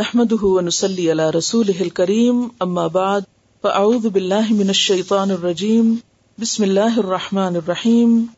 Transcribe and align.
نحمده 0.00 0.46
ونسلي 0.46 1.10
على 1.10 1.30
رسوله 1.30 1.80
الكريم، 1.80 2.50
أما 2.62 2.86
بعد، 2.86 3.24
فأعوذ 3.62 4.08
بالله 4.08 4.52
من 4.52 4.70
الشيطان 4.70 5.30
الرجيم، 5.30 6.02
بسم 6.38 6.64
الله 6.64 7.00
الرحمن 7.00 7.56
الرحيم، 7.56 8.28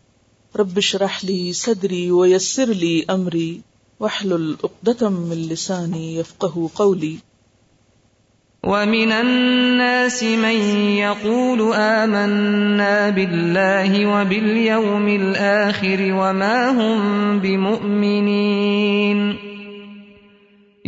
رب 0.57 0.79
اشرح 0.79 1.25
لي 1.25 1.53
صدري 1.53 2.11
ويسر 2.11 2.65
لي 2.65 3.05
أمري، 3.11 3.61
واحلل 4.01 4.57
عقدة 4.65 5.09
من 5.09 5.49
لساني 5.51 6.17
يفقه 6.17 6.71
قولي. 6.75 7.17
ومن 8.65 9.13
الناس 9.13 10.23
من 10.23 10.57
يقول 10.97 11.75
آمنا 11.75 13.11
بالله 13.11 14.07
وباليوم 14.07 15.09
الآخر 15.09 16.01
وما 16.01 16.71
هم 16.71 17.39
بمؤمنين. 17.39 19.50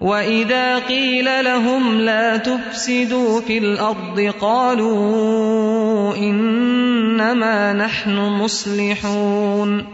وإذا 0.00 0.78
قيل 0.78 1.44
لهم 1.44 2.00
لا 2.00 2.36
تفسدوا 2.36 3.40
في 3.40 3.58
الأرض 3.58 4.32
قالوا 4.40 6.16
إنما 6.16 7.72
نحن 7.72 8.16
مصلحون 8.18 9.86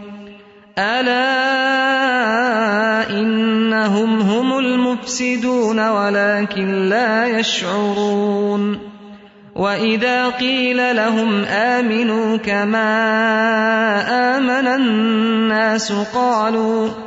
ألا 0.77 1.19
إنهم 3.09 4.19
هم 4.19 4.59
المفسدون 4.59 5.89
ولكن 5.89 6.89
لا 6.89 7.39
يشعرون 7.39 8.79
وإذا 9.55 10.29
قيل 10.29 10.95
لهم 10.95 11.43
آمنوا 11.43 12.37
كما 12.37 12.87
آمن 14.37 14.67
الناس 14.67 15.91
قالوا 15.91 17.06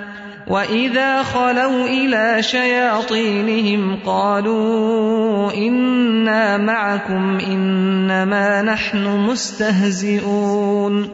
وَإِذَا 0.51 1.23
خَلَوْا 1.23 1.87
إِلَى 1.87 2.43
شَيَاطِينِهِمْ 2.43 3.99
قَالُوا 4.05 5.53
إِنَّا 5.53 6.57
مَعَكُمْ 6.57 7.39
إِنَّمَا 7.39 8.61
نَحْنُ 8.61 9.07
مُسْتَهْزِئُونَ 9.31 11.09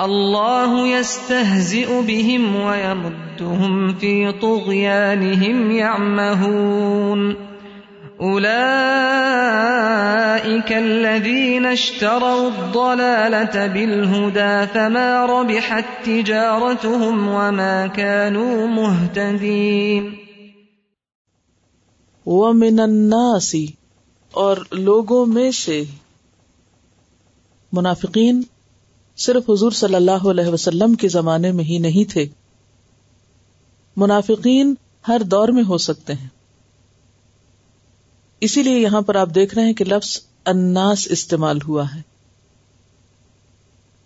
الله 0.00 0.86
يستهزئ 0.86 2.02
بهم 2.02 2.56
ويمدهم 2.56 3.94
في 3.94 4.32
طغيانهم 4.32 5.70
يعمهون 5.70 7.53
أولئك 8.20 10.72
الذين 10.72 11.66
اشتروا 11.66 12.46
الضلالة 12.46 13.66
بالهدى 13.66 14.64
فما 14.72 15.26
ربحت 15.26 15.84
تجارتهم 16.04 17.28
وما 17.28 17.86
كانوا 17.86 18.66
مهتدين 18.66 20.14
ومن 22.26 22.80
الناس، 22.80 23.54
اور 24.30 24.56
لوگوں 24.72 25.26
میں 25.26 25.50
سے 25.50 25.84
منافقین 27.72 28.42
صرف 29.16 29.50
حضور 29.50 29.70
صلی 29.70 29.94
اللہ 29.94 30.10
علیہ 30.10 30.46
وسلم 30.46 30.94
کے 30.94 31.08
زمانے 31.08 31.52
میں 31.52 31.64
ہی 31.64 31.78
نہیں 31.78 32.10
تھے۔ 32.10 32.26
منافقین 33.96 34.74
ہر 35.08 35.22
دور 35.22 35.48
میں 35.48 35.62
ہو 35.62 35.78
سکتے 35.78 36.12
ہیں۔ 36.12 36.33
اسی 38.40 38.62
لیے 38.62 38.78
یہاں 38.78 39.00
پر 39.00 39.14
آپ 39.14 39.28
دیکھ 39.34 39.54
رہے 39.54 39.64
ہیں 39.64 39.72
کہ 39.72 39.84
لفظ 39.84 40.20
اناس 40.46 41.06
استعمال 41.10 41.58
ہوا 41.68 41.84
ہے۔ 41.94 42.00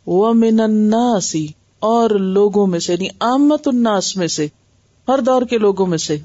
وہ 0.06 0.32
من 0.32 0.60
اناسی 0.60 1.46
اور 1.78 2.10
لوگوں 2.10 2.66
میں 2.66 2.78
سے 2.78 2.92
یعنی 2.92 3.08
آمت 3.20 3.68
الناس 3.68 4.16
میں 4.16 4.28
سے، 4.28 4.48
ہر 5.08 5.18
دور 5.18 5.42
کے 5.42 5.58
لوگوں 5.58 5.86
میں 5.86 5.98
سے۔ 5.98 6.18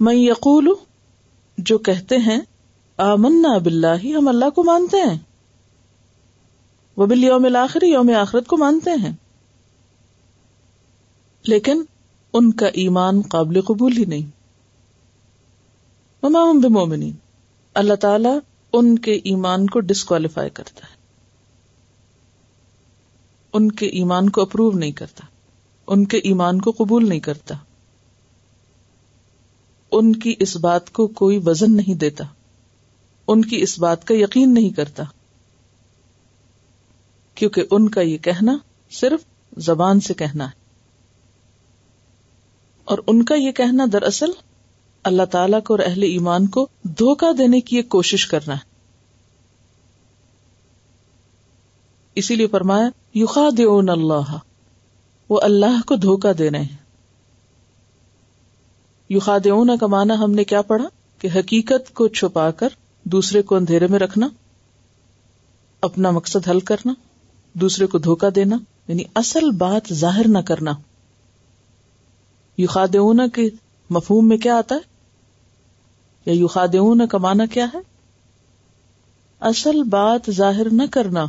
میں 0.00 0.14
یقول، 0.14 0.68
جو 1.58 1.78
کہتے 1.78 2.16
ہیں، 2.16 2.40
آمنا 2.96 3.58
باللہ، 3.58 4.06
ہم 4.06 4.28
اللہ 4.28 4.50
کو 4.50 4.64
مانتے 4.64 4.96
ہیں۔ 5.10 5.18
وہ 6.96 7.06
بال 7.06 7.24
یوم 7.24 7.56
آخری 7.56 7.88
یوم 7.88 8.10
آخرت 8.20 8.46
کو 8.46 8.56
مانتے 8.56 8.90
ہیں۔ 8.90 9.12
لیکن 11.42 11.82
ان 12.32 12.52
کا 12.52 12.66
ایمان 12.66 13.22
قابل 13.22 13.60
قبول 13.60 13.96
ہی 13.96 14.04
نہیں۔ 14.04 14.37
مما 16.22 16.52
بمومنین 16.62 17.12
اللہ 17.74 17.94
تعالی 17.94 18.28
ان 18.72 18.98
کے 18.98 19.12
ایمان 19.12 19.66
کو 19.66 19.80
ڈسکوالیفائی 19.80 20.50
کرتا 20.50 20.86
ہے۔ 20.90 20.96
ان 23.52 23.72
کے 23.72 23.86
ایمان 23.86 24.30
کو 24.30 24.42
اپروو 24.42 24.70
نہیں 24.70 24.92
کرتا۔ 24.92 25.26
ان 25.86 26.04
کے 26.04 26.16
ایمان 26.18 26.60
کو 26.60 26.70
قبول 26.70 27.08
نہیں 27.08 27.20
کرتا۔ 27.20 27.54
ان 29.92 30.16
کی 30.16 30.34
اس 30.38 30.56
بات 30.56 30.92
کو 30.92 31.06
کوئی 31.06 31.40
وزن 31.46 31.76
نہیں 31.76 31.94
دیتا۔ 31.94 32.24
ان 33.28 33.42
کی 33.42 33.62
اس 33.62 33.78
بات 33.78 34.06
کا 34.06 34.14
یقین 34.14 34.54
نہیں 34.54 34.70
کرتا۔ 34.70 35.02
کیونکہ 37.34 37.62
ان 37.70 37.88
کا 37.88 38.00
یہ 38.00 38.18
کہنا 38.18 38.58
صرف 38.90 39.20
زبان 39.58 40.00
سے 40.00 40.14
کہنا 40.14 40.44
ہے۔ 40.44 40.58
اور 42.84 42.98
ان 43.06 43.24
کا 43.24 43.34
یہ 43.34 43.52
کہنا 43.52 43.84
دراصل 43.92 44.30
اللہ 45.04 45.24
تعالیٰ 45.24 45.62
کو 45.62 45.74
اور 45.74 45.78
اہل 45.86 46.02
ایمان 46.02 46.46
کو 46.46 46.68
دھوکا 46.82 47.26
دینے 47.38 47.60
کی 47.60 47.76
ایک 47.76 47.88
کوشش 47.88 48.26
کرنا 48.26 48.54
ہے۔ 48.54 48.68
اسی 52.14 52.34
لیے 52.34 52.46
فرمایا 52.46 52.88
یوخا 53.14 53.48
دیون 53.56 53.88
اللہ، 53.88 54.36
وہ 55.28 55.40
اللہ 55.42 55.86
کو 55.86 55.96
دھوکا 55.96 56.32
دے 56.38 56.50
رہے 56.50 56.60
ہیں۔ 56.60 56.76
یوخا 59.08 59.38
دیون 59.44 59.78
کا 59.80 59.86
مانا 59.86 60.14
ہم 60.14 60.30
نے 60.30 60.44
کیا 60.44 60.62
پڑھا؟ 60.62 60.88
کہ 61.18 61.28
حقیقت 61.34 61.94
کو 61.94 62.08
چھپا 62.08 62.50
کر 62.50 62.68
دوسرے 63.04 63.42
کو 63.42 63.54
اندھیرے 63.54 63.86
میں 63.86 63.98
رکھنا، 63.98 64.28
اپنا 65.80 66.10
مقصد 66.10 66.48
حل 66.48 66.60
کرنا، 66.60 66.92
دوسرے 67.52 67.86
کو 67.86 67.98
دھوکا 67.98 68.28
دینا 68.34 68.56
یعنی 68.88 69.02
اصل 69.14 69.50
بات 69.50 69.94
ظاہر 69.94 70.28
نہ 70.28 70.38
کرنا۔ 70.38 70.72
یوخادیون 72.58 73.30
کے 73.30 73.48
مفہوم 73.90 74.28
میں 74.28 74.36
کیا 74.36 74.56
آتا 74.56 74.74
ہے؟ 74.74 74.80
یا 76.26 76.32
یوخادیون 76.32 77.06
کا 77.06 77.18
مانا 77.18 77.46
کیا 77.46 77.66
ہے؟ 77.74 77.78
اصل 79.40 79.82
بات 79.82 80.30
ظاہر 80.30 80.66
نہ 80.72 80.82
کرنا۔ 80.90 81.24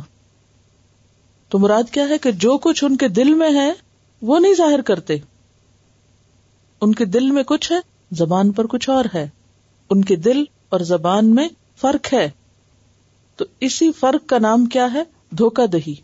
تو 1.48 1.58
مراد 1.58 1.82
کیا 1.90 2.08
ہے 2.08 2.18
کہ 2.18 2.32
جو 2.32 2.58
کچھ 2.58 2.84
ان 2.84 2.96
کے 2.96 3.08
دل 3.08 3.34
میں 3.34 3.54
ہے، 3.54 3.72
وہ 4.22 4.38
نہیں 4.38 4.54
ظاہر 4.54 4.80
کرتے۔ 4.80 5.16
ان 6.80 6.94
کے 6.94 7.04
دل 7.04 7.30
میں 7.30 7.42
کچھ 7.42 7.72
ہے، 7.72 7.76
زبان 8.12 8.52
پر 8.52 8.66
کچھ 8.66 8.90
اور 8.90 9.04
ہے۔ 9.14 9.28
ان 9.90 10.04
کے 10.04 10.16
دل 10.16 10.44
اور 10.68 10.80
زبان 10.80 11.34
میں 11.34 11.48
فرق 11.76 12.14
ہے۔ 12.14 12.30
تو 13.36 13.44
اسی 13.60 13.92
فرق 13.92 14.28
کا 14.28 14.38
نام 14.38 14.66
کیا 14.66 14.92
ہے؟ 14.92 15.02
دھوکا 15.30 15.62
دہی۔ 15.72 15.94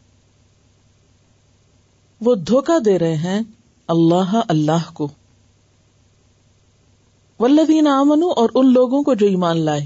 وہ 2.20 2.35
دھوکا 2.35 2.79
دے 2.85 2.99
رہے 2.99 3.17
ہیں 3.17 3.41
اللہ 3.88 4.41
اللہ 4.49 4.93
کو۔ 4.94 5.08
ولدین 7.41 7.87
آمن 7.87 8.23
اور 8.37 8.49
ان 8.55 8.73
لوگوں 8.73 9.03
کو 9.03 9.15
جو 9.15 9.27
ایمان 9.27 9.61
لائے۔ 9.61 9.85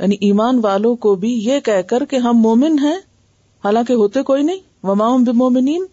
یعنی 0.00 0.16
ایمان 0.20 0.60
والوں 0.62 0.96
کو 0.96 1.14
بھی 1.14 1.32
یہ 1.32 1.60
کہہ 1.60 1.82
کر 1.82 2.04
کہ 2.04 2.16
ہم 2.16 2.38
مومن 2.38 2.78
ہیں، 2.78 2.96
حالانکہ 3.64 3.92
ہوتے 3.92 4.22
کوئی 4.22 4.42
نہیں۔ 4.42 4.60
وما 4.82 5.16
بمومنین 5.16 5.84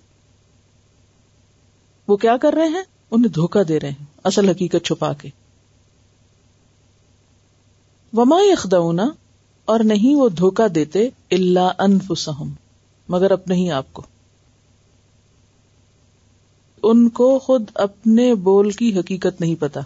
وہ 2.08 2.18
کیا 2.18 2.38
کر 2.38 2.54
رہے 2.54 2.68
ہیں؟ 2.68 2.84
انہیں 3.12 3.32
دھوکا 3.32 3.60
دے 3.68 3.80
رہے 3.80 3.90
ہیں۔ 3.90 4.06
اصل 4.24 4.50
حقیقت 4.50 4.86
چھپا 4.86 5.14
کے۔ 5.14 5.30
وما 8.14 8.38
یخدعون 8.52 9.00
اور 9.66 9.80
نہیں 9.80 10.16
وہ 10.16 10.30
دھوکا 10.30 10.68
دیتے 10.76 11.10
اللہ 11.32 11.72
انفسہم، 11.80 12.54
مگر 13.10 13.32
اپنے 13.32 13.56
ہی 13.56 13.72
آپ 13.72 13.94
کو۔ 13.94 14.02
ان 16.84 17.10
کو 17.10 17.40
خود 17.40 17.64
اپنے 17.76 18.36
بول 18.36 18.72
کی 18.72 19.00
حقیقت 19.00 19.42
نہیں 19.42 19.56
پتا۔ 19.56 19.82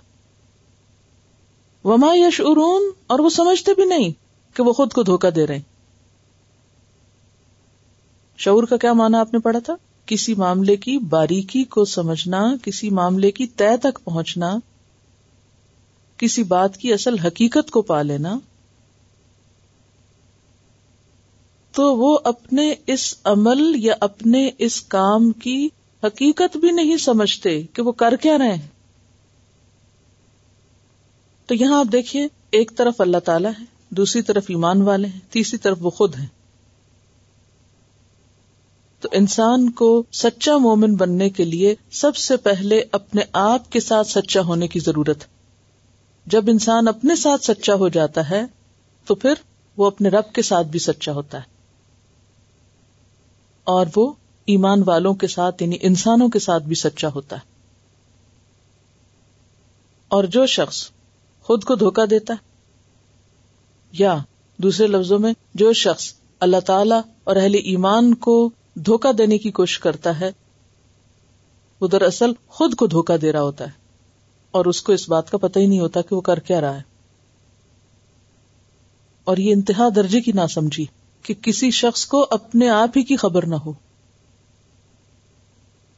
وما 1.84 2.14
یش 2.16 2.42
ارون 2.46 2.92
اور 3.08 3.20
وہ 3.20 3.30
سمجھتے 3.30 3.74
بھی 3.74 3.86
نہیں 3.86 4.12
کہ 4.56 4.64
وہ 4.64 4.74
خود 4.74 4.94
کو 4.94 5.04
دھوکا 5.04 5.30
دے 5.36 5.48
رہے 5.48 5.62
شعور 8.38 8.64
کا 8.64 8.78
کیا 8.78 8.94
مانا 8.94 9.20
آپ 9.20 9.34
نے 9.34 9.40
پڑھا 9.40 9.60
تھا؟ 9.60 9.76
کسی 10.06 10.34
معاملے 10.34 10.76
کی 10.76 10.98
باریکی 10.98 11.64
کو 11.64 11.86
سمجھنا، 11.86 12.56
کسی 12.64 12.90
معاملے 12.90 13.32
کی 13.32 13.48
طے 13.48 13.78
تک 13.78 14.00
پہنچنا، 14.04 14.58
کسی 16.18 16.44
بات 16.44 16.78
کی 16.78 16.94
اصل 16.94 17.20
حقیقت 17.20 17.72
کو 17.72 17.82
پا 17.82 18.02
لینا۔ 18.02 18.40
تو 21.72 21.98
وہ 21.98 22.20
اپنے 22.24 22.74
اس 22.88 23.16
عمل 23.24 23.72
یا 23.76 23.94
اپنے 24.00 24.50
اس 24.58 24.82
کام 24.82 25.32
کی 25.32 25.70
حقیقت 26.04 26.58
بھی 26.58 26.72
نہیں 26.72 26.98
سمجھتے 26.98 27.62
کہ 27.62 27.82
وہ 27.82 27.92
کر 27.92 28.16
کیا 28.16 28.38
رہے 28.38 28.54
ہیں۔ 28.54 28.68
تو 31.52 31.56
یہاں 31.56 31.80
آپ 31.80 31.86
دیکھیے، 31.92 32.28
ایک 32.52 32.72
طرف 32.78 33.02
اللہ 33.02 33.18
تعالیٰ 33.18 33.52
ہے، 33.60 33.66
دوسری 33.90 34.22
طرف 34.22 34.46
ایمان 34.50 34.82
والے 34.82 35.08
ہیں، 35.08 35.20
تیسری 35.30 35.58
طرف 35.58 35.78
وہ 35.82 35.90
خود 35.90 36.16
ہیں۔ 36.16 36.28
تو 39.00 39.10
انسان 39.12 39.70
کو 39.70 40.04
سچا 40.12 40.58
مومن 40.58 40.96
بننے 40.96 41.30
کے 41.30 41.46
لیے 41.46 41.76
سب 41.92 42.16
سے 42.16 42.38
پہلے 42.38 42.84
اپنے 42.92 43.22
آپ 43.34 43.72
کے 43.72 43.80
ساتھ 43.80 44.08
سچا 44.08 44.42
ہونے 44.42 44.68
کی 44.68 44.80
ضرورت 44.80 45.24
جب 46.26 46.44
انسان 46.48 46.88
اپنے 46.88 47.16
ساتھ 47.16 47.46
سچا 47.46 47.74
ہو 47.74 47.90
جاتا 47.90 48.30
ہے، 48.30 48.46
تو 49.06 49.16
پھر 49.16 49.34
وہ 49.78 49.88
اپنے 49.88 50.10
رب 50.10 50.34
کے 50.34 50.42
ساتھ 50.42 50.68
بھی 50.68 50.80
سچا 50.80 51.12
ہوتا 51.12 51.38
ہے۔ 51.38 51.44
اور 53.64 53.86
وہ 53.96 54.14
ایمان 54.46 54.84
والوں 54.86 55.14
کے 55.14 55.28
ساتھ 55.28 55.64
یعنی 55.64 55.78
انسانوں 55.82 56.30
کے 56.30 56.40
ساتھ 56.40 56.64
بھی 56.64 56.76
سچا 56.76 57.08
ہوتا 57.08 57.36
ہے۔ 57.36 57.42
اور 60.08 60.24
جو 60.24 60.46
شخص 60.46 60.90
خود 61.52 61.64
کو 61.64 61.76
دھوکا 61.76 62.02
دیتا 62.10 62.34
ہے؟ 62.34 62.40
یا 63.92 64.18
دوسرے 64.58 64.88
لفظوں 64.88 65.20
میں، 65.20 65.34
جو 65.54 65.74
شخص 65.74 66.14
اللہ 66.40 66.60
تعالی 66.60 66.96
اور 67.24 67.36
اہل 67.36 67.56
ایمان 67.56 68.14
کو 68.14 68.50
دھوکا 68.76 69.12
دینے 69.18 69.38
کی 69.38 69.52
کوشش 69.52 69.80
کرتا 69.80 70.20
ہے، 70.20 70.32
وہ 71.82 71.88
دراصل 71.88 72.32
خود 72.48 72.76
کو 72.76 72.88
دھوکا 72.88 73.16
دے 73.22 73.32
رہا 73.32 73.42
ہوتا 73.42 73.66
ہے۔ 73.66 73.72
اور 74.52 74.66
اس 74.66 74.82
کو 74.82 74.94
اس 74.94 75.10
بات 75.10 75.32
کا 75.32 75.38
پتہ 75.38 75.60
ہی 75.60 75.66
نہیں 75.66 75.80
ہوتا 75.80 76.02
کہ 76.02 76.16
وہ 76.16 76.22
کر 76.22 76.40
کیا 76.40 76.62
رہا 76.62 76.78
ہے۔ 76.78 76.82
اور 79.24 79.38
یہ 79.38 79.54
انتہا 79.54 79.90
درجے 79.96 80.22
کی 80.22 80.32
نہ 80.32 80.48
سمجھی 80.50 80.86
کہ 81.24 81.34
کسی 81.34 81.72
شخص 81.72 82.06
کو 82.06 82.28
اپنے 82.30 82.70
آپ 82.70 82.90
ہی 82.98 83.04
کی 83.04 83.18
خبر 83.18 83.46
نہ 83.46 83.56
ہو۔ 83.56 83.74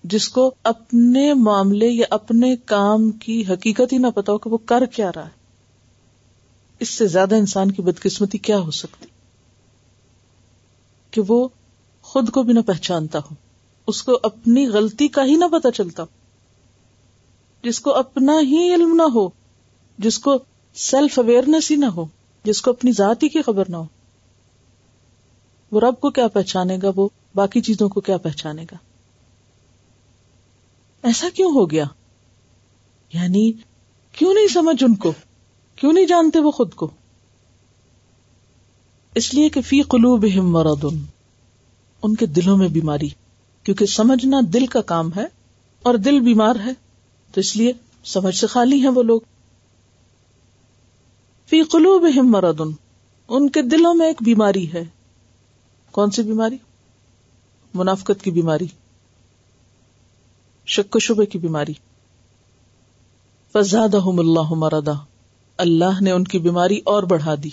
جس 0.03 0.29
کو 0.29 0.53
اپنے 0.63 1.33
معاملے 1.33 1.87
یا 1.87 2.05
اپنے 2.09 2.55
کام 2.55 3.11
کی 3.11 3.43
حقیقت 3.49 3.93
ہی 3.93 3.97
نہ 3.97 4.07
پتا 4.15 4.33
ہو 4.33 4.37
کہ 4.37 4.49
وہ 4.49 4.57
کر 4.57 4.85
کیا 4.85 5.11
رہا 5.15 5.25
ہے۔ 5.25 5.42
اس 6.83 6.89
سے 6.89 7.07
زیادہ 7.07 7.35
انسان 7.35 7.71
کی 7.71 7.81
بدقسمتی 7.81 8.37
کیا 8.37 8.59
ہو 8.59 8.71
سکتی؟ 8.71 9.05
کہ 11.11 11.21
وہ 11.27 11.47
خود 12.01 12.29
کو 12.29 12.43
بھی 12.43 12.53
نہ 12.53 12.59
پہچانتا 12.59 13.19
ہو، 13.19 13.35
اس 13.87 14.03
کو 14.03 14.19
اپنی 14.23 14.67
غلطی 14.67 15.07
کا 15.07 15.25
ہی 15.25 15.35
نہ 15.35 15.45
پتا 15.45 15.71
چلتا 15.71 16.03
جس 17.63 17.79
کو 17.79 17.93
اپنا 17.93 18.33
ہی 18.41 18.73
علم 18.73 18.95
نہ 18.95 19.01
ہو، 19.01 19.29
جس 19.97 20.19
کو 20.19 20.37
سیلف 20.75 21.19
اویئرنیس 21.19 21.71
ہی 21.71 21.75
نہ 21.75 21.85
ہو، 21.85 22.05
جس 22.43 22.61
کو 22.61 22.71
اپنی 22.71 22.91
ذات 22.91 23.23
ہی 23.23 23.29
کی 23.29 23.41
خبر 23.41 23.63
نہ 23.69 23.77
ہو۔ 23.77 23.85
وہ 25.71 25.79
رب 25.79 25.99
کو 25.99 26.09
کیا 26.09 26.27
پہچانے 26.27 26.77
گا؟ 26.83 26.87
وہ 26.95 27.09
باقی 27.35 27.61
چیزوں 27.61 27.89
کو 27.89 28.01
کیا 28.01 28.17
پہچانے 28.17 28.63
گا؟ 28.63 28.75
ایسا 31.03 31.27
کیوں 31.33 31.51
ہو 31.51 31.71
گیا؟ 31.71 31.85
یعنی 33.13 33.51
کیوں 34.11 34.33
نہیں 34.33 34.47
سمجھ 34.47 34.83
ان 34.83 34.95
کو؟ 34.95 35.13
کیوں 35.83 35.93
نہیں 35.93 36.05
جانتے 36.05 36.39
وہ 36.39 36.51
خود 36.51 36.73
کو؟ 36.73 36.91
اس 39.15 39.33
لیے 39.33 39.49
کہ 39.49 39.61
فی 39.61 39.81
قلوب 39.81 40.25
مرد 40.25 40.85
ان 42.03 42.15
کے 42.15 42.25
دلوں 42.25 42.57
میں 42.57 42.67
بیماری، 42.67 43.09
کیونکہ 43.63 43.85
سمجھنا 43.85 44.39
دل 44.53 44.65
کا 44.65 44.81
کام 44.81 45.13
ہے 45.15 45.25
اور 45.83 45.95
دل 45.95 46.19
بیمار 46.19 46.55
ہے، 46.65 46.71
تو 47.31 47.39
اس 47.39 47.55
لیے 47.55 47.71
سمجھ 48.03 48.35
سے 48.35 48.47
خالی 48.47 48.81
ہیں 48.81 48.89
وہ 48.89 49.03
لوگ۔ 49.03 49.21
فی 51.45 51.61
قلوب 51.61 52.05
مرد 52.23 52.61
ان 53.27 53.49
کے 53.49 53.61
دلوں 53.61 53.93
میں 53.93 54.07
ایک 54.07 54.17
بیماری 54.21 54.73
ہے۔ 54.73 54.83
کون 55.91 56.11
سی 56.11 56.21
بیماری؟ 56.21 56.57
منافقت 57.73 58.23
کی 58.23 58.31
بیماری، 58.31 58.67
شک 60.65 60.95
و 60.95 60.99
شبے 60.99 61.25
کی 61.25 61.39
بیماری۔ 61.39 61.73
فزاد 63.53 63.95
اللہ 63.95 64.53
مردا 64.53 64.91
اللہ 65.57 66.01
نے 66.01 66.11
ان 66.11 66.23
کی 66.23 66.39
بیماری 66.39 66.79
اور 66.85 67.03
بڑھا 67.03 67.35
دی۔ 67.43 67.49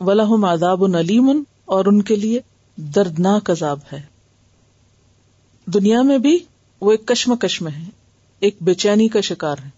ولہم 0.00 0.44
عذاب 0.44 0.86
نلیم 0.86 1.42
اور 1.64 1.84
ان 1.84 2.02
کے 2.02 2.16
لیے 2.16 2.40
دردناک 2.76 3.50
عذاب 3.50 3.78
ہے۔ 3.92 4.02
دنیا 5.66 6.02
میں 6.02 6.18
بھی 6.18 6.38
وہ 6.80 6.90
ایک 6.90 7.06
کشم 7.06 7.36
کشم 7.36 7.68
ہے، 7.68 7.90
ایک 8.40 8.56
بے 8.60 8.74
چینی 8.74 9.08
کا 9.08 9.20
شکار 9.20 9.56
ہے۔ 9.64 9.70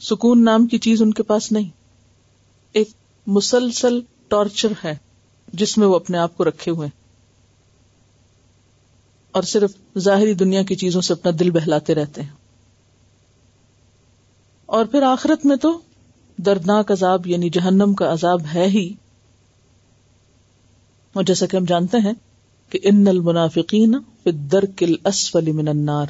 سکون 0.00 0.44
نام 0.44 0.66
کی 0.66 0.78
چیز 0.78 1.02
ان 1.02 1.12
کے 1.12 1.22
پاس 1.22 1.52
نہیں۔ 1.52 1.68
ایک 2.72 2.88
مسلسل 3.26 4.00
ٹارچر 4.28 4.68
ہے 4.84 4.96
جس 5.52 5.78
میں 5.78 5.86
وہ 5.86 5.96
اپنے 5.96 6.18
آپ 6.18 6.36
کو 6.36 6.44
رکھے 6.44 6.72
ہوئے 6.72 6.88
اور 9.32 9.42
صرف 9.42 9.98
ظاہری 9.98 10.34
دنیا 10.34 10.62
کی 10.62 10.74
چیزوں 10.74 11.00
سے 11.00 11.12
اپنا 11.12 11.32
دل 11.40 11.50
بہلاتے 11.50 11.94
رہتے 11.94 12.22
ہیں۔ 12.22 12.37
اور 14.68 14.84
پھر 14.84 15.02
آخرت 15.02 15.46
میں 15.46 15.56
تو 15.56 15.78
دردناک 16.36 16.92
عذاب 16.92 17.26
یعنی 17.26 17.50
جہنم 17.50 17.94
کا 17.94 18.12
عذاب 18.12 18.40
ہے 18.54 18.66
ہی۔ 18.66 18.94
اور 21.12 21.24
جیسا 21.24 21.46
کہ 21.46 21.56
ہم 21.56 21.64
جانتے 21.64 21.98
ہیں 21.98 22.12
کہ 22.70 22.78
ان 22.82 23.08
المنافقین 23.08 23.96
فی 24.22 24.30
الدرک 24.30 24.82
الاسفل 24.82 25.52
من 25.52 25.68
النار۔ 25.68 26.06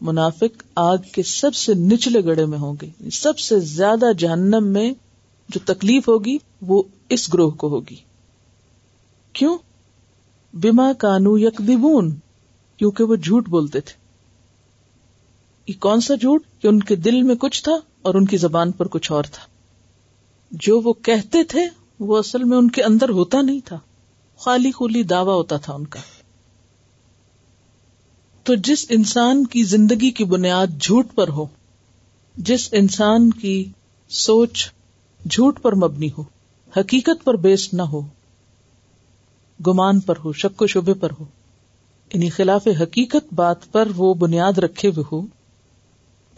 منافق 0.00 0.62
آگ 0.76 0.96
کے 1.12 1.22
سب 1.22 1.54
سے 1.54 1.74
نچلے 1.74 2.24
گڑے 2.24 2.44
میں 2.44 2.58
ہوں 2.58 2.74
گے۔ 2.82 3.10
سب 3.10 3.38
سے 3.38 3.60
زیادہ 3.60 4.12
جہنم 4.18 4.66
میں 4.66 4.92
جو 5.48 5.60
تکلیف 5.64 6.08
ہوگی 6.08 6.38
وہ 6.62 6.82
اس 7.08 7.34
گروہ 7.34 7.50
کو 7.50 7.68
ہوگی۔ 7.68 7.96
کیوں؟ 9.32 9.58
بیما 10.54 10.92
کانو 10.92 11.38
یک 11.38 11.60
کیونکہ 12.76 13.04
وہ 13.04 13.16
جھوٹ 13.16 13.48
بولتے 13.48 13.80
تھے۔ 13.80 14.07
یہ 15.68 15.80
کون 15.80 16.00
سا 16.00 16.14
جھوٹ 16.14 16.42
کہ 16.60 16.68
ان 16.68 16.80
کے 16.80 16.96
دل 16.96 17.22
میں 17.22 17.34
کچھ 17.34 17.64
تھا 17.64 17.72
اور 18.02 18.14
ان 18.14 18.24
کی 18.24 18.36
زبان 18.36 18.72
پر 18.72 18.88
کچھ 18.88 19.12
اور 19.12 19.24
تھا؟ 19.24 19.46
جو 20.50 20.80
وہ 20.80 20.92
کہتے 20.92 21.44
تھے 21.44 21.60
وہ 22.00 22.18
اصل 22.18 22.44
میں 22.44 22.58
ان 22.58 22.70
کے 22.70 22.82
اندر 22.82 23.08
ہوتا 23.08 23.42
نہیں 23.42 23.60
تھا۔ 23.64 23.78
خالی 24.36 24.72
خولی 24.72 25.02
دعوی 25.02 25.32
ہوتا 25.32 25.56
تھا 25.56 25.74
ان 25.74 25.86
کا۔ 25.86 26.00
تو 28.42 28.54
جس 28.54 28.86
انسان 28.88 29.46
کی 29.46 29.62
زندگی 29.62 30.10
کی 30.10 30.24
بنیاد 30.24 30.66
جھوٹ 30.80 31.06
پر 31.14 31.28
ہو، 31.28 31.46
جس 32.36 32.68
انسان 32.72 33.30
کی 33.30 33.64
سوچ 34.08 34.72
جھوٹ 35.30 35.62
پر 35.62 35.74
مبنی 35.74 36.08
ہو، 36.18 36.24
حقیقت 36.76 37.24
پر 37.24 37.36
بیس 37.36 37.74
نہ 37.74 37.82
ہو، 37.82 38.00
گمان 39.66 40.00
پر 40.00 40.14
ہو، 40.24 40.32
شک 40.32 40.62
و 40.62 40.66
شبے 40.66 40.94
پر 40.94 41.10
ہو 41.20 41.24
انہیں 42.14 42.30
خلاف 42.30 42.68
حقیقت 42.82 43.34
بات 43.34 43.72
پر 43.72 43.88
وہ 43.96 44.14
بنیاد 44.14 44.58
رکھے 44.58 44.88
ہوئے 44.88 45.04
ہو 45.12 45.37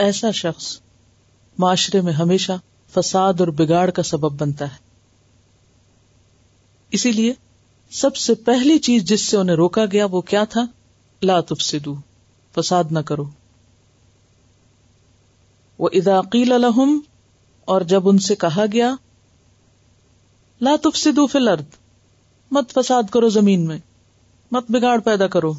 ایسا 0.00 0.30
شخص 0.30 0.80
معاشرے 1.58 2.00
میں 2.00 2.12
ہمیشہ 2.12 2.52
فساد 2.94 3.34
اور 3.38 3.48
بگاڑ 3.48 3.90
کا 3.90 4.02
سبب 4.02 4.40
بنتا 4.40 4.64
ہے۔ 4.64 4.76
اسی 6.90 7.12
لیے 7.12 7.32
سب 7.90 8.16
سے 8.16 8.34
پہلی 8.34 8.78
چیز 8.78 9.04
جس 9.04 9.20
سے 9.20 9.36
انہیں 9.36 9.56
روکا 9.56 9.84
گیا 9.92 10.04
وہ 10.04 10.20
کیا 10.20 10.44
تھا؟ 10.44 10.60
لا 11.22 11.40
تفسدو، 11.40 11.94
فساد 12.56 12.84
نہ 12.90 12.98
کرو۔ 12.98 13.24
وہ 15.78 15.88
اداقیل 15.92 16.52
الحم 16.52 17.00
اور 17.64 17.80
جب 17.80 18.08
ان 18.08 18.18
سے 18.18 18.34
کہا 18.34 18.64
گیا، 18.72 18.94
لا 20.60 20.76
تفسدو 20.82 21.26
فی 21.26 21.38
الارض، 21.38 21.64
مت 22.50 22.72
فساد 22.72 23.02
کرو 23.10 23.28
زمین 23.28 23.66
میں، 23.66 23.78
مت 24.50 24.64
بگاڑ 24.68 24.98
پیدا 24.98 25.26
کرو۔ 25.26 25.52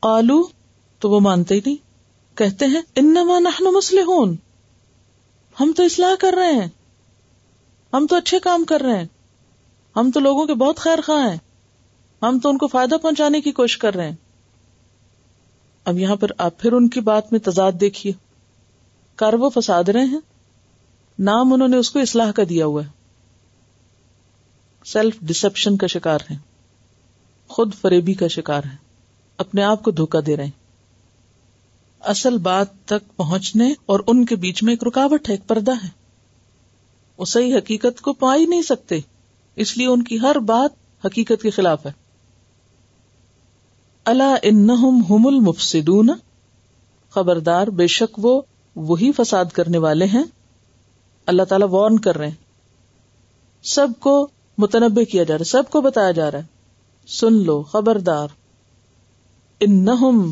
قالو 0.00 0.42
تو 0.98 1.10
وہ 1.10 1.20
مانتے 1.20 1.54
ہی 1.54 1.60
نہیں۔ 1.66 1.91
کہتے 2.34 2.66
ہیں، 2.66 2.82
انما 2.94 3.38
نحن 3.38 3.74
مسلحون 3.74 4.36
ہم 5.60 5.72
تو 5.76 5.82
اصلاح 5.82 6.14
کر 6.20 6.34
رہے 6.36 6.52
ہیں۔ 6.52 6.68
ہم 7.92 8.06
تو 8.06 8.16
اچھے 8.16 8.38
کام 8.38 8.64
کر 8.64 8.80
رہے 8.80 8.98
ہیں۔ 8.98 9.06
ہم 9.96 10.10
تو 10.10 10.20
لوگوں 10.20 10.46
کے 10.46 10.54
بہت 10.54 10.78
خیر 10.78 11.00
خواہ 11.06 11.30
ہیں۔ 11.30 11.38
ہم 12.22 12.38
تو 12.38 12.48
ان 12.48 12.58
کو 12.58 12.66
فائدہ 12.66 12.94
پہنچانے 12.94 13.40
کی 13.40 13.52
کوشش 13.52 13.78
کر 13.78 13.94
رہے 13.94 14.08
ہیں۔ 14.08 14.16
اب 15.84 15.98
یہاں 15.98 16.16
پر 16.16 16.28
آپ 16.38 16.58
پھر 16.58 16.72
ان 16.72 16.88
کی 16.88 17.00
بات 17.00 17.32
میں 17.32 17.40
تضاد 17.40 17.72
دیکھیے۔ 17.80 18.12
کر 19.16 19.34
وہ 19.34 19.50
فساد 19.50 19.84
رہے 19.84 20.04
ہیں۔ 20.04 20.20
نام 21.18 21.52
انہوں 21.52 21.68
نے 21.68 21.76
اس 21.76 21.90
کو 21.90 21.98
اصلاح 21.98 22.30
کا 22.30 22.42
دیا 22.48 22.66
ہوا 22.66 22.84
ہے۔ 22.84 22.90
سیلف 24.84 25.16
ڈسپشن 25.20 25.76
کا 25.76 25.86
شکار 25.86 26.18
ہے 26.30 26.36
خود 27.48 27.74
فریبی 27.74 28.14
کا 28.14 28.28
شکار 28.28 28.64
ہے 28.64 28.76
اپنے 29.38 29.62
آپ 29.62 29.82
کو 29.82 29.90
دھوکا 29.90 30.18
دے 30.26 30.36
رہے 30.36 30.44
ہیں۔ 30.44 30.61
اصل 32.04 32.38
بات 32.38 32.66
تک 32.84 33.16
پہنچنے 33.16 33.74
اور 33.86 34.00
ان 34.06 34.26
کے 34.26 34.36
بیچ 34.36 34.62
میں 34.62 34.72
ایک 34.72 34.84
رکاوٹ 34.84 35.28
ہے، 35.28 35.34
ایک 35.34 35.48
پردہ 35.48 35.72
ہے۔ 35.84 35.88
وہ 37.18 37.24
صحیح 37.24 37.56
حقیقت 37.56 38.00
کو 38.00 38.12
پا 38.12 38.36
ہی 38.36 38.46
نہیں 38.46 38.62
سکتے۔ 38.62 38.98
اس 39.56 39.76
لیے 39.78 39.86
ان 39.86 40.02
کی 40.02 40.20
ہر 40.20 40.38
بات 40.38 40.70
حقیقت 41.06 41.42
کے 41.42 41.50
خلاف 41.50 41.86
ہے۔ 41.86 41.92
اللہ 44.04 44.36
انہم 44.42 45.26
المفسدون؟ 45.26 46.10
خبردار، 47.10 47.66
بے 47.66 47.86
شک 47.86 48.18
وہ 48.18 48.42
وہی 48.76 49.12
فساد 49.12 49.44
کرنے 49.44 49.78
والے 49.78 50.04
ہیں۔ 50.04 50.24
اللہ 51.26 51.42
تعالی 51.42 51.64
وارن 51.70 51.98
کر 51.98 52.18
رہے 52.18 52.28
ہیں۔ 52.28 52.36
سب 53.62 53.88
کو 54.00 54.28
متنبع 54.58 55.04
کیا 55.04 55.22
جا 55.22 55.34
رہا 55.34 55.40
ہے، 55.40 55.50
سب 55.50 55.62
کو 55.70 55.80
بتایا 55.80 56.10
جا 56.10 56.30
رہا 56.30 56.38
ہے۔ 56.38 56.44
سن 57.06 57.32
لو، 57.32 57.62
خبردار۔ 57.62 58.28
ان 59.60 59.86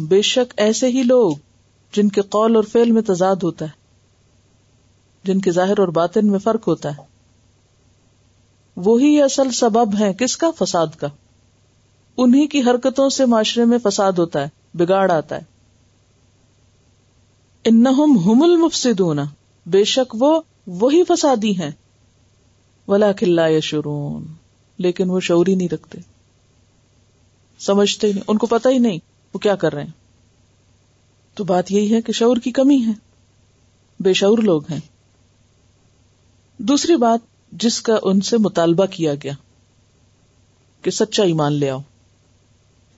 بے 0.07 0.23
شک 0.23 0.55
ایسے 0.57 0.89
ہی 0.89 1.03
لوگ۔ 1.03 1.37
جن 1.93 2.09
کے 2.09 2.21
قول 2.21 2.57
اور 2.57 2.65
فعل 2.65 2.93
میں 2.93 3.03
تضاد 3.03 3.37
ہوتا 3.43 3.65
ہے، 3.65 3.71
جن 5.25 5.41
کے 5.41 5.51
ظاہر 5.51 5.79
اور 5.79 5.89
باطن 5.89 6.29
میں 6.29 6.39
فرق 6.39 6.69
ہوتا 6.69 6.91
ہے۔ 6.91 7.03
وہی 8.77 9.23
اصل 9.23 9.51
سبب 9.51 10.01
ہے 10.01 10.15
کس 10.15 10.37
کا؟ 10.37 10.51
فساد 10.59 10.87
کا۔ 10.99 11.07
انہی 12.17 12.47
کی 12.47 12.61
حرکتوں 12.61 13.09
سے 13.09 13.27
معاشرے 13.27 13.65
میں 13.65 13.79
فساد 13.79 14.13
ہوتا 14.13 14.43
ہے، 14.43 14.49
بگاڑ 14.75 15.11
آتا 15.11 15.37
ہے۔ 15.37 15.41
انہم 17.65 18.19
ہم 18.19 18.43
المفسدون۔ 18.43 19.19
بے 19.67 19.85
شک 19.85 20.17
وہ، 20.21 20.41
وہی 20.67 21.05
فسادی 21.05 21.61
ہیں۔ 21.61 21.71
ولا 22.89 23.13
کھلا 23.13 23.47
یشرون 23.49 24.25
لیکن 24.79 25.11
وہ 25.11 25.21
شعور 25.21 25.47
ہی 25.47 25.55
نہیں 25.55 25.69
رکھتے۔ 25.73 25.99
سمجھتے 27.59 28.13
نہیں۔ 28.13 28.25
ان 28.29 28.39
کو 28.39 28.47
پتہ 28.47 28.69
ہی 28.69 28.79
نہیں 28.79 28.99
وہ 29.35 29.39
کیا 29.39 29.57
کر 29.57 29.73
رہے 29.73 29.85
ہیں۔ 29.85 30.00
تو 31.35 31.45
بات 31.45 31.73
یہی 31.73 31.95
ہے 31.95 32.03
کہ 32.03 32.13
شعور 32.13 32.37
کی 32.37 32.51
کمی 32.51 32.85
ہے۔ 32.87 32.93
بے 34.01 34.13
شعور 34.13 34.39
لوگ 34.39 34.63
ہیں۔ 34.71 34.81
دوسری 36.59 36.97
بات 36.97 37.21
جس 37.53 37.83
کا 37.83 37.99
ان 38.03 38.21
سے 38.21 38.39
مطالبہ 38.39 38.87
کیا 38.87 39.15
گیا 39.15 39.33
کہ 40.83 40.91
سچا 40.91 41.23
ایمان 41.23 41.53
لے 41.53 41.71
آؤ۔ 41.71 41.79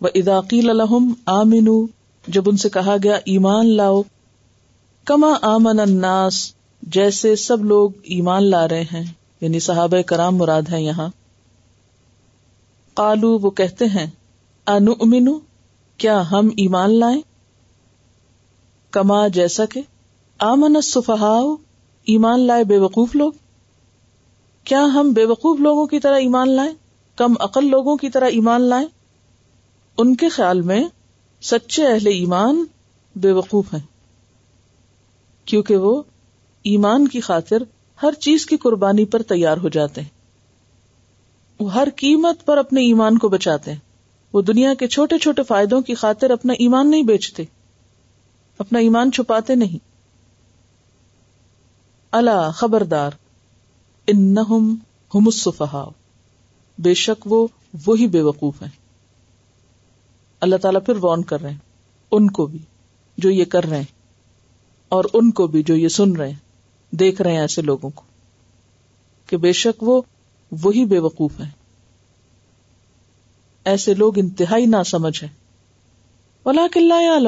وہ 0.01 0.09
اداقیل 0.15 0.71
الحم 0.71 1.13
آمین 1.27 1.87
جب 2.29 2.43
ان 2.47 2.57
سے 2.57 2.69
کہا 2.69 2.97
گیا 3.03 3.15
ایمان 3.15 3.77
لاؤ، 3.77 4.03
کما 5.05 5.33
آمن 5.43 5.81
الناس، 5.81 6.55
جیسے 6.83 7.37
سب 7.37 7.65
لوگ 7.65 7.91
ایمان 8.03 8.51
لا 8.51 8.69
رہے 8.69 8.83
ہیں 8.83 9.13
یعنی 9.41 9.61
صحابہ 9.61 10.03
کرام 10.03 10.37
مراد 10.37 10.63
ہے 10.71 10.83
یہاں۔ 10.83 11.09
کالو 12.95 13.39
وہ 13.39 13.51
کہتے 13.51 13.85
ہیں 13.85 14.07
انو 14.67 14.93
امینو 14.93 15.39
کیا 15.97 16.31
ہم 16.31 16.47
ایمان 16.47 16.99
لائیں؟ 16.99 17.21
کما 18.93 19.29
جیسا 19.29 19.65
کہ 19.65 19.81
آمن 20.39 20.81
صفہا 20.81 21.41
ایمان 22.05 22.41
لائے 22.41 22.65
بے 22.65 22.79
وقوف 22.79 23.17
لوگ۔ 23.17 23.33
کیا 24.65 24.85
ہم 24.85 25.13
بے 25.13 25.25
وقوف 25.25 25.61
لوگوں 25.61 25.87
کی 25.87 26.01
طرح 26.01 26.17
ایمان 26.17 26.51
لائیں؟ 26.51 26.73
کم 27.17 27.35
عقل 27.41 27.71
لوگوں 27.71 27.97
کی 27.97 28.11
طرح 28.11 28.25
ایمان 28.25 28.61
لائیں؟ 28.63 28.87
ان 29.99 30.17
کے 30.17 30.29
خیال 30.29 30.61
میں 30.61 30.85
سچے 31.43 31.87
اہل 31.87 32.07
ایمان 32.07 32.65
بے 33.17 33.33
وقوف 33.33 33.75
ہیں۔ 33.75 33.81
کیونکہ 35.45 35.77
وہ 35.77 36.03
ایمان 36.63 37.09
کی 37.09 37.21
خاطر 37.21 37.63
ہر 38.03 38.13
چیز 38.13 38.47
کی 38.47 38.57
قربانی 38.57 39.05
پر 39.05 39.23
تیار 39.23 39.57
ہو 39.57 39.69
جاتے 39.69 40.01
ہیں۔ 40.01 40.09
وہ 41.61 41.75
ہر 41.75 41.89
قیمت 41.97 42.47
پر 42.47 42.59
اپنے 42.59 42.81
ایمان 42.81 43.19
کو 43.19 43.29
بچاتے 43.29 43.73
ہیں۔ 43.73 43.79
وہ 44.33 44.43
دنیا 44.43 44.75
کے 44.75 44.87
چھوٹے 44.87 45.19
چھوٹے 45.19 45.43
فائدوں 45.43 45.81
کی 45.81 45.95
خاطر 45.95 46.31
اپنا 46.31 46.53
ایمان 46.53 46.91
نہیں 46.91 47.03
بیچتے۔ 47.03 47.45
اپنا 48.59 48.79
ایمان 48.79 49.13
چھپاتے 49.13 49.55
نہیں۔ 49.55 49.87
اللہ 52.13 52.51
خبردار، 52.55 53.11
انہم 54.07 54.75
ہم 55.15 55.27
الصفہاء 55.27 55.89
بے 56.79 56.95
شک 56.95 57.33
وہ 57.33 57.47
وہی 57.87 58.07
بے 58.07 58.21
وقوف 58.21 58.63
ہیں۔ 58.63 58.71
اللہ 60.41 60.57
تعالیٰ 60.57 60.81
پھر 60.87 60.95
وارن 60.97 61.23
کر 61.23 61.41
رہے 61.43 61.51
ہیں، 61.51 61.59
ان 62.11 62.31
کو 62.31 62.47
بھی 62.47 62.59
جو 63.19 63.31
یہ 63.31 63.45
کر 63.45 63.65
رہے 63.65 63.77
ہیں 63.77 63.93
اور 64.89 65.05
ان 65.13 65.31
کو 65.31 65.47
بھی 65.47 65.63
جو 65.63 65.77
یہ 65.77 65.89
سن 65.89 66.13
رہے 66.13 66.31
ہیں، 66.31 66.97
دیکھ 66.97 67.23
رہے 67.23 67.33
ہیں 67.33 67.41
ایسے 67.41 67.63
لوگوں 67.63 67.91
کو 67.91 68.03
کہ 69.27 69.37
بے 69.37 69.53
شک 69.53 69.83
وہ 69.83 70.03
وہی 70.63 70.85
بے 70.85 70.99
وقوف 70.99 71.41
ہیں۔ 71.41 71.51
ایسے 73.65 73.95
لوگ 73.95 74.19
انتہائی 74.19 74.67
نہ 74.67 74.83
سمجھ 74.87 75.25
ہے 75.25 75.29
ولا 76.47 76.67
کلّا 76.73 77.01
یا 77.03 77.19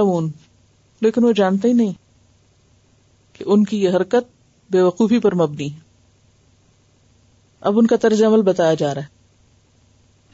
لیکن 1.04 1.24
وہ 1.24 1.32
جانتے 1.32 1.68
ہی 1.68 1.72
نہیں 1.72 1.92
کہ 3.32 3.44
ان 3.46 3.64
کی 3.64 3.82
یہ 3.82 3.90
حرکت 3.90 4.24
بے 4.70 4.80
وقوفی 4.80 5.18
پر 5.18 5.34
مبنی 5.34 5.72
ہے۔ 5.72 5.78
اب 7.60 7.78
ان 7.78 7.86
کا 7.86 7.96
طرز 7.96 8.22
عمل 8.22 8.42
بتایا 8.42 8.74
جا 8.74 8.94
رہا 8.94 9.02
ہے۔ 9.02 9.06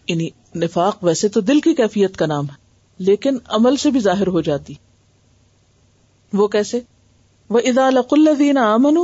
یعنی 0.08 0.28
نفاق 0.56 1.04
ویسے 1.04 1.28
تو 1.28 1.40
دل 1.40 1.60
کی 1.60 1.74
کیفیت 1.74 2.16
کا 2.16 2.26
نام 2.26 2.44
ہے، 2.44 2.54
لیکن 2.98 3.38
عمل 3.48 3.76
سے 3.76 3.90
بھی 3.90 4.00
ظاہر 4.00 4.26
ہو 4.26 4.40
جاتی۔ 4.40 4.74
وہ 6.32 6.48
کیسے؟ 6.48 6.80
وہ 7.50 7.58
ادا 7.58 7.86
الدین 8.10 8.56
امن 8.56 8.98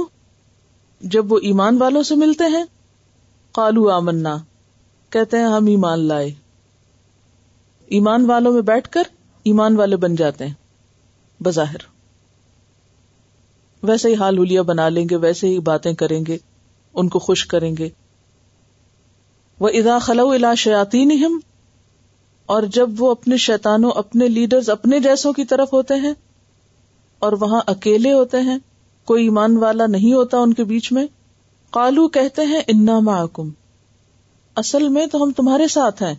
جب 1.00 1.32
وہ 1.32 1.38
ایمان 1.42 1.76
والوں 1.80 2.02
سے 2.02 2.14
ملتے 2.14 2.44
ہیں 2.44 2.64
کالو 3.52 3.90
آمنا، 3.90 4.36
کہتے 5.10 5.36
ہیں 5.36 5.44
ہم 5.44 5.66
ایمان 5.66 5.98
لائے۔ 5.98 6.34
ایمان 7.86 8.30
والوں 8.30 8.52
میں 8.52 8.62
بیٹھ 8.62 8.88
کر 8.88 9.02
ایمان 9.44 9.76
والے 9.76 9.96
بن 9.96 10.14
جاتے 10.14 10.46
ہیں۔ 10.46 10.54
بظاہر۔ 11.40 11.84
ویسے 13.82 14.08
ہی 14.08 14.14
حال 14.14 14.38
ہولیا 14.38 14.62
بنا 14.62 14.88
لیں 14.88 15.06
گے، 15.10 15.16
ویسے 15.16 15.48
ہی 15.48 15.58
باتیں 15.58 15.92
کریں 15.92 16.24
گے، 16.26 16.36
ان 16.94 17.08
کو 17.08 17.18
خوش 17.18 17.46
کریں 17.46 17.76
گے۔ 17.76 17.88
وہ 19.60 19.68
ادا 19.68 19.98
خلو 19.98 20.28
الا 20.30 20.54
شیاتی 20.54 21.04
اور 22.48 22.62
جب 22.62 22.90
وہ 22.98 23.10
اپنے 23.10 23.36
شیتانوں 23.36 23.90
اپنے 23.90 24.28
لیڈر 24.28 24.70
اپنے 24.70 25.00
جیسوں 25.00 25.32
کی 25.32 25.44
طرف 25.44 25.72
ہوتے 25.72 25.94
ہیں، 25.94 26.12
اور 27.18 27.32
وہاں 27.40 27.60
اکیلے 27.66 28.12
ہوتے 28.12 28.40
ہیں، 28.40 28.58
کوئی 29.04 29.24
ایمان 29.24 29.56
والا 29.56 29.86
نہیں 29.86 30.12
ہوتا 30.12 30.38
ان 30.38 30.54
کے 30.54 30.64
بیچ 30.64 30.92
میں 30.92 31.06
کالو 31.70 32.08
کہتے 32.08 32.42
ہیں، 32.42 32.60
انا 32.68 32.98
محکم 33.00 33.50
اصل 34.56 34.88
میں 34.88 35.06
تو 35.06 35.22
ہم 35.22 35.32
تمہارے 35.32 35.68
ساتھ 35.68 36.02
ہیں۔ 36.02 36.14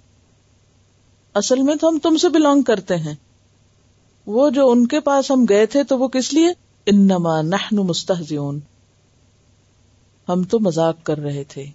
اصل 1.36 1.62
میں 1.62 1.76
تو 1.76 1.90
ہم 1.90 1.98
تم 2.00 2.18
سے 2.18 2.30
بلونگ 2.30 2.62
کرتے 2.62 2.96
ہیں۔ 2.96 3.16
وہ 4.28 4.50
جو 4.50 4.72
ان 4.72 4.88
کے 4.88 5.00
پاس 5.00 5.32
ہم 5.32 5.46
گئے 5.50 5.66
تھے 5.66 5.84
تو 5.84 6.00
وہ 6.00 6.08
کس 6.08 6.34
لیے؟ 6.34 6.48
انما 6.86 7.42
نحن 7.42 7.76
مستحزون 7.76 8.60
ہم 10.30 10.44
تو 10.44 10.60
مزاق 10.60 10.96
کر 11.04 11.18
رہے 11.18 11.44
تھے۔ 11.44 11.66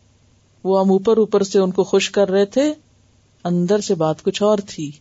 وہ 0.64 0.80
ہم 0.80 0.90
اوپر 0.90 1.16
اوپر 1.16 1.42
سے 1.42 1.58
ان 1.58 1.70
کو 1.70 1.84
خوش 1.84 2.10
کر 2.10 2.30
رہے 2.30 2.44
تھے۔ 2.44 2.74
اندر 3.44 3.80
سے 3.80 3.94
بات 3.94 4.22
کچھ 4.22 4.42
اور 4.42 4.58
تھی۔ 4.66 4.92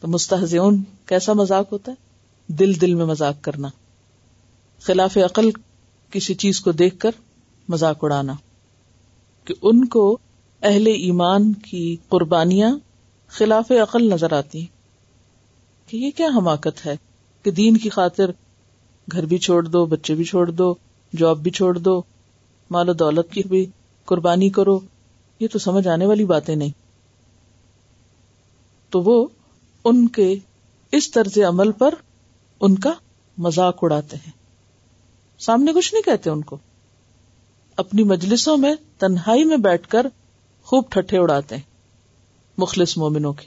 تو 0.00 0.08
مستحزون 0.08 0.82
کیسا 1.06 1.32
مزاق 1.32 1.72
ہوتا 1.72 1.92
ہے؟ 1.92 1.96
دل 2.52 2.80
دل 2.80 2.94
میں 2.94 3.06
مزاق 3.06 3.34
کرنا۔ 3.40 3.68
خلاف 4.80 5.16
عقل 5.16 5.50
کسی 6.10 6.34
چیز 6.34 6.60
کو 6.60 6.72
دیکھ 6.72 6.98
کر 6.98 7.10
مزاق 7.68 8.04
اڑانا۔ 8.04 8.34
کہ 9.44 9.54
ان 9.62 9.84
کو 9.84 10.18
اہل 10.62 10.86
ایمان 10.86 11.52
کی 11.52 11.96
قربانیاں 12.08 12.76
خلاف 13.28 13.70
عقل 13.70 14.10
نظر 14.10 14.32
آتی۔ 14.32 14.66
کہ 15.90 15.96
یہ 15.96 16.10
کیا 16.10 16.26
حماقت 16.36 16.86
ہے 16.86 16.96
کہ 17.42 17.50
دین 17.50 17.76
کی 17.76 17.88
خاطر 17.88 18.30
گھر 19.12 19.26
بھی 19.26 19.38
چھوڑ 19.38 19.64
دو، 19.64 19.86
بچے 19.86 20.14
بھی 20.14 20.24
چھوڑ 20.24 20.50
دو، 20.50 20.74
جاب 21.16 21.38
بھی 21.38 21.50
چھوڑ 21.50 21.78
دو، 21.78 22.02
مال 22.70 22.88
و 22.88 22.92
دولت 22.92 23.32
کی 23.32 23.42
بھی 23.48 23.66
قربانی 24.04 24.50
کرو، 24.50 24.80
یہ 25.40 25.48
تو 25.52 25.58
سمجھ 25.58 25.88
آنے 25.88 26.06
والی 26.06 26.24
باتیں 26.24 26.56
نہیں۔ 26.56 26.70
تو 28.90 29.02
وہ 29.02 29.26
ان 29.84 30.08
کے 30.08 30.34
اس 30.92 31.10
طرز 31.10 31.38
عمل 31.48 31.72
پر 31.72 31.94
ان 32.60 32.78
کا 32.78 32.92
مزاق 33.38 33.78
اڑاتے 33.82 34.16
ہیں۔ 34.16 34.32
سامنے 35.38 35.72
کچھ 35.72 35.94
نہیں 35.94 36.02
کہتے 36.02 36.30
ان 36.30 36.42
کو۔ 36.42 36.58
اپنی 37.76 38.02
مجلسوں 38.02 38.56
میں 38.56 38.74
تنہائی 38.98 39.44
میں 39.44 39.56
بیٹھ 39.56 39.88
کر 39.88 40.06
خوب 40.62 40.84
ٹھٹے 40.90 41.18
اڑاتے 41.18 41.56
ہیں 41.56 41.62
مخلص 42.58 42.98
مومنوں 42.98 43.32
کی 43.32 43.46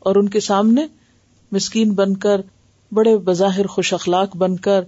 اور 0.00 0.16
ان 0.16 0.28
کے 0.28 0.40
سامنے 0.40 0.86
مسکین 1.52 1.92
بن 1.92 2.16
کر، 2.16 2.40
بڑے 2.92 3.18
بظاہر 3.18 3.66
خوش 3.66 3.94
اخلاق 3.94 4.36
بن 4.36 4.56
کر، 4.56 4.84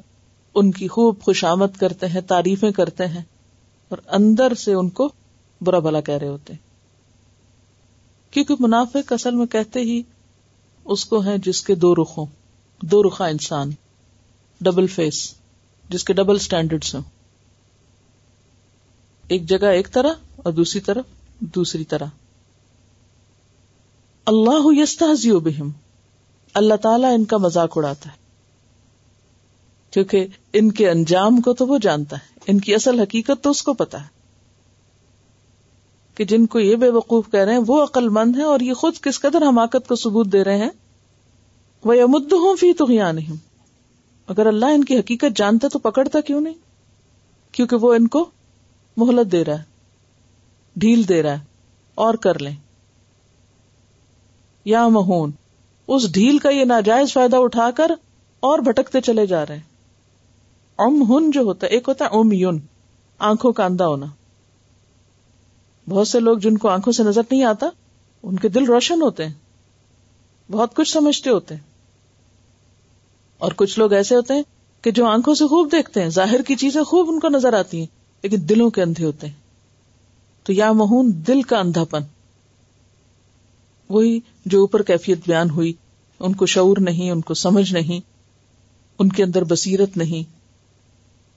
ان 0.55 0.71
کی 0.71 0.89
خوب 0.89 1.23
خوش 1.23 1.45
آمد 1.45 1.77
کرتے 1.81 2.07
ہیں، 2.07 2.21
تعریفیں 2.21 2.71
کرتے 2.71 3.07
ہیں 3.07 3.23
اور 3.89 3.99
اندر 4.09 4.55
سے 4.55 4.73
ان 4.73 4.89
کو 4.89 5.09
برا 5.61 5.79
بلا 5.79 6.01
کہہ 6.01 6.15
رہے 6.15 6.29
ہوتے 6.29 6.53
ہیں۔ 6.53 6.61
کیونکہ 8.33 8.55
منافق 8.61 9.13
اصل 9.13 9.35
میں 9.35 9.47
کہتے 9.47 9.81
ہی 9.81 10.03
اس 10.85 11.05
کو 11.05 11.21
ہیں 11.21 11.39
جس 11.39 11.61
کے 11.61 11.75
دو 11.75 11.95
رخوں، 11.95 12.27
دو 12.83 13.03
رخا 13.03 13.27
انسان، 13.27 13.71
ڈبل 14.61 14.87
فیس، 14.87 15.35
جس 15.89 16.05
کے 16.05 16.13
ڈبل 16.13 16.37
اسٹینڈرڈ 16.37 16.85
ہوں 16.95 17.03
ایک 19.29 19.49
جگہ 19.49 19.67
ایک 19.67 19.93
طرح 19.93 20.13
اور 20.37 20.53
دوسری 20.53 20.81
طرف 20.81 21.05
دوسری 21.41 21.85
طرح۔ 21.85 22.07
اللہ 24.27 24.81
یستہزیو 24.83 25.41
بہم۔ 25.41 25.71
اللہ 26.55 26.75
تعالیٰ 26.75 27.15
ان 27.15 27.25
کا 27.25 27.37
مذاق 27.37 27.79
اڑاتا 27.79 28.11
ہے۔ 28.11 28.17
کیونکہ 29.91 30.27
ان 30.53 30.73
کے 30.73 30.91
انجام 30.91 31.41
کو 31.41 31.53
تو 31.53 31.67
وہ 31.67 31.79
جانتا 31.79 32.17
ہے، 32.17 32.39
ان 32.47 32.59
کی 32.59 32.75
اصل 32.75 33.01
حقیقت 33.01 33.45
تو 33.45 33.51
اس 33.51 33.63
کو 33.63 33.75
پتا 33.75 34.03
ہے۔ 34.03 34.07
کہ 36.15 36.25
جن 36.25 36.47
کو 36.47 36.59
یہ 36.59 36.77
بے 36.77 36.89
وقوف 36.89 37.31
کہہ 37.33 37.41
رہے 37.41 37.53
ہیں، 37.53 37.61
وہ 37.67 37.83
عقل 37.83 38.09
مند 38.09 38.37
ہے 38.37 38.43
اور 38.43 38.61
یہ 38.61 38.73
خود 38.73 38.95
کس 39.01 39.21
قدر 39.21 39.49
حماقت 39.49 39.89
کو 39.89 39.97
ثبوت 39.97 40.27
دے 40.27 40.45
رہے 40.45 40.57
ہیں۔ 40.57 40.71
وہ 41.85 41.93
امد 41.93 42.33
ہوں 42.33 42.57
فی 42.57 42.73
تو 42.73 42.87
نہیں 42.87 43.37
اگر 44.27 44.47
اللہ 44.47 44.67
ان 44.67 44.85
کی 44.85 44.99
حقیقت 44.99 45.37
جانتا 45.37 45.69
تو 45.69 45.79
پکڑتا 45.79 46.21
کیوں 46.21 46.41
نہیں؟ 46.41 46.55
کیونکہ 47.53 47.77
وہ 47.77 47.95
ان 47.95 48.09
کو 48.09 48.31
مہلت 48.97 49.33
دے 49.33 49.45
رہا 49.45 49.59
ہے، 49.59 49.65
ڈھیل 50.77 51.09
دے 51.09 51.23
رہا 51.23 51.33
ہے 51.33 51.45
اور 51.95 52.15
کر 52.15 52.39
لیں۔ 52.39 52.57
یا 54.65 54.89
مہون، 54.89 55.31
اس 55.89 56.13
ڈھیل 56.13 56.39
کا 56.39 56.51
یہ 56.51 56.65
ناجائز 56.65 57.13
فائدہ 57.13 57.37
اٹھا 57.37 57.71
کر 57.71 57.91
اور 58.41 58.59
بھٹکتے 58.59 59.01
چلے 59.01 59.27
جا 59.27 59.47
رہے 59.47 59.57
ہیں۔ 59.57 59.63
ام 60.79 61.03
ہن 61.03 61.31
جو 61.31 61.41
ہوتا 61.41 61.67
ہے، 61.67 61.73
ایک 61.73 61.89
ہوتا 61.89 62.05
ہے 62.05 62.11
ام 62.11 62.33
یون، 62.33 62.61
آنکھوں 63.19 63.53
کا 63.53 63.65
اندھا 63.65 63.87
ہونا۔ 63.87 64.07
بہت 65.89 66.09
سے 66.09 66.21
لوگ 66.21 66.39
جن 66.39 66.59
کو 66.59 66.69
آنکھوں 66.69 66.93
سے 66.93 67.03
نظر 67.03 67.23
نہیں 67.31 67.45
آتا، 67.45 67.69
ان 68.23 68.37
کے 68.37 68.49
دل 68.49 68.65
روشن 68.65 69.03
ہوتے 69.03 69.27
ہیں۔ 69.27 69.33
بہت 70.51 70.77
کچھ 70.77 70.91
سمجھتے 70.91 71.31
ہوتے 71.31 71.55
ہیں۔ 71.55 71.63
اور 73.39 73.53
کچھ 73.57 73.79
لوگ 73.79 73.93
ایسے 73.93 74.17
ہوتے 74.17 74.35
ہیں 74.35 74.43
کہ 74.83 74.91
جو 74.91 75.07
آنکھوں 75.07 75.35
سے 75.35 75.45
خوب 75.45 75.73
دیکھتے 75.73 76.03
ہیں، 76.03 76.09
ظاہر 76.09 76.43
کی 76.43 76.57
چیزیں 76.57 76.83
خوب 76.83 77.11
ان 77.11 77.21
کو 77.21 77.29
نظر 77.29 77.53
آتی 77.53 77.79
ہیں، 77.79 77.87
لیکن 78.23 78.37
دلوں 78.49 78.71
کے 78.71 78.83
اندھے 78.83 79.05
ہوتے 79.05 79.27
ہیں۔ 79.27 79.35
تو 80.43 80.53
یا 80.53 80.73
مہون، 80.73 81.13
دل 81.27 81.43
کا 81.43 81.59
اندھا 81.59 81.85
پن 81.85 82.03
وہی 83.89 84.21
جو 84.45 84.61
اوپر 84.61 84.83
کیفیت 84.83 85.19
بیان 85.27 85.51
ہوئی، 85.51 85.73
ان 86.21 86.35
کو 86.35 86.47
شعور 86.47 86.77
نہیں، 86.81 87.11
ان 87.11 87.21
کو 87.21 87.35
سمجھ 87.35 87.73
نہیں، 87.73 88.01
ان 88.99 89.09
کے 89.09 89.25
اندر 89.25 89.45
بصیرت 89.45 89.97
نہیں۔ 89.97 90.33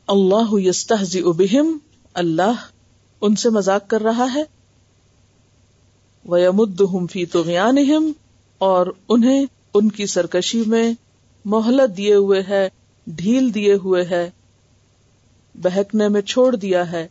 اللہ 0.08 0.52
یستہزی 0.52 1.24
بہم، 1.24 1.78
اللہ 2.14 2.54
ان 3.22 3.36
سے 3.36 3.50
مذاق 3.50 3.88
کر 3.88 4.02
رہا 4.02 4.26
ہے۔ 4.36 4.44
وَيَمُدُّهُمْ 6.28 7.10
فِي 7.12 7.26
طُغْيَانِهِمْ 7.26 8.12
اور 8.58 8.88
انہیں 9.10 9.46
ان 9.74 9.90
کی 9.90 10.06
سرکشی 10.06 10.64
میں 10.68 10.94
مہلت 11.46 11.98
دیے 11.98 12.16
ہوئے 12.16 12.44
ہے، 12.48 12.70
ڈھیل 13.08 13.54
دیے 13.54 13.74
ہوئے 13.74 14.06
ہے، 14.06 14.30
بہکنے 15.56 16.08
میں 16.08 16.22
چھوڑ 16.22 16.56
دیا 16.56 16.92
ہے۔ 16.92 17.08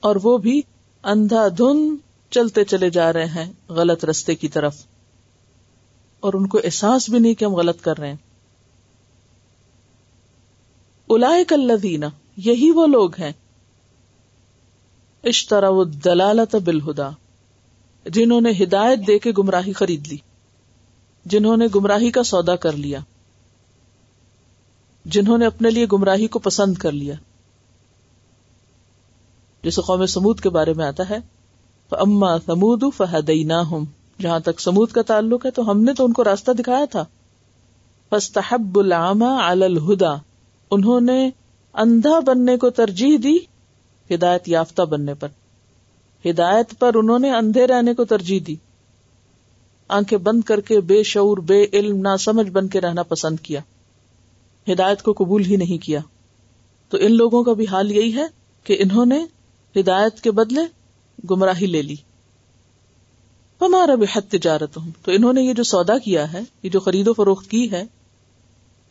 اور 0.00 0.16
وہ 0.22 0.38
بھی 0.38 0.62
اندھا 1.02 1.48
دھن 1.48 1.96
چلتے 2.32 2.64
چلے 2.64 2.90
جا 2.90 3.12
رہے 3.12 3.26
ہیں 3.26 3.52
غلط 3.68 4.04
رستے 4.04 4.34
کی 4.34 4.48
طرف۔ 4.48 4.76
اور 6.20 6.34
ان 6.34 6.46
کو 6.46 6.60
احساس 6.64 7.10
بھی 7.10 7.18
نہیں 7.18 7.34
کہ 7.34 7.44
ہم 7.44 7.54
غلط 7.54 7.80
کر 7.80 7.98
رہے 7.98 8.08
ہیں۔ 8.08 8.16
الائے 11.08 11.44
کلینہ 11.44 12.06
یہی 12.36 12.70
وہ 12.70 12.86
لوگ 12.86 13.10
ہیں۔ 13.18 13.32
اشترا 15.24 15.68
دلالت 16.04 16.54
بالہدا، 16.54 17.10
جنہوں 18.06 18.40
نے 18.40 18.50
ہدایت 18.62 18.98
دے 19.06 19.18
کے 19.18 19.30
گمراہی 19.38 19.72
خرید 19.72 20.08
لی، 20.08 20.16
جنہوں 21.24 21.56
نے 21.56 21.66
گمراہی 21.74 22.10
کا 22.10 22.22
سودا 22.22 22.56
کر 22.56 22.72
لیا، 22.72 22.98
جنہوں 25.04 25.38
نے 25.38 25.46
اپنے 25.46 25.70
لیے 25.70 25.86
گمراہی 25.92 26.26
کو 26.26 26.38
پسند 26.38 26.74
کر 26.74 26.92
لیا۔ 26.92 27.14
جیسے 29.62 29.82
قوم 29.82 30.06
سمود 30.06 30.40
کے 30.40 30.48
بارے 30.48 30.72
میں 30.72 30.86
آتا 30.86 31.10
ہے 31.10 31.18
اما 32.00 32.38
سمود 32.38 32.82
فہدئی 32.96 33.44
ہوں 33.70 33.84
جہاں 34.20 34.40
تک 34.40 34.60
سمود 34.60 34.90
کا 34.90 35.02
تعلق 35.02 35.46
ہے 35.46 35.50
تو 35.50 35.70
ہم 35.70 35.82
نے 35.82 35.94
تو 35.94 36.04
ان 36.04 36.12
کو 36.12 36.24
راستہ 36.24 36.50
دکھایا 36.50 36.84
تھا۔ 36.84 37.04
فستحب 38.10 38.78
العامہ 38.78 39.24
علی 39.24 39.64
الہدا 39.64 40.14
انہوں 40.70 41.00
نے 41.00 41.30
اندھا 41.74 42.20
بننے 42.20 42.56
کو 42.56 42.70
ترجیح 42.70 43.18
دی 43.22 43.36
ہدایت 44.14 44.48
یافتہ 44.48 44.82
بننے 44.82 45.14
پر۔ 45.14 45.28
ہدایت 46.24 46.78
پر 46.78 46.94
انہوں 46.94 47.18
نے 47.18 47.30
اندھے 47.30 47.66
رہنے 47.66 47.94
کو 47.94 48.04
ترجیح 48.04 48.40
دی۔ 48.46 48.56
آنکھیں 49.88 50.18
بند 50.18 50.42
کر 50.42 50.60
کے 50.60 50.80
بے 50.80 51.02
شعور، 51.02 51.38
بے 51.38 51.66
علم 51.72 51.96
نہ 51.96 52.16
سمجھ 52.16 52.50
بن 52.50 52.68
کے 52.68 52.80
رہنا 52.80 53.02
پسند 53.02 53.40
کیا۔ 53.40 53.60
ہدایت 54.72 55.02
کو 55.02 55.12
قبول 55.12 55.44
ہی 55.44 55.56
نہیں 55.56 55.84
کیا۔ 55.84 56.00
تو 56.88 56.98
ان 57.00 57.16
لوگوں 57.16 57.44
کا 57.44 57.52
بھی 57.52 57.66
حال 57.66 57.92
یہی 57.92 58.14
ہے 58.14 58.26
کہ 58.64 58.76
انہوں 58.78 59.06
نے 59.06 59.24
ہدایت 59.80 60.20
کے 60.20 60.30
بدلے 60.30 60.60
گمراہی 61.30 61.66
لے 61.66 61.82
لی۔ 61.82 61.96
ہمارا 63.60 63.94
بھی 63.94 64.06
حد 64.16 64.30
تجارت 64.30 64.76
ہوں 64.76 64.90
تو 65.02 65.12
انہوں 65.12 65.32
نے 65.32 65.42
یہ 65.42 65.54
جو 65.54 65.62
سودا 65.62 65.98
کیا 65.98 66.32
ہے، 66.32 66.40
یہ 66.62 66.70
جو 66.70 66.80
خرید 66.80 67.08
و 67.08 67.12
فروخت 67.12 67.50
کی 67.50 67.70
ہے، 67.70 67.84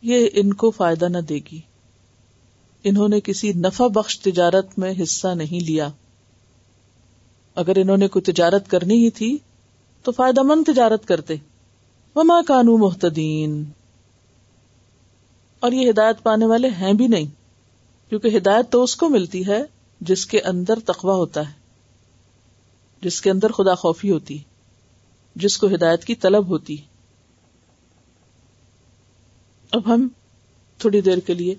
یہ 0.02 0.28
ان 0.32 0.54
کو 0.54 0.70
فائدہ 0.70 1.04
نہ 1.04 1.18
دے 1.18 1.38
گی۔ 1.52 1.60
انہوں 2.84 3.08
نے 3.08 3.20
کسی 3.20 3.52
نفع 3.52 3.86
بخش 3.86 4.20
تجارت 4.20 4.78
میں 4.78 4.94
حصہ 5.02 5.28
نہیں 5.28 5.64
لیا۔ 5.64 5.88
اگر 7.54 7.76
انہوں 7.76 7.96
نے 7.96 8.08
کوئی 8.08 8.32
تجارت 8.32 8.68
کرنی 8.68 9.04
ہی 9.04 9.10
تھی، 9.10 9.38
تو 10.02 10.12
فائدہ 10.12 10.42
مند 10.42 10.72
تجارت 10.72 11.08
کرتے۔ 11.08 11.34
وما 12.14 12.42
کانو 12.46 12.76
محتدین 12.76 13.64
اور 15.60 15.72
یہ 15.72 15.90
ہدایت 15.90 16.22
پانے 16.22 16.46
والے 16.46 16.68
ہیں 16.68 16.92
بھی 16.92 17.06
نہیں، 17.06 17.26
کیونکہ 18.08 18.36
ہدایت 18.36 18.70
تو 18.70 18.82
اس 18.82 18.96
کو 18.96 19.08
ملتی 19.08 19.46
ہے 19.46 19.62
جس 20.00 20.26
کے 20.26 20.40
اندر 20.40 20.78
تقوا 20.86 21.14
ہوتا 21.14 21.48
ہے۔ 21.48 21.61
جس 23.02 23.20
کے 23.20 23.30
اندر 23.30 23.52
خدا 23.52 23.74
خوفی 23.74 24.10
ہوتی، 24.10 24.38
جس 25.36 25.58
کو 25.58 25.66
ہدایت 25.66 26.04
کی 26.04 26.14
طلب 26.14 26.48
ہوتی۔ 26.48 26.76
اب 29.72 29.94
ہم 29.94 30.08
تھوڑی 30.78 31.00
دیر 31.00 31.18
کے 31.18 31.34
لیے 31.34 31.54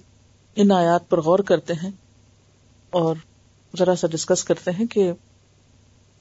ان 0.55 0.71
آیات 0.71 1.09
پر 1.09 1.21
غور 1.21 1.39
کرتے 1.39 1.73
ہیں 1.73 1.91
اور 2.89 3.15
ذرا 3.77 3.95
سا 3.95 4.07
ڈسکس 4.07 4.43
کرتے 4.43 4.71
ہیں 4.71 4.85
کہ 4.85 5.11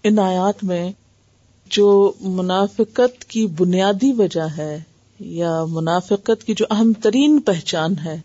ان 0.05 0.19
آیات 0.19 0.65
میں 0.65 0.93
جو 1.67 2.13
منافقت 2.21 3.25
کی 3.25 3.47
بنیادی 3.47 4.13
وجہ 4.13 4.47
ہے 4.57 4.83
یا 5.21 5.65
منافقت 5.65 6.45
کی 6.45 6.55
جو 6.55 6.65
اہم 6.71 6.93
ترین 6.93 7.41
پہچان 7.41 7.99
ہے 8.05 8.21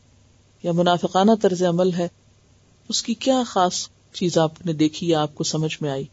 یا 0.64 0.72
منافقانہ 0.72 1.32
طرز 1.42 1.64
عمل 1.64 1.94
ہے، 1.94 2.08
اس 2.90 3.04
کی 3.04 3.14
کیا 3.14 3.44
خاص 3.48 3.88
چیز 4.14 4.38
آپ 4.38 4.66
نے 4.66 4.74
دیکھی 4.74 5.10
یا 5.10 5.22
آپ 5.22 5.36
کو 5.36 5.44
سمجھ 5.44 5.78
میں 5.82 5.90
آئی؟ 5.90 6.06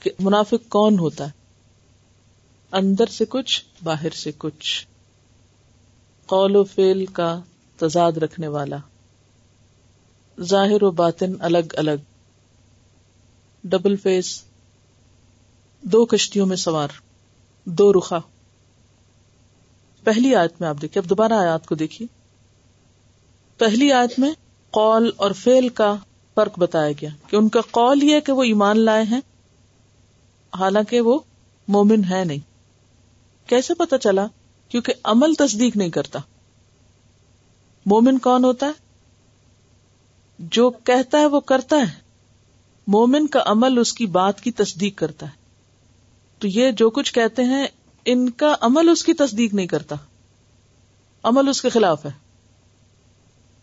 کہ 0.00 0.10
منافق 0.18 0.68
کون 0.68 0.98
ہوتا 0.98 1.26
ہے؟ 1.26 1.30
اندر 2.72 3.06
سے 3.06 3.24
کچھ، 3.28 3.64
باہر 3.84 4.10
سے 4.10 4.30
کچھ۔ 4.38 4.86
قول 6.26 6.56
و 6.56 6.64
فیل 6.64 7.06
کا 7.06 7.40
تضاد 7.76 8.12
رکھنے 8.12 8.48
والا۔ 8.48 8.76
ظاہر 10.40 10.82
و 10.82 10.90
باطن 10.90 11.32
الگ 11.40 11.74
الگ۔ 11.76 12.00
Double 13.64 13.96
face. 13.96 14.42
دو 15.82 16.04
کشتیوں 16.04 16.46
میں 16.46 16.56
سوار۔ 16.56 16.88
دو 17.64 17.92
رخا۔ 17.92 18.18
پہلی 20.04 20.34
آیت 20.34 20.60
میں 20.60 20.68
آپ 20.68 20.76
دیکھیے، 20.82 21.02
اب 21.02 21.10
دوبارہ 21.10 21.32
آیات 21.32 21.66
کو 21.66 21.74
دیکھیے۔ 21.74 22.08
پہلی 23.58 23.92
آیت 23.92 24.18
میں 24.18 24.30
قول 24.70 25.10
اور 25.16 25.30
فیل 25.30 25.68
کا 25.68 25.94
فرق 26.34 26.58
بتایا 26.58 26.92
گیا 26.92 27.10
کہ 27.26 27.36
ان 27.36 27.48
کا 27.48 27.60
قول 27.70 28.02
یہ 28.02 28.20
کہ 28.20 28.32
وہ 28.32 28.42
ایمان 28.42 28.78
لائے 28.80 29.02
ہیں 29.02 29.20
حالانکہ 30.54 31.00
وہ 31.00 31.18
مومن 31.68 32.04
ہے 32.10 32.24
نہیں۔ 32.24 32.38
کیسے 33.48 33.74
پتا 33.74 33.98
چلا؟ 33.98 34.26
کیونکہ 34.68 34.92
عمل 35.04 35.34
تصدیق 35.34 35.76
نہیں 35.76 35.90
کرتا۔ 35.90 36.18
مومن 37.86 38.18
کون 38.18 38.44
ہوتا 38.44 38.66
ہے؟ 38.66 38.72
جو 40.38 40.70
کہتا 40.70 41.18
ہے 41.18 41.26
وہ 41.26 41.40
کرتا 41.40 41.76
ہے۔ 41.76 42.00
مومن 42.86 43.26
کا 43.26 43.42
عمل 43.46 43.78
اس 43.78 43.92
کی 43.92 44.06
بات 44.06 44.40
کی 44.40 44.52
تصدیق 44.52 44.98
کرتا 44.98 45.26
ہے۔ 45.26 45.32
تو 46.38 46.48
یہ 46.48 46.70
جو 46.70 46.90
کچھ 46.90 47.14
کہتے 47.14 47.44
ہیں، 47.44 47.66
ان 48.04 48.30
کا 48.30 48.56
عمل 48.60 48.88
اس 48.88 49.04
کی 49.04 49.12
تصدیق 49.12 49.54
نہیں 49.54 49.66
کرتا۔ 49.66 49.96
عمل 51.22 51.48
اس 51.48 51.62
کے 51.62 51.68
خلاف 51.68 52.06
ہے۔ 52.06 52.10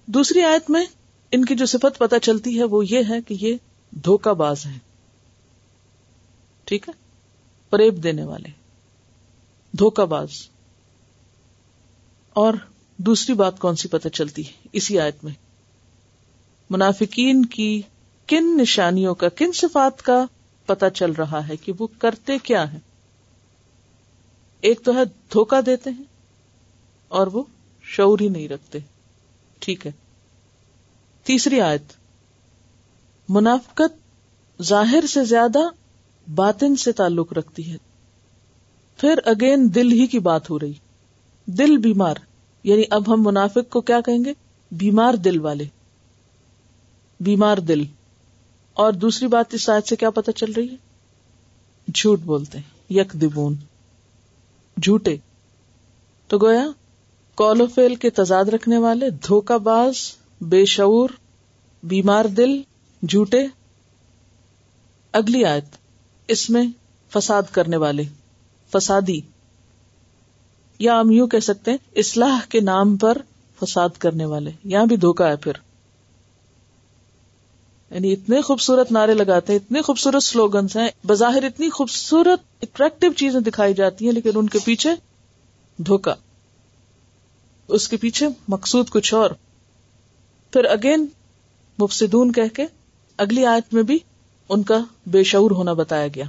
دوسری 0.05 0.41
آیت 0.41 0.69
میں 0.69 0.85
ان 1.31 1.45
کی 1.45 1.55
جو 1.55 1.65
صفت 1.65 1.97
پتہ 1.97 2.15
چلتی 2.21 2.59
ہے 2.59 2.63
وہ 2.63 2.83
یہ 2.89 3.01
ہے 3.09 3.21
کہ 3.21 3.35
یہ 3.41 3.55
دھوکہ 3.91 4.33
باز 4.33 4.65
ہے 4.65 4.84
ٹھیک 6.65 6.89
ہے؟ 6.89 6.93
فریب 7.69 8.03
دینے 8.03 8.23
والے، 8.23 8.49
دھوکہ 9.77 10.05
باز۔ 10.05 10.29
اور 12.33 12.53
دوسری 12.97 13.35
بات 13.35 13.59
کون 13.59 13.75
سی 13.75 13.87
پتہ 13.87 14.07
چلتی 14.07 14.47
ہے؟ 14.47 14.67
اسی 14.71 14.99
آیت 14.99 15.23
میں۔ 15.23 15.33
منافقین 16.69 17.45
کی 17.45 17.81
کن 18.27 18.57
نشانیوں 18.57 19.15
کا، 19.15 19.29
کن 19.29 19.51
صفات 19.51 20.01
کا 20.01 20.25
پتا 20.65 20.89
چل 20.89 21.11
رہا 21.11 21.47
ہے 21.47 21.57
کہ 21.57 21.73
وہ 21.79 21.87
کرتے 21.99 22.37
کیا 22.37 22.73
ہے 22.73 22.79
ایک 24.61 24.81
تو 24.83 24.95
ہے 24.95 25.05
دھوکا 25.05 25.59
دیتے 25.65 25.89
ہیں 25.89 26.03
اور 27.07 27.27
وہ 27.27 27.43
شعور 27.83 28.19
ہی 28.19 28.27
نہیں 28.27 28.47
رکھتے۔ 28.47 28.79
ٹھیک 29.59 29.87
ہے۔ 29.87 29.91
تیسری 31.23 31.61
آیت، 31.61 31.83
منافقت 33.29 33.97
ظاہر 34.61 35.05
سے 35.05 35.25
زیادہ 35.25 35.59
باطن 36.27 36.75
سے 36.75 36.91
تعلق 36.91 37.33
رکھتی 37.33 37.71
ہے۔ 37.71 37.77
پھر 38.97 39.19
اگین 39.25 39.75
دل 39.75 39.91
ہی 39.91 40.07
کی 40.07 40.19
بات 40.19 40.49
ہو 40.49 40.59
رہی۔ 40.59 40.73
دل 41.45 41.77
بیمار۔ 41.77 42.15
یعنی 42.63 42.83
اب 42.89 43.13
ہم 43.13 43.25
منافق 43.25 43.69
کو 43.69 43.81
کیا 43.81 44.01
کہیں 44.01 44.25
گے؟ 44.25 44.33
بیمار 44.71 45.13
دل 45.13 45.39
والے۔ 45.39 45.63
بیمار 47.19 47.57
دل۔ 47.57 47.83
اور 48.73 48.93
دوسری 48.93 49.27
بات 49.27 49.53
اس 49.53 49.63
سائد 49.63 49.87
سے 49.87 49.95
کیا 49.95 50.09
پتہ 50.09 50.31
چل 50.31 50.51
رہی 50.51 50.69
ہے؟ 50.69 50.75
جھوٹ 51.93 52.19
بولتے 52.19 52.57
ہیں۔ 52.57 52.93
یک 52.93 53.13
دبون 53.13 53.55
جھوٹے۔ 54.81 55.17
تو 56.27 56.37
گویا 56.37 56.67
کال 57.35 57.61
و 57.61 57.67
فیل 57.67 57.95
کے 57.95 58.09
تضاد 58.09 58.45
رکھنے 58.45 58.77
والے، 58.77 59.09
دھوکہ 59.09 59.57
باز، 59.57 59.93
بے 60.41 60.65
شعور، 60.65 61.09
بیمار 61.83 62.25
دل، 62.25 62.61
جھوٹے۔ 63.07 63.47
اگلی 65.11 65.45
آیت۔ 65.45 65.84
اس 66.27 66.49
میں 66.49 66.67
فساد 67.13 67.43
کرنے 67.51 67.77
والے، 67.77 68.03
فسادی، 68.71 69.19
یا 70.79 70.99
ہم 70.99 71.11
یوں 71.11 71.27
کہہ 71.27 71.39
سکتے 71.39 71.71
ہیں، 71.71 71.77
اصلاح 71.95 72.39
کے 72.49 72.59
نام 72.59 72.97
پر 72.97 73.17
فساد 73.63 73.89
کرنے 73.99 74.25
والے۔ 74.25 74.51
یہاں 74.63 74.85
بھی 74.85 74.97
دھوکا 74.97 75.27
ہے 75.27 75.35
پھر۔ 75.35 75.53
یعنی 77.91 78.13
اتنے 78.13 78.41
خوبصورت 78.41 78.91
نعرے 78.91 79.13
لگاتے 79.13 79.53
ہیں، 79.53 79.59
اتنے 79.59 79.81
خوبصورت 79.81 80.23
سلوگنس 80.23 80.75
ہیں، 80.75 80.89
بظاہر 81.07 81.43
اتنی 81.43 81.69
خوبصورت 81.69 82.39
اٹریکٹو 82.61 83.13
چیزیں 83.13 83.39
دکھائی 83.39 83.73
جاتی 83.73 84.05
ہیں، 84.05 84.11
لیکن 84.11 84.29
ان 84.35 84.49
کے 84.49 84.59
پیچھے 84.65 84.89
دھوکا۔ 85.77 86.15
اس 87.67 87.87
کے 87.87 87.97
پیچھے 87.97 88.27
مقصود 88.47 88.89
کچھ 88.89 89.13
اور۔ 89.13 89.29
پھر 90.51 90.63
اگین 90.63 91.05
مفسدون 91.77 92.31
کہہ 92.31 92.55
کے 92.55 92.65
اگلی 93.17 93.45
آیت 93.45 93.73
میں 93.73 93.83
بھی 93.83 93.99
ان 94.49 94.63
کا 94.63 94.77
بے 95.05 95.23
شعور 95.23 95.51
ہونا 95.51 95.73
بتایا 95.73 96.07
گیا 96.07 96.25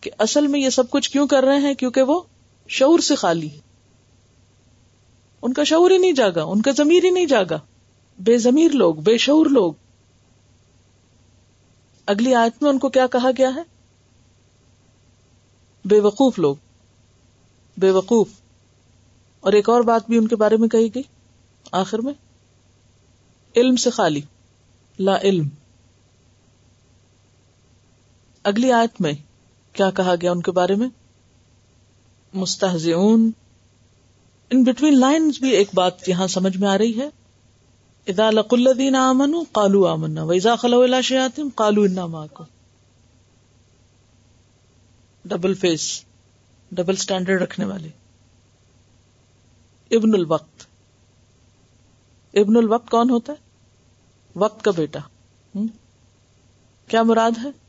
کہ 0.00 0.10
اصل 0.18 0.46
میں 0.46 0.60
یہ 0.60 0.70
سب 0.70 0.90
کچھ 0.90 1.10
کیوں 1.10 1.26
کر 1.26 1.42
رہے 1.42 1.58
ہیں 1.58 1.74
کیونکہ 1.74 2.02
وہ 2.02 2.20
شعور 2.68 2.98
سے 2.98 3.14
خالی 3.14 3.48
ان 5.42 5.52
کا 5.52 5.64
شعور 5.64 5.90
ہی 5.90 5.98
نہیں 5.98 6.12
جاگا، 6.12 6.42
ان 6.42 6.62
کا 6.62 6.70
ضمیر 6.70 7.04
ہی 7.04 7.10
نہیں 7.10 7.26
جاگا۔ 7.26 7.58
بے 8.18 8.38
ضمیر 8.38 8.70
لوگ، 8.70 8.94
بے 8.94 9.18
شعور 9.18 9.46
لوگ۔ 9.46 9.72
اگلی 12.06 12.34
آیت 12.34 12.62
میں 12.62 12.70
ان 12.70 12.78
کو 12.78 12.88
کیا 12.88 13.06
کہا 13.06 13.30
گیا 13.38 13.50
ہے؟ 13.54 13.62
بے 15.84 16.00
وقوف 16.00 16.38
لوگ، 16.38 16.56
بے 17.76 17.90
وقوف۔ 17.90 18.28
اور 19.40 19.52
ایک 19.52 19.68
اور 19.68 19.80
بات 19.80 20.06
بھی 20.08 20.18
ان 20.18 20.28
کے 20.28 20.36
بارے 20.36 20.56
میں 20.56 20.68
کہی 20.68 20.94
گئی، 20.94 21.02
آخر 21.72 21.98
میں، 21.98 22.14
علم 23.56 23.76
سے 23.76 23.90
خالی، 23.90 24.20
لا 24.98 25.20
علم۔ 25.20 25.48
اگلی 28.42 28.72
آیت 28.72 29.00
میں 29.00 29.12
کیا 29.72 29.90
کہا 29.90 30.14
گیا 30.20 30.32
ان 30.32 30.42
کے 30.42 30.50
بارے 30.50 30.74
میں؟ 30.74 30.88
مستحزون 32.34 33.30
ان 34.50 34.64
بٹوین 34.64 35.00
لائن 35.00 35.30
بھی 35.40 35.50
ایک 35.50 35.68
بات 35.74 36.08
یہاں 36.08 36.26
سمجھ 36.26 36.56
میں 36.56 36.68
آ 36.68 36.78
رہی 36.78 37.00
ہے۔ 37.00 37.08
ادا 38.06 38.30
لق 38.30 38.46
الدین 38.50 38.94
امن 38.94 39.44
کالو 39.52 39.86
امن 39.86 40.18
ویزا 40.18 40.56
خلو 40.56 41.00
شیاتم 41.00 41.48
کالو 41.50 41.82
انا 41.82 42.26
کو 42.26 42.44
ڈبل 45.24 45.54
فیس 45.54 46.04
ڈبل 46.72 46.92
اسٹینڈرڈ 46.92 47.42
رکھنے 47.42 47.66
والے۔ 47.66 47.88
ابن 49.90 50.14
الوقت۔ 50.14 50.66
ابن 52.34 52.56
الوقت 52.56 52.90
کون 52.90 53.10
ہوتا 53.10 53.32
ہے؟ 53.32 53.38
وقت 54.36 54.64
کا 54.64 54.70
بیٹا۔ 54.70 55.00
کیا 56.88 57.02
مراد 57.02 57.30
ہے؟ 57.44 57.61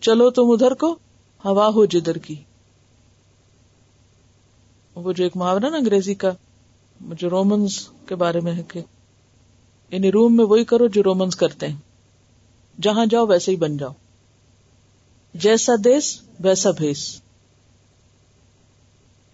چلو 0.00 0.30
تم 0.30 0.42
ادھر 0.46 0.74
کو، 0.74 0.98
ہوا 1.44 1.68
ہو 1.68 1.84
جدھر 1.84 2.18
کی۔ 2.18 2.34
وہ 4.94 5.12
جو 5.12 5.24
ایک 5.24 5.36
محاورہ 5.36 5.70
نا 5.70 5.76
انگریزی 5.76 6.14
کا، 6.14 6.30
جو 7.00 7.30
رومنس 7.30 7.88
کے 8.06 8.14
بارے 8.14 8.40
میں 8.40 8.52
ہے 8.52 8.62
کہ 8.68 8.80
یعنی 9.90 10.12
روم 10.12 10.36
میں 10.36 10.44
وہی 10.44 10.64
کرو 10.64 10.86
جو 10.86 11.02
رومنس 11.02 11.36
کرتے 11.36 11.68
ہیں۔ 11.68 11.76
جہاں 12.82 13.06
جاؤ 13.06 13.26
ویسے 13.26 13.52
ہی 13.52 13.56
بن 13.56 13.76
جاؤ۔ 13.76 13.92
جیسا 15.34 15.72
دیس، 15.84 16.20
ویسا 16.40 16.70
بھیس۔ 16.70 17.20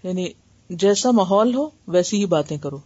یعنی 0.03 0.29
جیسا 0.71 1.11
ماحول 1.11 1.55
ہو، 1.55 1.71
ویسی 1.89 2.17
ہی 2.17 2.27
باتیں 2.27 2.59
کرو۔ 2.59 2.79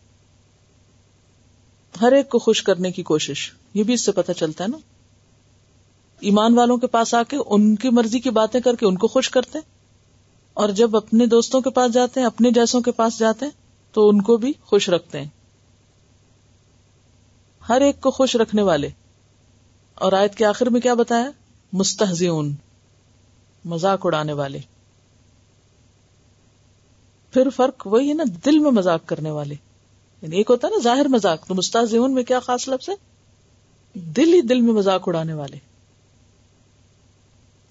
ہر 2.00 2.12
ایک 2.12 2.28
کو 2.28 2.38
خوش 2.38 2.62
کرنے 2.62 2.92
کی 2.92 3.02
کوشش۔ 3.02 3.52
یہ 3.74 3.82
بھی 3.82 3.94
اس 3.94 4.00
سے 4.00 4.12
پتہ 4.12 4.32
چلتا 4.32 4.64
ہے 4.64 4.68
نا۔ 4.68 4.78
ایمان 6.20 6.58
والوں 6.58 6.76
کے 6.76 6.86
پاس 6.86 7.14
آ 7.14 7.22
کے 7.22 7.36
ان 7.46 7.76
کی 7.76 7.90
مرضی 7.90 8.20
کی 8.20 8.30
باتیں 8.30 8.60
کر 8.60 8.74
کے 8.74 8.86
ان 8.86 8.98
کو 8.98 9.08
خوش 9.08 9.30
کرتے 9.30 9.58
اور 10.54 10.68
جب 10.68 10.96
اپنے 10.96 11.26
دوستوں 11.26 11.60
کے 11.60 11.70
پاس 11.70 11.92
جاتے 11.92 12.20
ہیں، 12.20 12.26
اپنے 12.26 12.50
جیسوں 12.50 12.80
کے 12.80 12.92
پاس 12.92 13.18
جاتے 13.18 13.44
ہیں، 13.44 13.52
تو 13.92 14.08
ان 14.08 14.22
کو 14.22 14.36
بھی 14.36 14.52
خوش 14.62 14.88
رکھتے 14.88 15.20
ہیں۔ 15.20 15.28
ہر 17.68 17.80
ایک 17.80 18.00
کو 18.00 18.10
خوش 18.10 18.36
رکھنے 18.36 18.62
والے۔ 18.62 18.88
اور 19.94 20.12
آیت 20.12 20.34
کے 20.34 20.44
آخر 20.44 20.66
میں 20.66 20.80
کیا 20.80 20.94
بتایا؟ 20.94 21.30
مستحزون 21.72 22.54
مزاق 23.64 24.06
اڑانے 24.06 24.32
والے۔ 24.32 24.58
پھر 27.30 27.50
فرق 27.50 27.86
وہی 27.86 28.08
ہے 28.08 28.14
نا، 28.14 28.24
دل 28.44 28.58
میں 28.58 28.70
مزاق 28.70 29.00
کرنے 29.06 29.30
والے۔ 29.30 29.54
یعنی 30.22 30.36
ایک 30.36 30.50
ہوتا 30.50 30.68
ہے 30.68 30.72
نا، 30.72 30.82
ظاہر 30.82 31.08
مزاق 31.08 31.46
تو 31.46 31.54
مستحزون 31.54 32.14
میں 32.14 32.22
کیا 32.22 32.40
خاص 32.40 32.68
لفظ 32.68 32.88
ہے؟ 32.88 32.94
دل 33.94 34.34
ہی 34.34 34.40
دل 34.40 34.60
میں 34.60 34.72
مزاق 34.72 35.08
اڑانے 35.08 35.32
والے۔ 35.32 35.67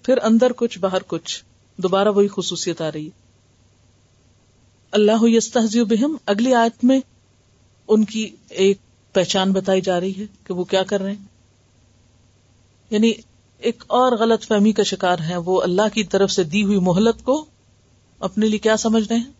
پھر 0.02 0.18
اندر 0.22 0.52
کچھ، 0.56 0.78
باہر 0.78 1.02
کچھ، 1.06 1.44
دوبارہ 1.76 2.08
وہی 2.08 2.28
خصوصیت 2.36 2.80
آ 2.80 2.92
رہی۔ 2.92 3.10
اللہ 4.90 5.22
یستہزی 5.22 5.84
بہم، 5.84 6.16
اگلی 6.26 6.54
آیت 6.54 6.84
میں 6.84 7.00
ان 7.88 8.04
کی 8.04 8.36
ایک 8.48 8.78
پہچان 9.12 9.52
بتائی 9.52 9.80
جا 9.80 10.00
رہی 10.00 10.12
ہے 10.18 10.24
کہ 10.44 10.54
وہ 10.54 10.64
کیا 10.64 10.82
کر 10.82 11.00
رہے 11.00 11.12
ہیں۔ 11.12 11.24
یعنی 12.90 13.12
ایک 13.58 13.84
اور 13.86 14.12
غلط 14.12 14.42
فہمی 14.42 14.72
کا 14.72 14.82
شکار 14.82 15.18
ہے، 15.18 15.36
وہ 15.36 15.62
اللہ 15.62 15.94
کی 15.94 16.04
طرف 16.04 16.30
سے 16.30 16.44
دی 16.44 16.64
ہوئی 16.64 16.78
مہلت 16.78 17.24
کو 17.24 17.44
اپنے 18.18 18.46
لیے 18.46 18.58
کیا 18.58 18.76
سمجھ 18.76 19.08
رہے 19.08 19.16
ہیں؟ 19.16 19.32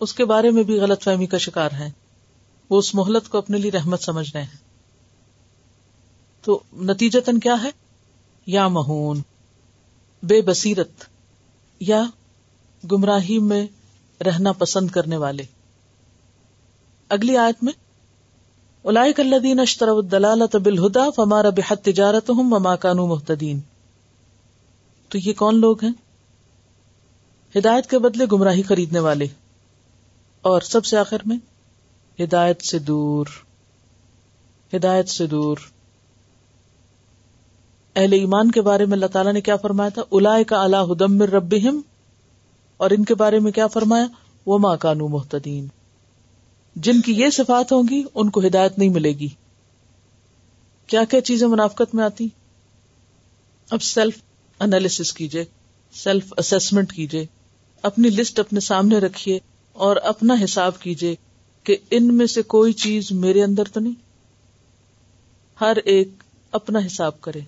اس 0.00 0.14
کے 0.14 0.24
بارے 0.24 0.50
میں 0.50 0.62
بھی 0.62 0.74
غلط 0.74 1.02
فہمی 1.02 1.26
کا 1.26 1.38
شکار 1.38 1.70
ہے۔ 1.72 1.90
وہ 2.70 2.78
اس 2.78 2.94
مہلت 2.94 3.28
کو 3.28 3.38
اپنے 3.38 3.58
لیے 3.58 3.70
رحمت 3.70 4.02
سمجھ 4.02 4.30
رہے 4.34 4.42
ہیں۔ 4.42 4.56
تو 6.42 6.60
نتیجتن 6.72 7.40
کیا 7.40 7.62
ہے؟ 7.62 7.70
یا 8.46 8.68
مہون۔ 8.68 9.22
بے 10.22 10.42
بصیرت 10.42 10.90
یا 11.80 12.04
گمراہی 12.92 13.38
میں 13.38 13.66
رہنا 14.22 14.52
پسند 14.52 14.90
کرنے 14.90 15.16
والے۔ 15.16 15.42
اگلی 17.08 17.36
آیت 17.36 17.62
میں 17.62 17.72
الاک 18.84 19.20
الدین 19.20 19.60
اشتر 19.60 20.00
دلالت 20.00 20.56
بالہدا 20.56 21.10
فمار 21.16 21.44
بحت 21.44 21.84
تجارت 21.84 22.30
ہوں 22.30 22.52
وما 22.52 22.76
کانو 22.76 23.06
محتدین 23.06 23.60
تو 25.08 25.18
یہ 25.18 25.32
کون 25.32 25.60
لوگ 25.60 25.84
ہیں؟ 25.84 25.92
ہدایت 27.58 27.90
کے 27.90 27.98
بدلے 27.98 28.24
گمراہی 28.32 28.62
خریدنے 28.62 28.98
والے۔ 28.98 29.26
اور 30.42 30.60
سب 30.60 30.84
سے 30.84 30.96
آخر 30.96 31.16
میں، 31.24 31.36
ہدایت 32.22 32.62
سے 32.62 32.78
دور۔ 32.78 33.26
ہدایت 34.74 35.08
سے 35.08 35.26
دور۔ 35.26 35.56
اہل 37.96 38.12
ایمان 38.12 38.50
کے 38.50 38.60
بارے 38.60 38.84
میں 38.84 38.92
اللہ 38.92 39.06
تعالیٰ 39.06 39.32
نے 39.32 39.40
کیا 39.40 39.56
فرمایا 39.56 39.88
تھا؟ 39.88 40.02
الا 40.12 40.42
کا 40.42 40.62
اللہ 40.62 40.76
ہدم 40.76 41.22
رب 41.22 41.54
اور 42.76 42.90
ان 42.90 43.04
کے 43.04 43.14
بارے 43.14 43.38
میں 43.38 43.52
کیا 43.52 43.66
فرمایا؟ 43.66 44.06
وہ 44.46 44.58
ماں 44.58 44.76
کانو 44.76 45.08
محتدین 45.08 45.66
جن 46.76 47.00
کی 47.00 47.12
یہ 47.12 47.30
صفات 47.30 47.72
ہوں 47.72 47.82
گی، 47.90 48.02
ان 48.14 48.30
کو 48.30 48.40
ہدایت 48.46 48.78
نہیں 48.78 48.88
ملے 48.88 49.12
گی۔ 49.12 49.28
کیا 50.86 51.04
کیا 51.04 51.20
چیزیں 51.20 51.48
منافقت 51.48 51.94
میں 51.94 52.04
آتی؟ 52.04 52.28
اب 53.70 53.82
سیلف 53.82 54.18
انالیس 54.60 55.12
کیجیے 55.12 55.44
سیلف 55.92 56.34
اسسمنٹ 56.36 56.92
کیجیے 56.92 57.26
اپنی 57.82 58.08
لسٹ 58.08 58.38
اپنے 58.38 58.60
سامنے 58.60 58.98
رکھیے 58.98 59.38
اور 59.72 59.96
اپنا 59.96 60.34
حساب 60.44 60.80
کیجیے 60.80 61.14
کہ 61.64 61.76
ان 61.90 62.14
میں 62.14 62.26
سے 62.26 62.42
کوئی 62.42 62.72
چیز 62.72 63.12
میرے 63.12 63.42
اندر 63.42 63.64
تو 63.64 63.80
نہیں؟ 63.80 63.94
ہر 65.60 65.76
ایک 65.84 66.08
اپنا 66.52 66.78
حساب 66.78 67.20
کرے۔ 67.20 67.40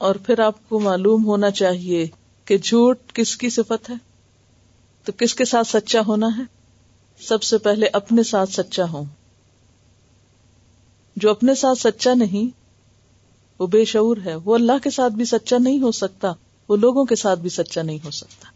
اور 0.00 0.14
پھر 0.14 0.40
آپ 0.40 0.68
کو 0.68 0.80
معلوم 0.80 1.24
ہونا 1.24 1.50
چاہیے 1.50 2.06
کہ 2.44 2.58
جھوٹ 2.58 2.98
کس 3.14 3.36
کی 3.36 3.50
صفت 3.50 3.90
ہے؟ 3.90 3.94
تو 5.04 5.12
کس 5.16 5.34
کے 5.34 5.44
ساتھ 5.44 5.68
سچا 5.68 6.00
ہونا 6.06 6.26
ہے؟ 6.38 6.42
سب 7.20 7.42
سے 7.42 7.58
پہلے 7.58 7.86
اپنے 7.92 8.22
ساتھ 8.22 8.50
سچا 8.50 8.84
ہو 8.92 9.02
جو 11.16 11.30
اپنے 11.30 11.54
ساتھ 11.54 11.78
سچا 11.78 12.14
نہیں، 12.14 12.50
وہ 13.58 13.66
بے 13.66 13.84
شعور 13.84 14.16
ہے۔ 14.24 14.34
وہ 14.34 14.54
اللہ 14.54 14.72
کے 14.82 14.90
ساتھ 14.90 15.12
بھی 15.12 15.24
سچا 15.24 15.58
نہیں 15.58 15.82
ہو 15.82 15.90
سکتا، 15.90 16.32
وہ 16.68 16.76
لوگوں 16.76 17.04
کے 17.04 17.16
ساتھ 17.16 17.40
بھی 17.40 17.50
سچا 17.50 17.82
نہیں 17.82 17.98
ہو 18.04 18.10
سکتا۔ 18.10 18.48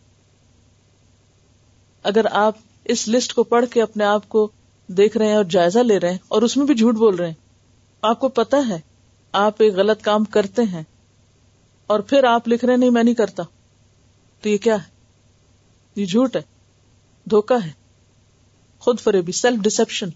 اگر 2.02 2.26
آپ 2.30 2.54
اس 2.84 3.08
لسٹ 3.08 3.34
کو 3.34 3.42
پڑھ 3.42 3.64
کے 3.70 3.82
اپنے 3.82 4.04
آپ 4.04 4.28
کو 4.28 4.50
دیکھ 4.86 5.16
رہے 5.16 5.26
ہیں 5.26 5.34
اور 5.34 5.44
جائزہ 5.44 5.78
لے 5.78 6.00
رہے 6.00 6.10
ہیں 6.10 6.18
اور 6.28 6.42
اس 6.42 6.56
میں 6.56 6.66
بھی 6.66 6.74
جھوٹ 6.74 6.94
بول 6.94 7.14
رہے 7.14 7.26
ہیں، 7.26 7.34
آپ 8.02 8.20
کو 8.20 8.28
پتا 8.28 8.56
ہے، 8.68 8.80
آپ 9.32 9.54
ایک 9.58 9.74
غلط 9.74 10.02
کام 10.02 10.24
کرتے 10.24 10.62
ہیں۔ 10.62 10.82
اور 11.86 12.00
پھر 12.00 12.24
آپ 12.24 12.48
لکھ 12.48 12.64
رہے 12.64 12.76
نہیں، 12.76 12.90
میں 12.90 13.04
نہیں 13.04 13.14
کرتا۔ 13.14 13.42
تو 14.40 14.48
یہ 14.48 14.58
کیا 14.58 14.74
ہے؟ 14.74 14.94
یہ 15.96 16.06
جھوٹ 16.06 16.36
ہے، 16.36 16.42
دھوکا 17.30 17.56
ہے۔ 17.64 17.72
خود 18.78 19.00
فریبی 19.00 19.32
سیلف 19.32 19.60
ڈسپشن 19.60 20.08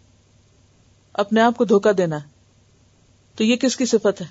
اپنے 1.12 1.40
آپ 1.40 1.57
کو 1.57 1.64
دھوکا 1.64 1.90
دینا 1.98 2.22
ہے۔ 2.22 2.28
تو 3.37 3.44
یہ 3.44 3.57
کس 3.57 3.76
کی 3.76 3.85
صفت 3.85 4.20
ہے؟ 4.20 4.26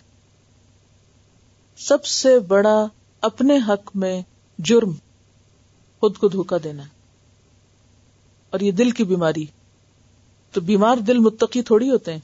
سب 1.78 2.06
سے 2.06 2.40
بڑا 2.40 2.86
اپنے 3.22 3.58
حق 3.58 3.92
میں 3.96 4.22
جرم، 4.58 4.92
خود 6.00 6.18
کو 6.18 6.28
دھوکا 6.28 6.58
دینا 6.64 6.84
ہے۔ 6.84 6.90
اور 8.50 8.60
یہ 8.60 8.72
دل 8.72 8.92
کی 8.92 9.04
بیماری 9.04 9.46
تو 10.52 10.62
بیمار 10.62 10.98
دل 10.98 11.20
متقی 11.20 11.62
تھوڑی 11.62 11.90
ہوتے 11.90 12.14
ہیں۔ 12.14 12.20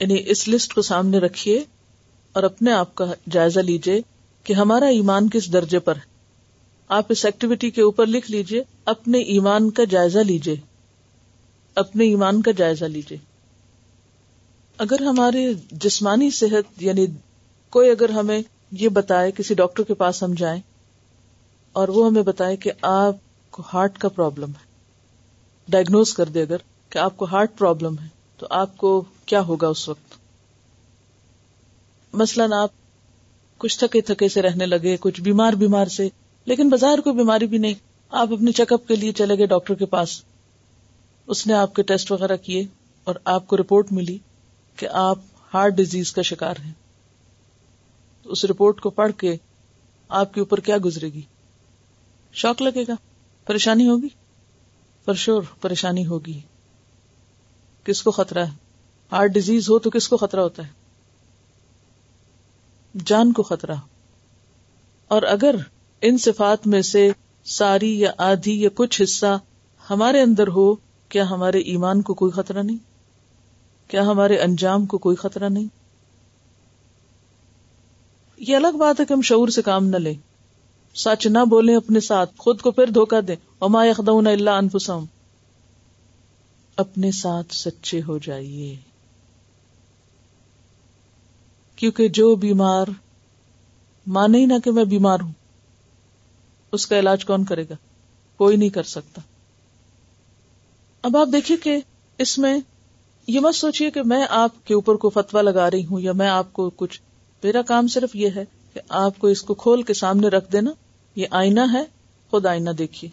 یعنی 0.00 0.22
اس 0.26 0.48
لسٹ 0.48 0.74
کو 0.74 0.82
سامنے 0.82 1.18
رکھیے۔ 1.18 1.64
اور 2.32 2.42
اپنے 2.42 2.72
آپ 2.72 2.94
کا 2.94 3.04
جائزہ 3.30 3.60
لیجیے 3.60 4.00
کہ 4.44 4.52
ہمارا 4.52 4.86
ایمان 4.86 5.28
کس 5.28 5.52
درجے 5.52 5.78
پر 5.78 5.96
ہے۔ 5.96 6.08
آپ 6.88 7.04
اس 7.08 7.24
ایکٹیویٹی 7.24 7.70
کے 7.70 7.82
اوپر 7.82 8.06
لکھ 8.06 8.30
لیجیے 8.30 8.62
اپنے 8.84 9.18
ایمان 9.18 9.70
کا 9.70 9.84
جائزہ 9.84 10.18
لیجیے 10.18 10.56
اپنے 11.74 12.04
ایمان 12.04 12.42
کا 12.42 12.50
جائزہ 12.50 12.84
لیجیے 12.84 13.18
اگر 14.78 15.02
ہماری 15.02 15.54
جسمانی 15.72 16.30
صحت 16.30 16.82
یعنی 16.82 17.06
کوئی 17.70 17.90
اگر 17.90 18.08
ہمیں 18.08 18.42
یہ 18.72 18.88
بتائے، 18.88 19.30
کسی 19.30 19.54
ڈاکٹر 19.54 19.82
کے 19.82 19.94
پاس 19.94 20.22
ہم 20.22 20.34
جائیں 20.34 20.60
اور 21.72 21.88
وہ 21.88 22.06
ہمیں 22.06 22.22
بتائے 22.22 22.56
کہ 22.56 22.70
آپ 22.82 23.16
کو 23.50 23.62
ہارٹ 23.72 23.98
کا 23.98 24.08
پرابلم 24.08 24.50
ہے، 24.50 24.68
ڈائگنوز 25.68 26.14
کر 26.14 26.24
دے 26.24 26.42
اگر 26.42 26.56
کہ 26.90 26.98
آپ 26.98 27.16
کو 27.16 27.24
ہارٹ 27.24 27.58
پرابلم 27.58 27.98
ہے، 28.02 28.08
تو 28.36 28.46
آپ 28.50 28.76
کو 28.76 29.04
کیا 29.26 29.40
ہوگا 29.40 29.68
اس 29.68 29.88
وقت؟ 29.88 30.19
مثلاً 32.12 32.52
آپ 32.52 32.70
کچھ 33.58 33.78
تھکے 33.78 34.00
تھکے 34.00 34.28
سے 34.28 34.42
رہنے 34.42 34.66
لگے، 34.66 34.96
کچھ 35.00 35.20
بیمار 35.20 35.52
بیمار 35.52 35.86
سے، 35.86 36.08
لیکن 36.44 36.68
بازار 36.68 36.98
کوئی 36.98 37.16
بیماری 37.16 37.46
بھی 37.46 37.58
نہیں۔ 37.58 37.74
آپ 38.10 38.32
اپنے 38.32 38.52
چیک 38.52 38.72
اپ 38.72 38.88
کے 38.88 38.96
لیے 38.96 39.12
چلے 39.12 39.38
گئے 39.38 39.46
ڈاکٹر 39.46 39.74
کے 39.74 39.86
پاس۔ 39.86 40.24
اس 41.26 41.46
نے 41.46 41.54
آپ 41.54 41.74
کے 41.74 41.82
ٹیسٹ 41.82 42.12
وغیرہ 42.12 42.36
کیے 42.36 42.64
اور 43.04 43.14
آپ 43.24 43.46
کو 43.46 43.56
رپورٹ 43.56 43.92
ملی 43.92 44.18
کہ 44.76 44.88
آپ 44.92 45.18
ہارٹ 45.54 45.72
ڈیزیز 45.72 46.12
کا 46.12 46.22
شکار 46.22 46.54
ہیں۔ 46.64 46.72
اس 48.24 48.44
رپورٹ 48.44 48.80
کو 48.80 48.90
پڑھ 48.90 49.12
کے 49.18 49.36
آپ 50.08 50.34
کے 50.34 50.40
اوپر 50.40 50.60
کیا 50.60 50.76
گزرے 50.84 51.08
گی؟ 51.08 51.22
شوق 52.32 52.62
لگے 52.62 52.84
گا؟ 52.88 52.94
پریشانی 53.46 53.88
ہوگی؟ 53.88 54.08
پرشور 55.04 55.42
پریشانی 55.60 56.06
ہوگی۔ 56.06 56.40
کس 57.84 58.02
کو 58.02 58.10
خطرہ 58.10 58.44
ہے؟ 58.44 58.50
ہارٹ 59.12 59.30
ڈیزیز 59.30 59.70
ہو 59.70 59.78
تو 59.78 59.90
کس 59.90 60.08
کو 60.08 60.16
خطرہ 60.16 60.40
ہوتا 60.40 60.62
ہے؟ 60.62 60.79
جان 62.94 63.32
کو 63.32 63.42
خطرہ۔ 63.42 63.74
اور 65.08 65.22
اگر 65.22 65.54
ان 66.00 66.18
صفات 66.18 66.66
میں 66.66 66.82
سے 66.82 67.12
ساری 67.44 68.00
یا 68.00 68.12
آدھی 68.18 68.60
یا 68.60 68.68
کچھ 68.74 69.02
حصہ 69.02 69.38
ہمارے 69.90 70.20
اندر 70.20 70.48
ہو، 70.48 70.74
کیا 71.08 71.30
ہمارے 71.30 71.58
ایمان 71.58 72.02
کو 72.02 72.14
کوئی 72.14 72.32
خطرہ 72.32 72.62
نہیں؟ 72.62 72.76
کیا 73.90 74.02
ہمارے 74.02 74.38
انجام 74.38 74.86
کو 74.86 74.98
کوئی 74.98 75.16
خطرہ 75.16 75.48
نہیں؟ 75.48 75.66
یہ 78.38 78.56
الگ 78.56 78.76
بات 78.78 79.00
ہے 79.00 79.04
کہ 79.04 79.12
ہم 79.12 79.22
شعور 79.22 79.48
سے 79.48 79.62
کام 79.62 79.86
نہ 79.86 79.96
لیں۔ 79.96 80.14
سچ 80.94 81.26
نہ 81.26 81.44
بولیں، 81.44 81.76
اپنے 81.76 82.00
ساتھ 82.00 82.30
خود 82.38 82.60
کو 82.60 82.70
پھر 82.70 82.86
دھوکا 82.86 83.20
دیں۔ 83.28 83.36
اما 83.60 83.84
یخدون 83.84 84.26
اللہ 84.26 84.50
انفسهم 84.50 85.04
اپنے 86.76 87.10
ساتھ 87.10 87.54
سچے 87.54 88.00
ہو 88.08 88.18
جائیے۔ 88.18 88.89
کیونکہ 91.80 92.08
جو 92.08 92.36
بیمار 92.36 92.86
مانے 94.06 94.38
ہی 94.38 94.46
نہ 94.46 94.52
کہ 94.64 94.70
میں 94.70 94.84
بیمار 94.84 95.20
ہوں، 95.20 95.32
اس 96.72 96.86
کا 96.86 96.98
علاج 96.98 97.24
کون 97.24 97.44
کرے 97.44 97.62
گا؟ 97.62 97.74
کوئی 98.36 98.56
نہیں 98.56 98.68
کر 98.68 98.82
سکتا۔ 98.82 99.20
اب 101.02 101.16
آپ 101.16 101.28
دیکھیے 101.32 101.56
کہ 101.56 101.76
اس 102.18 102.38
میں 102.38 102.58
یہ 103.26 103.40
مت 103.40 103.54
سوچیے 103.54 103.90
کہ 103.90 104.02
میں 104.02 104.26
آپ 104.30 104.66
کے 104.66 104.74
اوپر 104.74 104.94
کو 104.94 105.10
فتوا 105.10 105.42
لگا 105.42 105.70
رہی 105.70 105.86
ہوں 105.86 106.00
یا 106.00 106.12
میں 106.12 106.28
آپ 106.28 106.52
کو 106.52 106.70
کچھ، 106.70 107.00
میرا 107.42 107.62
کام 107.62 107.86
صرف 107.86 108.16
یہ 108.16 108.28
ہے 108.36 108.44
کہ 108.74 108.80
آپ 108.88 109.18
کو 109.18 109.26
اس 109.26 109.42
کو 109.42 109.54
کھول 109.54 109.82
کے 109.82 109.94
سامنے 109.94 110.28
رکھ 110.28 110.52
دینا۔ 110.52 110.70
یہ 111.16 111.26
آئینہ 111.30 111.60
ہے، 111.72 111.84
خود 112.30 112.46
آئینہ 112.46 112.70
دیکھیے۔ 112.70 113.10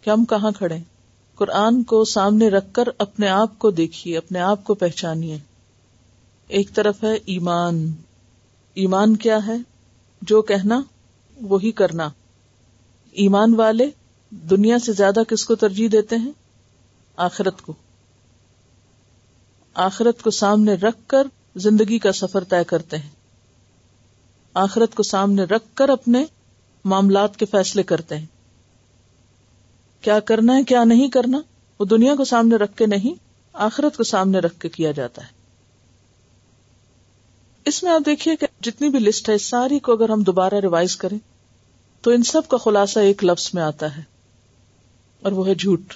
کہ 0.00 0.10
ہم 0.10 0.24
کہاں 0.24 0.50
کھڑے 0.50 0.76
قرآن 1.34 1.82
کو 1.82 2.04
سامنے 2.04 2.48
رکھ 2.48 2.66
کر 2.72 2.88
اپنے 2.98 3.28
آپ 3.28 3.58
کو 3.58 3.70
دیکھیے، 3.70 4.18
اپنے 4.18 4.38
آپ 4.38 4.64
کو 4.64 4.74
پہچانیے۔ 4.74 5.38
ایک 6.48 6.74
طرف 6.74 7.04
ہے 7.04 7.12
ایمان۔ 7.12 7.92
ایمان 8.74 9.16
کیا 9.16 9.46
ہے؟ 9.46 9.56
جو 10.22 10.42
کہنا، 10.42 10.82
وہی 11.40 11.72
کرنا۔ 11.72 12.08
ایمان 13.12 13.54
والے 13.54 13.90
دنیا 14.30 14.78
سے 14.78 14.92
زیادہ 14.92 15.20
کس 15.28 15.44
کو 15.44 15.54
ترجیح 15.54 15.88
دیتے 15.92 16.16
ہیں؟ 16.16 16.32
آخرت 17.16 17.62
کو۔ 17.62 17.72
آخرت 19.74 20.22
کو 20.22 20.30
سامنے 20.30 20.74
رکھ 20.74 21.00
کر 21.06 21.26
زندگی 21.56 21.98
کا 21.98 22.12
سفر 22.12 22.44
طے 22.44 22.64
کرتے 22.64 22.98
ہیں۔ 22.98 23.10
آخرت 24.54 24.94
کو 24.94 25.02
سامنے 25.02 25.42
رکھ 25.42 25.76
کر 25.76 25.88
اپنے 25.88 26.24
معاملات 26.84 27.36
کے 27.36 27.46
فیصلے 27.46 27.82
کرتے 27.82 28.16
ہیں۔ 28.16 28.26
کیا 30.00 30.20
کرنا 30.20 30.56
ہے، 30.56 30.64
کیا 30.64 30.84
نہیں 30.84 31.08
کرنا؟ 31.08 31.40
وہ 31.78 31.84
دنیا 31.84 32.16
کو 32.16 32.24
سامنے 32.24 32.56
رکھ 32.56 32.76
کے 32.76 32.86
نہیں، 32.86 33.14
آخرت 33.52 33.96
کو 33.96 34.02
سامنے 34.02 34.38
رکھ 34.38 34.60
کے 34.60 34.68
کیا 34.68 34.92
جاتا 34.92 35.22
ہے۔ 35.22 35.35
اس 37.66 37.82
میں 37.82 37.92
آپ 37.92 38.02
دیکھیے 38.06 38.34
کہ 38.36 38.46
جتنی 38.62 38.88
بھی 38.88 38.98
لسٹ 38.98 39.28
ہے 39.28 39.36
ساری 39.38 39.78
کو 39.78 39.92
اگر 39.92 40.08
ہم 40.08 40.22
دوبارہ 40.22 40.54
ریوائز 40.54 40.96
کریں، 40.96 41.18
تو 42.04 42.10
ان 42.10 42.22
سب 42.22 42.48
کا 42.48 42.56
خلاصہ 42.56 42.98
ایک 42.98 43.24
لفظ 43.24 43.48
میں 43.54 43.62
آتا 43.62 43.96
ہے، 43.96 44.02
اور 45.22 45.32
وہ 45.32 45.46
ہے 45.46 45.54
جھوٹ۔ 45.54 45.94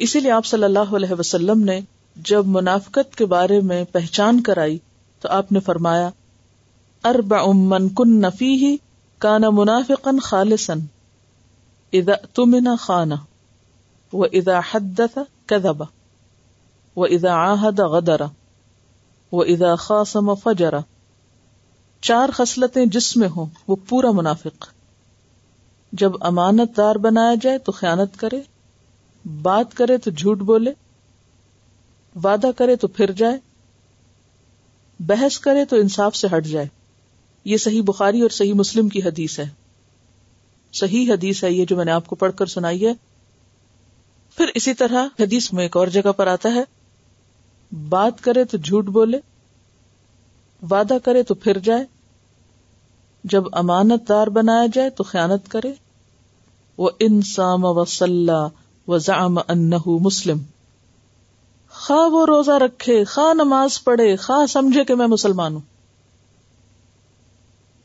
اسی 0.00 0.20
لیے 0.20 0.30
آپ 0.30 0.46
صلی 0.46 0.64
اللہ 0.64 0.94
علیہ 0.96 1.18
وسلم 1.18 1.64
نے 1.64 1.78
جب 2.16 2.46
منافقت 2.46 3.16
کے 3.16 3.26
بارے 3.26 3.60
میں 3.60 3.82
پہچان 3.92 4.40
کرائی، 4.40 4.78
تو 5.22 5.28
آپ 5.30 5.52
نے 5.52 5.60
فرمایا 5.60 6.08
ارب 7.04 7.34
من 7.54 7.88
کن 7.94 8.20
نفی 8.20 8.52
ہی 8.56 8.76
کانا 9.20 9.50
منافقن 9.50 10.18
خالصن 10.20 10.80
ادا 11.92 12.14
تمنا 12.34 12.74
خانہ، 12.76 13.14
و 14.12 14.24
ادا 14.24 14.60
حدت 14.70 15.18
کدبا 15.46 15.84
و 16.96 17.04
ادا 17.04 17.34
آحد 17.42 17.78
غدرا 17.92 18.26
وہ 19.34 19.44
ادا 19.44 19.74
خاصم 19.74 20.34
فجرا 20.34 20.78
چار 22.00 22.28
خصلتیں 22.32 22.86
جس 22.86 23.16
میں 23.16 23.28
ہوں، 23.28 23.46
وہ 23.68 23.76
پورا 23.88 24.10
منافق۔ 24.10 24.66
جب 25.92 26.12
امانت 26.20 26.76
دار 26.76 26.96
بنایا 26.96 27.34
جائے 27.42 27.58
تو 27.58 27.72
خیانت 27.72 28.16
کرے، 28.16 28.40
بات 29.42 29.74
کرے 29.74 29.96
تو 29.96 30.10
جھوٹ 30.10 30.38
بولے، 30.38 30.72
وعدہ 32.24 32.50
کرے 32.56 32.76
تو 32.76 32.88
پھر 32.88 33.10
جائے، 33.10 33.38
بحث 35.00 35.38
کرے 35.38 35.64
تو 35.64 35.76
انصاف 35.76 36.16
سے 36.16 36.26
ہٹ 36.36 36.46
جائے۔ 36.46 36.66
یہ 37.44 37.56
صحیح 37.56 37.82
بخاری 37.82 38.20
اور 38.20 38.30
صحیح 38.30 38.54
مسلم 38.54 38.88
کی 38.88 39.02
حدیث 39.02 39.38
ہے۔ 39.38 39.48
صحیح 40.72 41.12
حدیث 41.12 41.44
ہے 41.44 41.52
یہ 41.52 41.64
جو 41.64 41.76
میں 41.76 41.84
نے 41.84 41.90
آپ 41.90 42.06
کو 42.06 42.16
پڑھ 42.16 42.32
کر 42.36 42.46
سنائی 42.46 42.86
ہے۔ 42.86 42.92
پھر 44.36 44.46
اسی 44.54 44.74
طرح 44.74 45.06
حدیث 45.20 45.52
میں 45.52 45.62
ایک 45.62 45.76
اور 45.76 45.86
جگہ 45.86 46.12
پر 46.12 46.26
آتا 46.26 46.54
ہے۔ 46.54 46.64
بات 47.74 48.20
کرے 48.20 48.44
تو 48.44 48.58
جھوٹ 48.58 48.84
بولے، 48.84 49.18
وعدہ 50.70 50.96
کرے 51.04 51.22
تو 51.22 51.34
پھر 51.34 51.58
جائے۔ 51.58 51.84
جب 53.24 53.44
امانت 53.52 54.08
دار 54.08 54.26
بنایا 54.26 54.66
جائے 54.72 54.90
تو 54.90 55.04
خیانت 55.04 55.48
کرے۔ 55.48 55.72
وہ 56.78 56.90
انسام 57.00 57.64
و 58.88 58.98
زام 58.98 59.38
ان 59.38 59.70
مسلم۔ 59.86 60.38
خواہ 61.70 62.08
وہ 62.08 62.26
روزہ 62.26 62.50
رکھے، 62.50 63.04
خواہ 63.04 63.34
نماز 63.34 63.84
پڑھے، 63.84 64.16
خواہ 64.16 64.46
سمجھے 64.46 64.84
کہ 64.84 64.94
میں 64.94 65.06
مسلمان 65.06 65.54
ہوں۔ 65.54 65.60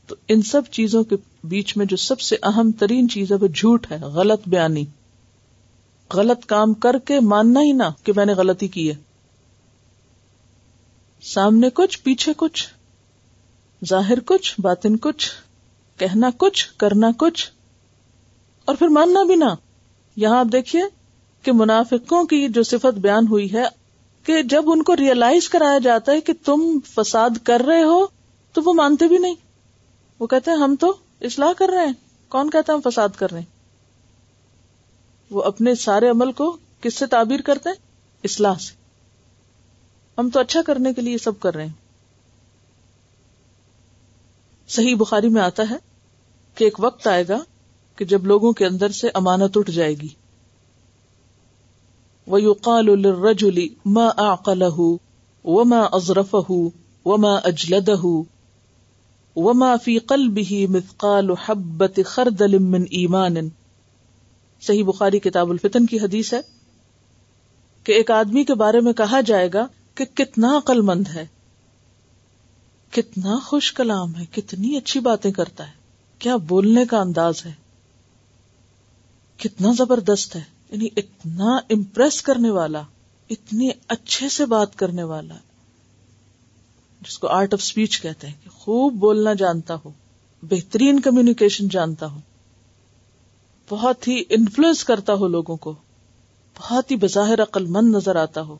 تو 0.08 0.16
ان 0.28 0.42
سب 0.42 0.62
چیزوں 0.72 1.04
کے 1.04 1.16
بیچ 1.44 1.78
میں 1.78 1.86
جو 1.86 1.98
سب 1.98 2.20
سے 2.20 2.36
اہم 2.44 2.72
ترین 2.72 3.10
چیز 3.10 3.32
ہے، 3.32 3.38
وہ 3.38 3.48
جھوٹ 3.48 3.92
ہے، 3.92 3.98
غلط 3.98 4.42
بیانی۔ 4.48 4.86
غلط 6.14 6.46
کام 6.46 6.74
کر 6.74 6.98
کے 7.06 7.20
ماننا 7.20 7.62
ہی 7.62 7.72
نہ 7.72 7.84
کہ 8.04 8.14
میں 8.16 8.26
نے 8.26 8.34
غلطی 8.34 8.68
کی 8.68 8.90
ہے۔ 8.90 9.09
سامنے 11.22 11.70
کچھ، 11.70 12.00
پیچھے 12.04 12.34
کچھ، 12.38 12.68
ظاہر 13.86 14.20
کچھ، 14.20 14.56
باطن 14.60 14.98
کچھ، 14.98 15.32
کہنا 15.98 16.30
کچھ، 16.38 16.68
کرنا 16.78 17.12
کچھ، 17.18 17.52
اور 18.66 18.76
پھر 18.76 18.88
ماننا 18.88 19.24
بھی 19.24 19.36
نہ۔ 19.36 19.56
یہاں 20.16 20.40
آپ 20.40 20.46
دیکھیے 20.52 20.82
کہ 21.44 21.52
منافقوں 21.52 22.24
کی 22.24 22.48
جو 22.48 22.64
صفت 22.64 22.98
بیان 22.98 23.28
ہوئی 23.28 23.54
ہے 23.54 23.64
کہ 24.24 24.42
جب 24.44 24.64
ان 24.68 24.84
کو 24.84 24.96
ریئلائز 24.96 25.50
کرایا 25.50 25.78
جاتا 25.78 26.12
ہے 26.12 26.22
کہ 26.22 26.34
تم 26.46 26.80
فساد 26.86 27.30
کر 27.44 27.62
رہے 27.62 27.84
ہو، 27.84 28.06
تو 28.54 28.62
وہ 28.66 28.74
مانتے 28.74 29.08
بھی 29.08 29.18
نہیں۔ 29.18 29.36
وہ 30.20 30.28
کہتے 30.28 30.52
ہیں، 30.52 30.58
ہم 30.58 30.76
تو 30.80 30.98
اصلاح 31.22 31.54
کر 31.58 31.70
رہے 31.70 31.86
ہیں۔ 31.86 31.94
کون 32.30 32.50
کہتا 32.50 32.74
ہم 32.74 32.80
فساد 32.90 33.10
کر 33.10 33.32
رہے 33.32 33.40
ہیں؟ 33.40 33.46
وہ 35.32 35.44
اپنے 35.44 35.76
سارے 35.76 36.10
عمل 36.10 36.32
کو 36.32 36.58
کس 36.82 36.94
سے 36.94 37.06
تعبیر 37.06 37.40
کرتے 37.42 37.70
ہیں؟ 37.70 37.76
اصلاح 38.24 38.54
سے۔ 38.54 38.79
ہم 40.20 40.30
تو 40.30 40.40
اچھا 40.40 40.62
کرنے 40.66 40.94
کے 40.94 41.02
لیے 41.02 41.18
سب 41.18 41.40
کر 41.40 41.56
رہے 41.56 41.66
ہیں۔ 41.66 41.74
صحیح 44.68 44.96
بخاری 44.96 45.30
میں 45.30 45.42
آتا 45.42 45.64
ہے 45.70 45.76
کہ 46.56 46.64
ایک 46.64 46.76
وقت 46.80 47.08
آئے 47.08 47.24
گا 47.28 47.44
کہ 47.96 48.06
جب 48.06 48.26
لوگوں 48.26 48.52
کے 48.52 48.66
اندر 48.66 48.90
سے 48.90 49.10
امانت 49.14 49.58
اٹھ 49.58 49.72
جائے 49.72 49.94
گی۔ 49.94 50.08
وَيُقَالُ 52.28 52.96
لِلرَّجُلِ 52.96 53.68
مَا 53.86 54.10
أَعْقَلَهُ 54.18 54.96
وَمَا 55.44 55.88
أَظْرَفَهُ 55.96 56.70
وَمَا 57.06 57.40
أَجْلَدَهُ 57.48 58.22
وَمَا 59.36 59.76
فِي 59.76 59.98
قَلْبِهِ 59.98 60.68
مِثْقَالُ 60.68 61.36
حَبَّةِ 61.50 62.04
خَرْدَلٍ 62.06 62.60
مِّنْ 62.60 62.82
إِيمَانٍ۔ 62.82 63.48
صحیح 64.62 64.84
بخاری 64.84 65.20
کتاب 65.20 65.50
الفتن 65.50 65.86
کی 65.86 66.00
حدیث 66.00 66.34
ہے 66.34 66.42
کہ 67.84 67.92
ایک 67.92 68.12
آدمی 68.12 68.44
کے 68.44 68.54
بارے 68.54 68.80
میں 68.80 68.94
کہا 68.94 69.22
جائے 69.22 69.50
گا 69.54 69.68
کہ 70.00 70.06
کتنا 70.14 70.58
عقل 70.58 70.82
مند 70.82 71.08
ہے، 71.08 71.28
کتنا 72.92 73.40
خوش 73.40 73.74
کلام 73.74 74.16
ہے، 74.16 74.26
کتنی 74.32 74.78
اچھی 74.78 75.00
باتیں 75.00 75.32
کرتا 75.32 75.68
ہے، 75.68 75.74
کیا 76.20 76.36
بولنے 76.36 76.86
کا 76.86 77.00
انداز 77.00 77.46
ہے، 77.46 77.52
کتنا 79.38 79.72
زبردست 79.78 80.36
ہے 80.36 80.44
یعنی 80.72 80.88
اتنا 80.98 81.58
امپریس 81.70 82.22
کرنے 82.22 82.50
والا، 82.50 82.82
اتنی 83.30 83.70
اچھے 83.88 84.30
سے 84.30 84.46
بات 84.46 84.76
کرنے 84.76 85.04
والا۔ 85.04 85.36
جس 87.02 87.20
کو 87.20 87.28
آرٹ 87.28 87.54
آف 87.54 87.60
اسپیچ 87.62 88.02
کہتے 88.02 88.28
ہیں 88.28 88.36
کہ 88.44 88.50
خوب 88.50 88.94
بولنا 88.94 89.34
جانتا 89.34 89.76
ہو، 89.86 89.92
بہترین 90.44 91.00
کمیونیکیشن 91.00 91.68
جانتا 91.68 92.12
ہو۔ 92.12 92.20
بہت 93.70 94.08
ہی 94.08 94.24
انفلوئنس 94.30 94.84
کرتا 94.84 95.14
ہو 95.14 95.28
لوگوں 95.28 95.58
کو، 95.58 95.76
بہت 96.60 96.92
ہی 96.92 96.96
بظاہر 96.96 97.42
عقل 97.42 97.66
مند 97.66 97.96
نظر 97.96 98.16
آتا 98.16 98.42
ہو۔ 98.42 98.58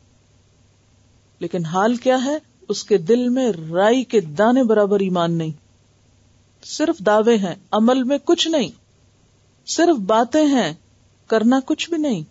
لیکن 1.40 1.64
حال 1.64 1.96
کیا 1.96 2.24
ہے؟ 2.24 2.38
اس 2.68 2.84
کے 2.84 2.98
دل 2.98 3.28
میں 3.28 3.52
رائی 3.70 4.04
کے 4.04 4.20
دانے 4.20 4.62
برابر 4.62 5.00
ایمان 5.00 5.32
نہیں۔ 5.32 5.50
صرف 6.64 6.98
دعوے 6.98 7.36
ہیں، 7.36 7.54
عمل 7.70 8.02
میں 8.02 8.18
کچھ 8.24 8.48
نہیں۔ 8.48 8.68
صرف 9.66 9.96
باتیں 9.96 10.46
ہیں، 10.46 10.72
کرنا 11.26 11.60
کچھ 11.66 11.90
بھی 11.90 11.98
نہیں۔ 11.98 12.22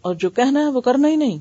اور 0.00 0.14
جو 0.14 0.30
کہنا 0.30 0.60
ہے 0.60 0.66
وہ 0.66 0.80
کرنا 0.80 1.08
ہی 1.08 1.16
نہیں۔ 1.16 1.38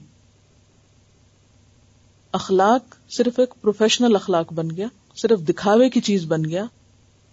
اخلاق 2.32 2.96
صرف 3.10 3.40
ایک 3.40 3.54
پروفیشنل 3.62 4.16
اخلاق 4.16 4.54
بن 4.54 4.70
گیا۔ 4.70 4.88
صرف 5.16 5.40
دکھاوے 5.40 5.90
کی 5.90 6.02
چیز 6.02 6.26
بن 6.26 6.46
گیا۔ 6.46 6.64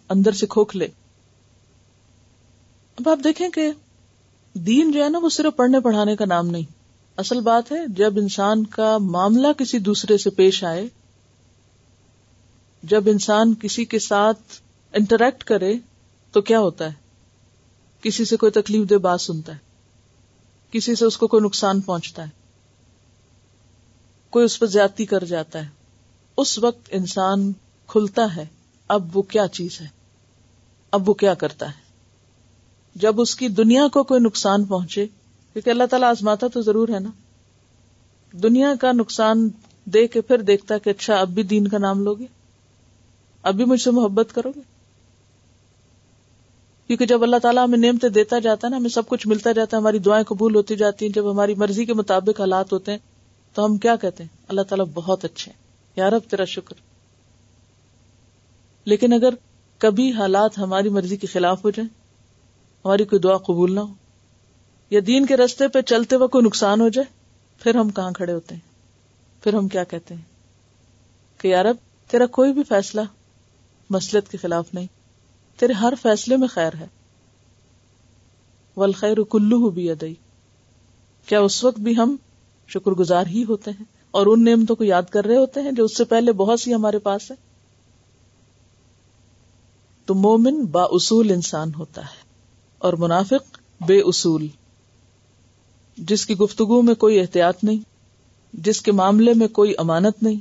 اندر 0.08 0.32
سے 0.32 0.46
کھوکھلے 0.46 0.84
اب 2.96 3.08
آپ 3.08 3.18
دیکھیں 3.24 3.48
کہ 3.48 3.70
دین 4.54 4.92
جو 4.92 5.04
ہے 5.04 5.08
نا، 5.08 5.18
وہ 5.18 5.28
صرف 5.28 5.56
پڑھنے 5.56 5.80
پڑھانے 5.80 6.16
کا 6.16 6.24
نام 6.24 6.46
نہیں۔ 6.46 6.83
اصل 7.16 7.40
بات 7.40 7.72
ہے، 7.72 7.86
جب 7.86 8.18
انسان 8.18 8.66
کا 8.66 8.98
معاملہ 8.98 9.52
کسی 9.58 9.78
دوسرے 9.78 10.18
سے 10.18 10.30
پیش 10.30 10.64
آئے، 10.64 10.86
جب 12.82 13.04
انسان 13.06 13.54
کسی 13.54 13.84
کے 13.84 13.98
ساتھ 13.98 14.42
انٹریکٹ 14.92 15.44
کرے، 15.44 15.74
تو 16.32 16.40
کیا 16.40 16.60
ہوتا 16.60 16.84
ہے؟ 16.84 16.92
کسی 18.00 18.24
سے 18.24 18.36
کوئی 18.36 18.52
تکلیف 18.52 18.90
دہ 18.90 18.94
بات 18.94 19.20
سنتا 19.20 19.52
ہے، 19.52 19.58
کسی 20.70 20.94
سے 20.94 21.04
اس 21.04 21.16
کو 21.16 21.26
کوئی 21.26 21.44
نقصان 21.44 21.80
پہنچتا 21.80 22.22
ہے، 22.22 22.30
کوئی 24.30 24.44
اس 24.44 24.58
پر 24.58 24.66
زیادتی 24.66 25.06
کر 25.06 25.24
جاتا 25.24 25.58
ہے۔ 25.58 25.68
اس 26.36 26.58
وقت 26.58 26.88
انسان 26.90 27.52
کھلتا 27.86 28.36
ہے، 28.36 28.46
اب 28.88 29.16
وہ 29.16 29.22
کیا 29.22 29.48
چیز 29.48 29.80
ہے؟ 29.80 29.86
اب 30.90 31.08
وہ 31.08 31.14
کیا 31.14 31.34
کرتا 31.34 31.66
ہے؟ 31.66 31.82
جب 32.94 33.20
اس 33.20 33.36
کی 33.36 33.48
دنیا 33.48 33.88
کو 33.88 34.02
کوئی 34.02 34.20
نقصان 34.20 34.64
پہنچے 34.64 35.06
کیونکہ 35.54 35.70
اللہ 35.70 35.84
تعالیٰ 35.84 36.08
آزماتا 36.08 36.48
تو 36.48 36.62
ضرور 36.62 36.88
ہے 36.88 37.00
نا۔ 37.00 37.10
دنیا 38.32 38.74
کا 38.80 38.92
نقصان 38.92 39.48
دے 39.84 40.06
کے 40.06 40.20
پھر 40.20 40.38
دیکھتا 40.38 40.78
کہ 40.78 40.90
اچھا 40.90 41.16
اب 41.16 41.28
بھی 41.28 41.42
دین 41.42 41.68
کا 41.68 41.78
نام 41.78 42.02
لوگے۔ 42.02 42.26
اب 43.42 43.54
بھی 43.54 43.64
مجھ 43.64 43.80
سے 43.80 43.90
محبت 43.90 44.28
کرو 44.34 44.50
گے۔ 44.56 44.60
کیونکہ 46.86 47.06
جب 47.06 47.22
اللہ 47.22 47.36
تعالیٰ 47.42 47.66
ہمیں 47.66 47.78
نعمتیں 47.78 48.08
دیتا 48.08 48.38
جاتا 48.38 48.66
ہے 48.66 48.70
نا، 48.70 48.76
ہمیں 48.76 48.90
سب 48.90 49.08
کچھ 49.08 49.28
ملتا 49.28 49.52
جاتا 49.52 49.76
ہے، 49.76 49.82
ہماری 49.82 49.98
دعائیں 49.98 50.24
قبول 50.24 50.54
ہوتی 50.54 50.76
جاتی 50.76 51.06
ہیں۔ 51.06 51.12
جب 51.12 51.30
ہماری 51.30 51.54
مرضی 51.54 51.84
کے 51.84 51.94
مطابق 51.94 52.40
حالات 52.40 52.72
ہوتے 52.72 52.90
ہیں، 52.90 52.98
تو 53.54 53.64
ہم 53.64 53.76
کیا 53.76 53.96
کہتے 53.96 54.22
ہیں؟ 54.22 54.36
اللہ 54.48 54.62
تعالیٰ 54.62 54.86
بہت 54.94 55.24
اچھے 55.24 55.52
ہیں۔ 55.52 55.58
یار 55.96 56.12
اب 56.12 56.20
تیرا 56.30 56.44
شکر۔ 56.44 56.74
لیکن 58.84 59.12
اگر 59.12 59.34
کبھی 59.78 60.12
حالات 60.12 60.58
ہماری 60.58 60.88
مرضی 60.88 61.16
کے 61.16 61.26
خلاف 61.26 61.64
ہو 61.64 61.70
جائیں، 61.70 61.88
ہماری 62.84 63.04
کوئی 63.04 63.20
دعا 63.20 63.36
قبول 63.36 63.74
نہ 63.74 63.80
ہو 63.80 63.92
یا 64.90 65.00
دین 65.06 65.26
کے 65.26 65.36
رستے 65.36 65.68
پہ 65.68 65.80
چلتے 65.80 66.16
وقت 66.16 66.32
کوئی 66.32 66.44
نقصان 66.44 66.80
ہو 66.80 66.88
جائے، 66.88 67.06
پھر 67.60 67.74
ہم 67.74 67.90
کہاں 67.90 68.10
کھڑے 68.10 68.32
ہوتے 68.32 68.54
ہیں؟ 68.54 69.42
پھر 69.42 69.54
ہم 69.54 69.68
کیا 69.68 69.84
کہتے 69.84 70.14
ہیں؟ 70.14 70.22
کہ 71.40 71.48
یار 71.48 71.64
اب 71.64 71.76
تیرا 72.10 72.26
کوئی 72.26 72.52
بھی 72.52 72.62
فیصلہ 72.62 73.00
مسلط 73.90 74.28
کے 74.28 74.38
خلاف 74.38 74.74
نہیں، 74.74 74.86
تیرے 75.58 75.72
ہر 75.72 75.92
فیصلے 76.02 76.36
میں 76.36 76.48
خیر 76.48 76.74
ہے۔ 76.74 76.86
والخیر 78.76 79.22
کلو 79.22 79.70
بھی 79.70 79.90
ادئی 79.90 80.14
کیا 81.28 81.40
اس 81.40 81.64
وقت 81.64 81.78
بھی 81.80 81.96
ہم 81.96 82.16
شکر 82.68 82.90
گزار 82.90 83.26
ہی 83.26 83.44
ہوتے 83.44 83.70
ہیں؟ 83.70 83.84
اور 84.10 84.26
ان 84.26 84.44
نعمتوں 84.44 84.76
کو 84.76 84.84
یاد 84.84 85.02
کر 85.10 85.24
رہے 85.24 85.36
ہوتے 85.36 85.60
ہیں 85.60 85.72
جو 85.72 85.84
اس 85.84 85.96
سے 85.96 86.04
پہلے 86.04 86.32
بہت 86.32 86.60
سی 86.60 86.74
ہمارے 86.74 86.98
پاس 86.98 87.30
ہے 87.30 87.36
تو 90.08 90.14
مومن 90.14 90.64
با 90.66 90.82
اصول 90.82 91.30
انسان 91.30 91.74
ہوتا 91.74 92.02
ہے، 92.02 92.22
اور 92.78 92.92
منافق 92.92 93.58
بے 93.86 94.00
اصول۔ 94.00 94.46
جس 95.96 96.26
کی 96.26 96.36
گفتگو 96.36 96.82
میں 96.82 96.94
کوئی 96.94 97.20
احتیاط 97.20 97.64
نہیں، 97.64 97.78
جس 98.52 98.82
کے 98.82 98.92
معاملے 98.92 99.34
میں 99.34 99.48
کوئی 99.48 99.74
امانت 99.78 100.22
نہیں، 100.22 100.40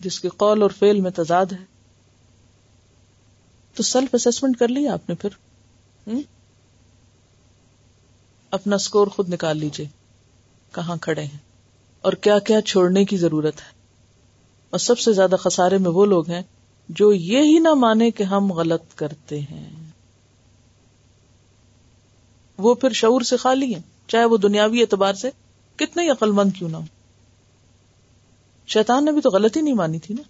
جس 0.00 0.20
کے 0.20 0.28
قول 0.28 0.62
اور 0.62 0.70
فیل 0.78 1.00
میں 1.00 1.10
تضاد 1.10 1.46
ہے۔ 1.52 1.76
تو 3.74 3.82
سیلف 3.82 4.14
اسسمنٹ 4.14 4.56
کر 4.56 4.68
لیا 4.68 4.92
آپ 4.92 5.08
نے 5.08 5.14
پھر۔ 5.14 5.30
اپنا 8.50 8.76
اسکور 8.76 9.06
خود 9.06 9.28
نکال 9.28 9.58
لیجیے 9.58 9.86
کہاں 10.72 10.96
کھڑے 10.96 11.22
ہیں؟ 11.22 11.38
اور 12.00 12.12
کیا 12.12 12.38
کیا 12.38 12.60
چھوڑنے 12.60 13.04
کی 13.04 13.16
ضرورت 13.16 13.56
ہے؟ 13.56 13.70
اور 14.70 14.78
سب 14.78 14.98
سے 14.98 15.12
زیادہ 15.12 15.36
خسارے 15.36 15.78
میں 15.78 15.90
وہ 15.90 16.06
لوگ 16.06 16.30
ہیں 16.30 16.42
جو 16.88 17.12
یہ 17.12 17.42
ہی 17.42 17.58
نہ 17.58 17.74
مانے 17.74 18.10
کہ 18.10 18.22
ہم 18.22 18.52
غلط 18.52 18.94
کرتے 18.94 19.40
ہیں۔ 19.40 19.70
وہ 22.58 22.74
پھر 22.74 22.90
شعور 22.90 23.20
سے 23.20 23.36
خالی 23.36 23.74
ہیں۔ 23.74 23.95
چاہے 24.06 24.24
وہ 24.24 24.36
دنیاوی 24.36 24.80
اعتبار 24.80 25.14
سے 25.14 25.30
کتنے 25.76 26.02
ہی 26.02 26.10
عقل 26.10 26.30
مند 26.30 26.50
کیوں 26.58 26.68
نہ 26.68 26.76
ہو۔ 26.76 26.84
شیطان 28.66 29.04
نے 29.04 29.12
بھی 29.12 29.20
تو 29.20 29.30
غلطی 29.30 29.60
نہیں 29.60 29.74
مانی 29.74 29.98
تھی 29.98 30.14
نا۔ 30.14 30.22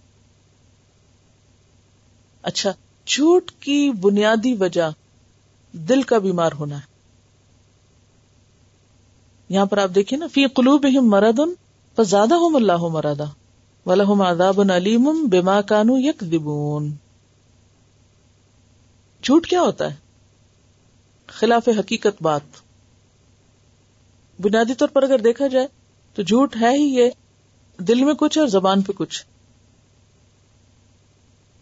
اچھا 2.41 2.71
جھوٹ 3.05 3.51
کی 3.59 3.91
بنیادی 3.91 4.53
وجہ 4.53 4.89
دل 5.71 6.01
کا 6.01 6.17
بیمار 6.17 6.51
ہونا 6.51 6.75
ہے۔ 6.77 6.97
یہاں 9.49 9.65
پر 9.65 9.77
آپ 9.77 9.89
دیکھیے 9.95 10.19
نا، 10.19 10.27
فی 10.27 10.45
قلوب 10.47 10.85
مردن 10.85 11.53
تو 11.95 12.03
زیادہ 12.03 12.33
ہوں 12.33 12.55
اللہ 12.55 12.77
مرادا 12.77 13.23
ولہم 13.85 14.21
عذاب 14.21 14.61
علیم 14.61 15.09
بما 15.31 15.61
کانو 15.61 15.97
یک 15.97 16.23
جھوٹ 19.23 19.47
کیا 19.47 19.61
ہوتا 19.61 19.91
ہے؟ 19.91 19.95
خلاف 21.27 21.69
حقیقت 21.79 22.21
بات۔ 22.21 22.66
بنیادی 24.39 24.73
طور 24.73 24.87
پر 24.87 25.03
اگر 25.03 25.19
دیکھا 25.19 25.47
جائے 25.47 25.67
تو 26.13 26.21
جھوٹ 26.21 26.55
ہے 26.61 26.69
ہی 26.69 26.83
یہ 26.83 27.09
دل 27.79 28.03
میں 28.03 28.13
کچھ 28.13 28.37
اور 28.37 28.47
زبان 28.47 28.81
پہ 28.81 28.91
کچھ۔ 28.95 29.25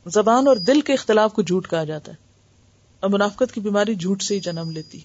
زبان 0.05 0.47
اور 0.47 0.55
دل 0.55 0.81
کے 0.81 0.93
اختلاف 0.93 1.33
کو 1.33 1.41
جھوٹ 1.41 1.69
کہا 1.69 1.83
جاتا 1.83 2.11
ہے۔ 2.11 2.17
اور 2.99 3.09
منافقت 3.09 3.53
کی 3.53 3.61
بیماری 3.61 3.95
جھوٹ 3.95 4.21
سے 4.21 4.35
ہی 4.35 4.39
جنم 4.39 4.71
لیتی۔ 4.71 4.99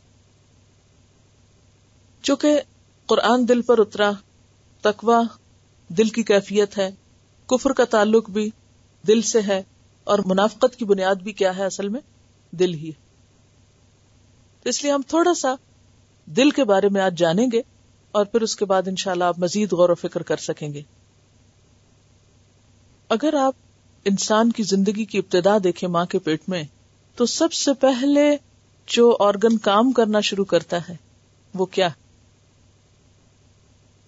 چونکہ 2.23 2.61
قرآن 3.07 3.49
دل 3.49 3.63
پر 3.63 3.79
اترا 3.79 4.11
تکوا 4.81 5.23
دل 5.89 6.09
کی 6.09 6.23
کیفیت 6.23 6.79
ہے، 6.79 6.91
کفر 7.47 7.73
کا 7.73 7.85
تعلق 7.85 8.31
بھی 8.31 8.51
دل 9.07 9.23
سے 9.23 9.41
ہے، 9.41 9.63
اور 10.05 10.19
منافقت 10.27 10.77
کی 10.77 10.85
بنیاد 10.85 11.15
بھی 11.15 11.33
کیا 11.33 11.57
ہے 11.57 11.65
اصل 11.65 11.89
میں؟ 11.89 12.01
دل 12.51 12.75
ہی 12.75 12.93
تو 14.63 14.69
اس 14.69 14.83
لیے 14.83 14.93
ہم 14.93 15.01
تھوڑا 15.09 15.35
سا 15.35 15.55
دل 16.37 16.51
کے 16.51 16.65
بارے 16.65 16.89
میں 16.89 17.01
آج 17.01 17.19
جانیں 17.19 17.47
گے 17.53 17.63
اور 18.13 18.25
پھر 18.25 18.41
اس 18.41 18.57
کے 18.57 18.65
بعد 18.65 18.89
انشاءاللہ 18.89 19.25
آپ 19.25 19.39
مزید 19.39 19.73
غور 19.73 19.89
و 19.89 19.95
فکر 19.95 20.23
کر 20.23 20.37
سکیں 20.37 20.73
گے۔ 20.73 20.83
اگر 23.09 23.35
آپ 23.35 23.55
انسان 24.05 24.53
کی 24.53 24.63
زندگی 24.63 25.05
کی 25.05 25.19
ابتدا 25.19 25.59
دیکھیں 25.65 25.89
ماں 25.89 26.05
کے 26.05 26.19
پیٹ 26.19 26.41
میں، 26.49 26.63
تو 27.15 27.27
سب 27.27 27.53
سے 27.53 27.73
پہلے 27.73 28.37
جو 28.87 29.17
آرگن 29.21 29.59
کام 29.59 29.93
کرنا 29.93 30.21
شروع 30.21 30.45
کرتا 30.45 30.89
ہے، 30.89 30.97
وہ 31.55 31.67
کیا؟ 31.67 31.89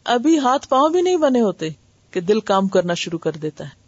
ابھی 0.04 0.38
ہاتھ 0.38 0.68
پاؤں 0.68 0.88
بھی 0.88 1.00
نہیں 1.00 1.16
بنے 1.16 1.40
ہوتے 1.40 1.68
کہ 2.10 2.20
دل 2.20 2.40
کام 2.40 2.68
کرنا 2.68 2.94
شروع 2.94 3.18
کر 3.18 3.32
دیتا 3.32 3.64
ہے۔ 3.64 3.82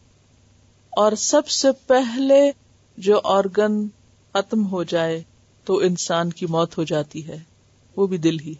اور 0.90 1.12
سب 1.12 1.48
سے 1.48 1.68
پہلے 1.86 2.50
جو 2.96 3.20
آرگن 3.24 3.86
ختم 4.32 4.66
ہو 4.66 4.82
جائے، 4.82 5.22
تو 5.64 5.78
انسان 5.78 6.30
کی 6.30 6.46
موت 6.46 6.78
ہو 6.78 6.84
جاتی 6.84 7.28
ہے۔ 7.28 7.53
وہ 7.96 8.06
بھی 8.06 8.18
دل 8.18 8.40
ہی۔ 8.40 8.54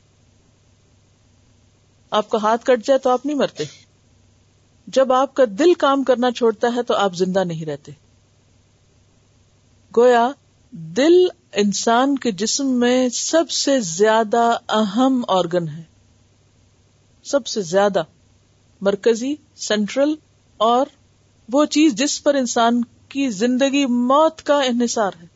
آپ 2.11 2.28
کا 2.28 2.39
ہاتھ 2.43 2.64
کٹ 2.64 2.87
جائے 2.87 2.99
تو 2.99 3.11
آپ 3.11 3.26
نہیں 3.26 3.37
مرتے۔ 3.37 3.64
جب 4.87 5.12
آپ 5.12 5.35
کا 5.35 5.45
دل 5.59 5.74
کام 5.74 6.05
کرنا 6.05 6.32
چھوڑتا 6.32 6.68
ہے 6.76 6.82
تو 6.82 6.95
آپ 6.95 7.14
زندہ 7.14 7.45
نہیں 7.45 7.64
رہتے۔ 7.64 7.93
گویا، 9.97 10.30
دل 10.70 11.26
انسان 11.53 12.18
کے 12.18 12.32
جسم 12.32 12.66
میں 12.66 13.09
سب 13.09 13.51
سے 13.51 13.80
زیادہ 13.80 14.57
اہم 14.68 15.24
آرگن 15.28 15.68
ہے۔ 15.68 15.82
سب 17.24 17.47
سے 17.47 17.62
زیادہ 17.62 18.03
مرکزی 18.80 19.35
سینٹرل 19.57 20.14
اور 20.57 20.87
وہ 21.53 21.64
چیز 21.64 21.95
جس 21.95 22.22
پر 22.22 22.35
انسان 22.35 22.80
کی 23.09 23.30
زندگی 23.30 23.87
موت 23.87 24.43
کا 24.43 24.57
انحصار 24.57 25.12
ہے۔ 25.22 25.26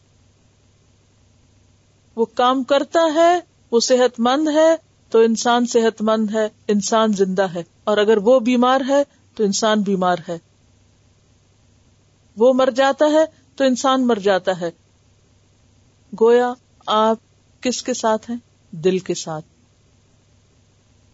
وہ 2.17 2.25
کام 2.25 2.65
کرتا 2.65 3.01
ہے 3.15 3.58
وہ 3.71 3.81
صحت 3.81 4.21
مند 4.21 4.49
ہے 4.49 4.77
تو 5.11 5.19
انسان 5.19 5.67
صحت 5.67 6.03
مند 6.03 6.31
ہے، 6.35 6.49
انسان 6.69 7.13
زندہ 7.13 7.43
ہے۔ 7.43 7.63
اور 7.85 7.97
اگر 7.97 8.17
وہ 8.17 8.41
بیمار 8.41 8.81
ہے 8.89 9.03
تو 9.35 9.45
انسان 9.45 9.83
بیمار 9.83 10.17
ہے۔ 10.29 10.39
وہ 12.37 12.53
مر 12.53 12.69
جاتا 12.77 13.05
ہے 13.05 13.25
تو 13.57 13.65
انسان 13.65 14.07
مر 14.07 14.15
جاتا 14.15 14.61
ہے۔ 14.61 14.71
گویا 16.21 16.53
آپ 16.87 17.17
کس 17.61 17.83
کے 17.83 17.95
ساتھ 17.95 18.31
ہیں؟ 18.31 18.37
دل 18.71 18.99
کے 18.99 19.15
ساتھ۔ 19.15 19.45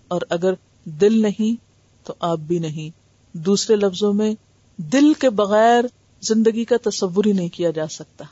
اور 0.09 0.21
اگر 0.31 0.55
دل 0.85 1.23
نہیں 1.23 1.65
تو 2.07 2.15
آپ 2.21 2.39
بھی 2.39 2.59
نہیں۔ 2.59 2.99
دوسرے 3.37 3.77
لفظوں 3.77 4.13
میں 4.13 4.35
دل 4.77 5.13
کے 5.15 5.31
بغیر 5.31 5.85
زندگی 6.21 6.65
کا 6.65 6.77
تصور 6.83 7.25
ہی 7.27 7.33
نہیں 7.33 7.49
کیا 7.49 7.71
جا 7.71 7.87
سکتا۔ 7.87 8.25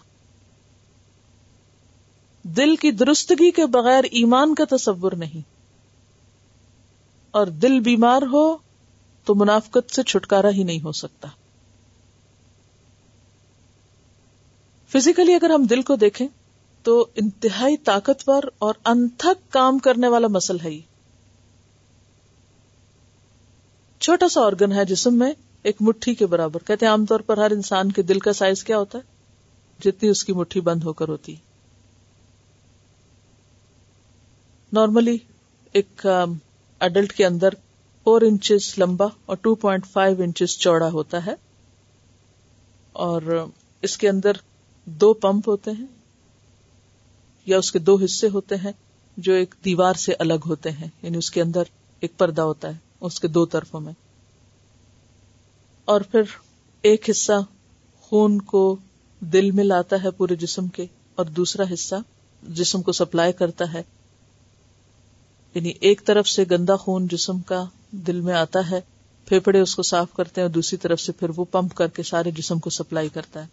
دل 2.43 2.77
کی 2.77 2.91
درستگی 2.91 3.51
کے 3.51 3.67
بغیر 3.67 4.05
ایمان 4.05 4.55
کا 4.55 4.77
تصور 4.77 5.13
نہیں۔ 5.13 5.53
اور 7.31 7.47
دل 7.47 7.81
بیمار 7.81 8.23
ہو 8.23 8.57
تو 9.25 9.35
منافقت 9.35 9.95
سے 9.95 10.03
چھٹکارا 10.03 10.51
ہی 10.51 10.63
نہیں 10.63 10.81
ہو 10.85 10.93
سکتا۔ 10.93 11.29
فزیکلی 14.89 15.35
اگر 15.35 15.51
ہم 15.51 15.63
دل 15.63 15.83
کو 15.83 15.97
دیکھیں 15.97 16.29
تو 16.83 17.07
انتہائی 17.15 17.77
طاقتور 17.77 18.43
اور 18.59 18.75
انتھک 18.85 19.53
کام 19.53 19.79
کرنے 19.79 20.09
والا 20.09 20.27
مسل 20.27 20.61
ہے 20.61 20.81
چھوٹا 24.01 24.29
سا 24.29 24.41
آرگن 24.41 24.73
ہے 24.73 24.85
جسم 24.85 25.15
میں، 25.15 25.33
ایک 25.63 25.77
مٹھی 25.81 26.15
کے 26.15 26.27
برابر۔ 26.27 26.67
کہتے 26.67 26.87
ہیں 26.87 26.91
عام 26.91 27.07
طور 27.07 27.21
پر 27.21 27.39
ہر 27.39 27.51
انسان 27.51 27.93
کے 27.93 28.03
دل 28.03 28.19
کا 28.19 28.33
سائز 28.33 28.65
کیا 28.65 28.79
ہوتا 28.79 28.99
ہے؟ 28.99 29.03
جتنی 29.85 30.09
اس 30.09 30.25
کی 30.25 30.33
مٹھی 30.33 30.61
بند 30.61 30.83
ہو 30.85 30.93
کر 30.93 31.09
ہوتی۔ 31.09 31.37
نارملی 34.73 35.17
ایک 35.73 36.07
اڈلٹ 36.81 37.13
کے 37.13 37.27
اندر 37.27 37.49
فور 38.05 38.21
انچز 38.21 38.79
لمبا 38.79 39.07
اور 39.27 39.37
ٹو 39.37 39.55
پوائنٹ 39.55 39.87
فائیو 39.87 40.23
انچز 40.23 40.59
چوڑا 40.59 40.89
ہوتا 40.89 41.27
ہے 41.27 41.35
اور 42.93 43.47
اس 43.81 43.99
کے 43.99 44.09
اندر 44.09 44.33
دو 44.85 45.15
پمپ 45.15 45.49
ہوتے 45.49 45.71
ہیں 45.71 45.87
یا 47.47 47.59
اس 47.59 47.73
کے 47.73 47.79
دو 47.79 47.97
حصے 48.05 48.29
ہوتے 48.29 48.57
ہیں 48.57 48.73
جو 49.17 49.33
ایک 49.33 49.55
دیوار 49.65 49.95
سے 49.95 50.15
الگ 50.19 50.47
ہوتے 50.47 50.71
ہیں 50.71 50.89
یعنی 51.03 51.19
اس 51.19 51.31
کے 51.31 51.43
اندر 51.43 51.63
ایک 52.01 52.19
پردہ 52.19 52.43
ہوتا 52.43 52.69
ہے 52.69 52.79
اس 53.01 53.21
کے 53.21 53.29
دو 53.29 53.47
طرفوں 53.47 53.81
میں۔ 53.81 53.93
اور 55.85 56.01
پھر 56.01 56.23
ایک 56.83 57.11
حصہ 57.11 57.33
خون 58.01 58.41
کو 58.41 58.77
دل 59.21 59.51
میں 59.51 59.65
لاتا 59.65 60.03
ہے 60.03 60.11
پورے 60.11 60.37
جسم 60.37 60.69
کے 60.69 60.87
اور 61.15 61.27
دوسرا 61.27 61.65
حصہ 61.75 61.95
جسم 62.43 62.83
کو 62.83 62.93
سپلائی 62.93 63.33
کرتا 63.33 63.73
ہے 63.73 63.83
یعنی 65.55 65.73
ایک 65.81 66.05
طرف 66.05 66.29
سے 66.29 66.45
گندا 66.51 66.77
خون 66.77 67.07
جسم 67.07 67.39
کا 67.39 67.65
دل 67.91 68.21
میں 68.21 68.35
آتا 68.35 68.71
ہے 68.71 68.81
پھیپڑے 69.27 69.61
اس 69.61 69.75
کو 69.77 69.83
صاف 69.83 70.13
کرتے 70.13 70.41
ہیں، 70.41 70.49
اور 70.49 70.55
دوسری 70.55 70.79
طرف 70.79 71.01
سے 71.01 71.13
پھر 71.13 71.31
وہ 71.37 71.45
پمپ 71.45 71.75
کر 71.75 71.89
کے 71.89 72.03
سارے 72.03 72.31
جسم 72.31 72.59
کو 72.59 72.71
سپلائی 72.71 73.09
کرتا 73.09 73.43
ہے۔ 73.43 73.47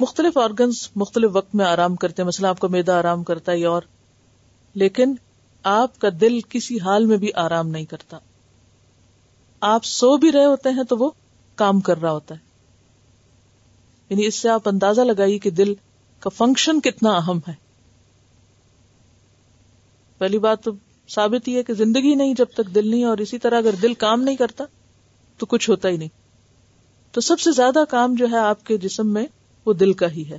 مختلف 0.00 0.38
آرگنز 0.38 0.88
مختلف 0.96 1.30
وقت 1.32 1.54
میں 1.54 1.66
آرام 1.66 1.96
کرتے 1.96 2.22
ہیں، 2.22 2.26
مثلا 2.28 2.48
آپ 2.48 2.58
کا 2.58 2.68
میدا 2.68 2.98
آرام 2.98 3.24
کرتا 3.24 3.52
ہے 3.52 3.64
اور، 3.64 3.82
لیکن 4.74 5.14
آپ 5.62 5.98
کا 5.98 6.08
دل 6.20 6.40
کسی 6.48 6.80
حال 6.80 7.06
میں 7.06 7.16
بھی 7.16 7.32
آرام 7.34 7.68
نہیں 7.68 7.84
کرتا۔ 7.84 8.18
آپ 9.60 9.84
سو 9.84 10.16
بھی 10.16 10.32
رہے 10.32 10.44
ہوتے 10.44 10.68
ہیں 10.68 10.82
تو 10.82 10.96
وہ 10.96 11.10
کام 11.54 11.80
کر 11.80 12.00
رہا 12.00 12.10
ہوتا 12.10 12.34
ہے۔ 12.34 12.40
یعنی 14.08 14.26
اس 14.26 14.34
سے 14.34 14.48
آپ 14.48 14.68
اندازہ 14.68 15.00
لگائیے 15.00 15.38
کہ 15.38 15.50
دل 15.50 15.74
کا 16.20 16.30
فنکشن 16.30 16.80
کتنا 16.80 17.10
اہم 17.10 17.38
ہے۔ 17.48 17.67
پہلی 20.18 20.38
بات 20.38 20.62
تو 20.62 20.72
ثابت 21.08 21.48
ہی 21.48 21.56
ہے 21.56 21.62
کہ 21.62 21.74
زندگی 21.74 22.14
نہیں 22.14 22.34
جب 22.34 22.46
تک 22.54 22.74
دل 22.74 22.88
نہیں 22.88 23.04
اور 23.04 23.18
اسی 23.18 23.38
طرح 23.38 23.58
اگر 23.58 23.74
دل 23.82 23.94
کام 23.94 24.22
نہیں 24.22 24.36
کرتا 24.36 24.64
تو 25.38 25.46
کچھ 25.46 25.70
ہوتا 25.70 25.88
ہی 25.88 25.96
نہیں۔ 25.96 26.08
تو 27.12 27.20
سب 27.20 27.40
سے 27.40 27.50
زیادہ 27.52 27.78
کام 27.88 28.14
جو 28.14 28.26
ہے 28.30 28.38
آپ 28.38 28.64
کے 28.64 28.78
جسم 28.78 29.12
میں 29.12 29.26
وہ 29.66 29.72
دل 29.72 29.92
کا 29.92 30.10
ہی 30.10 30.30
ہے۔ 30.30 30.38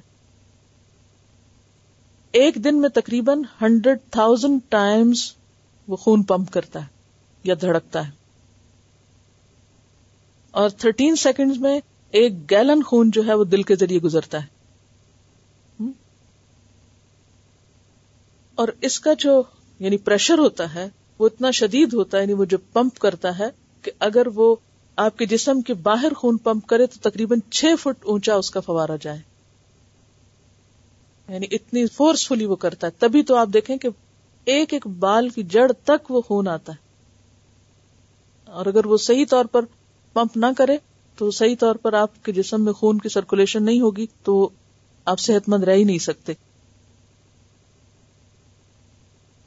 ایک 2.32 2.56
دن 2.56 2.82
میں 2.82 2.90
تقریباً 2.90 3.42
ہنڈریڈ 3.62 3.98
تھاؤزینڈ 4.12 4.62
ٹائمز 4.70 5.34
وہ 5.88 5.96
خون 5.96 6.24
پمپ 6.24 6.52
کرتا 6.52 6.82
ہے 6.82 6.88
یا 7.44 7.56
دھڑکتا 7.62 8.08
ہے۔ 8.08 8.12
اور 10.52 10.70
تھرٹین 10.70 11.16
سیکنڈ 11.16 11.58
میں 11.58 11.80
ایک 12.12 12.52
گیلن 12.52 12.84
خون 12.84 13.12
جو 13.12 13.26
ہے 13.28 13.34
وہ 13.34 13.44
دل 13.44 13.64
کے 13.64 13.76
ذریعے 13.76 14.00
گزرتا 14.00 14.44
ہے۔ 14.44 14.60
اور 18.56 18.68
اس 18.82 19.00
کا 19.00 19.14
جو 19.14 19.44
یعنی 19.80 19.98
پریشر 19.98 20.38
ہوتا 20.38 20.74
ہے، 20.76 20.90
وہ 21.20 21.26
اتنا 21.26 21.52
شدید 21.52 21.94
ہوتا 21.94 22.18
ہے 22.18 22.24
یعنی 22.24 22.34
وہ 22.34 22.46
جو 22.46 22.58
پمپ 22.74 22.98
کرتا 22.98 23.40
ہے 23.40 23.48
کہ 23.82 23.92
اگر 24.00 24.28
وہ 24.36 24.56
آپ 24.96 25.18
کے 25.18 25.26
جسم 25.26 25.62
کے 25.62 25.74
باہر 25.74 26.14
خون 26.14 26.38
پمپ 26.38 26.68
کرے 26.68 26.86
تو 26.86 27.10
تقریباً 27.10 27.40
چھ 27.52 27.66
فٹ 27.82 28.06
اونچا 28.06 28.36
اس 28.36 28.52
کا 28.52 28.60
فوارا 28.60 28.96
جائے۔ 29.02 29.20
یعنی 31.30 31.48
اتنی 31.52 31.88
فورسفلی 31.88 32.46
وہ 32.46 32.56
کرتا 32.56 32.88
ہے۔ 32.88 32.92
تبھی 33.00 33.24
تو 33.24 33.36
آپ 33.36 33.48
دیکھیں 33.54 33.78
کہ 33.78 33.90
ایک 34.46 34.74
ایک 34.74 34.88
بال 34.88 35.30
کی 35.30 35.44
جڑ 35.44 35.72
تک 35.72 36.12
وہ 36.12 36.22
خون 36.22 36.48
آتا 36.48 36.72
ہے۔ 36.72 36.78
اور 38.52 38.66
اگر 38.66 38.86
وہ 38.86 38.98
صحیح 38.98 39.26
طور 39.30 39.46
پر 39.46 39.62
پمپ 40.14 40.38
نہ 40.38 40.46
کرے، 40.58 40.78
تو 41.16 41.32
صحیح 41.32 41.56
طور 41.60 41.76
پر 41.76 41.94
آپ 41.94 42.26
کے 42.26 42.32
جسم 42.32 42.64
میں 42.64 42.74
خون 42.74 42.98
کی 42.98 43.10
سرکولیشن 43.10 43.64
نہیں 43.64 43.82
ہوگی، 43.82 44.06
تو 44.24 44.50
آپ 45.06 45.20
صحت 45.20 45.50
مند 45.50 45.64
رہ 45.64 45.74
ہی 45.74 45.84
نہیں 45.84 46.00
سکتے۔ 46.00 46.34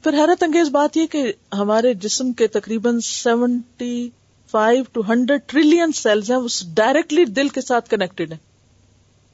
پھر 0.03 0.13
حیرت 0.13 0.43
انگیز 0.43 0.69
بات 0.69 0.97
یہ 0.97 1.07
کہ 1.07 1.33
ہمارے 1.53 1.93
جسم 1.93 2.33
کے 2.33 2.47
تقریباً 2.47 2.99
seventy 2.99 4.09
five 4.51 4.83
to 4.91 5.01
hundred 5.01 5.41
trillion 5.45 5.91
cells 5.91 6.31
ہیں، 6.31 6.37
وہ 6.37 6.47
ڈائریکٹلی 6.73 7.25
دل 7.25 7.49
کے 7.49 7.61
ساتھ 7.61 7.89
کنیکٹڈ 7.89 8.31
ہیں۔ 8.31 8.39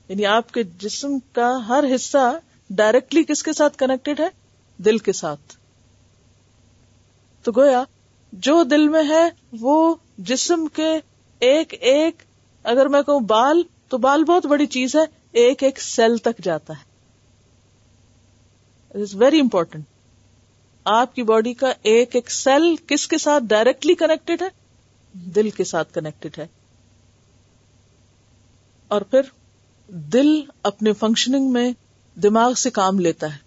یعنی 0.09 0.25
آپ 0.25 0.51
کے 0.51 0.63
جسم 0.63 1.19
کا 1.33 1.67
ہر 1.67 1.83
حصہ 1.95 2.39
ڈائریکٹلی 2.69 3.23
کس 3.23 3.43
کے 3.43 3.53
ساتھ 3.53 3.77
کنیکٹڈ 3.77 4.19
ہے؟ 4.19 4.29
دل 4.77 4.97
کے 4.97 5.13
ساتھ۔ 5.13 5.53
تو 7.43 7.51
گویا، 7.55 7.83
جو 8.33 8.63
دل 8.63 8.87
میں 8.87 9.03
ہے، 9.09 9.29
وہ 9.59 9.95
جسم 10.17 10.67
کے 10.73 10.99
ایک 11.39 11.75
ایک، 11.79 12.23
اگر 12.63 12.87
میں 12.87 13.01
کہوں 13.01 13.19
بال، 13.19 13.61
تو 13.89 13.97
بال 13.97 14.23
بہت 14.23 14.45
بڑی 14.45 14.65
چیز 14.65 14.95
ہے، 14.95 15.01
ایک 15.31 15.63
ایک 15.63 15.81
سیل 15.81 16.17
تک 16.17 16.43
جاتا 16.43 16.73
ہے۔ 16.73 16.83
اٹ 18.89 18.95
از 18.95 19.15
ویری 19.15 19.39
امپورٹنٹ 19.39 19.85
آپ 20.83 21.15
کی 21.15 21.23
باڈی 21.23 21.53
کا 21.53 21.73
ایک 21.81 22.15
ایک 22.15 22.31
سیل 22.31 22.75
کس 22.87 23.07
کے 23.07 23.17
ساتھ 23.17 23.43
ڈائریکٹلی 23.47 23.95
کنیکٹڈ 23.95 24.41
ہے؟ 24.41 24.47
دل 25.13 25.49
کے 25.49 25.63
ساتھ 25.63 25.93
کنیکٹڈ 25.93 26.39
ہے۔ 26.39 26.47
اور 28.87 29.01
پھر 29.01 29.21
دل 29.87 30.41
اپنے 30.63 30.93
فنکشننگ 30.93 31.51
میں 31.51 31.71
دماغ 32.23 32.53
سے 32.53 32.69
کام 32.69 32.99
لیتا 32.99 33.33
ہے۔ 33.33 33.37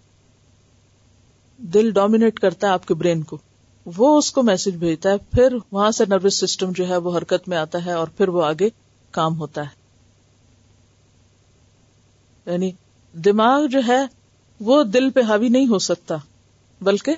دل 1.57 1.91
ڈومینیٹ 1.91 2.39
کرتا 2.39 2.67
ہے 2.67 2.71
آپ 2.71 2.87
کے 2.87 2.93
برین 2.93 3.23
کو۔ 3.23 3.37
وہ 3.85 4.17
اس 4.17 4.31
کو 4.31 4.43
میسج 4.43 4.75
بھیجتا 4.75 5.09
ہے، 5.11 5.17
پھر 5.17 5.57
وہاں 5.71 5.91
سے 5.91 6.05
نروس 6.07 6.39
سسٹم 6.39 6.71
جو 6.71 6.87
ہے 6.87 6.97
وہ 6.97 7.17
حرکت 7.17 7.49
میں 7.49 7.57
آتا 7.57 7.85
ہے 7.85 7.91
اور 7.91 8.07
پھر 8.07 8.27
وہ 8.27 8.43
آگے 8.45 8.69
کام 9.11 9.39
ہوتا 9.39 9.61
ہے۔ 9.61 9.83
یعنی 12.51 12.71
دماغ 13.13 13.65
جو 13.65 13.79
ہے 13.87 13.99
وہ 14.59 14.83
دل 14.83 15.09
پہ 15.09 15.21
حاوی 15.21 15.49
نہیں 15.49 15.67
ہو 15.67 15.79
سکتا۔ 15.79 16.15
بلکہ 16.83 17.15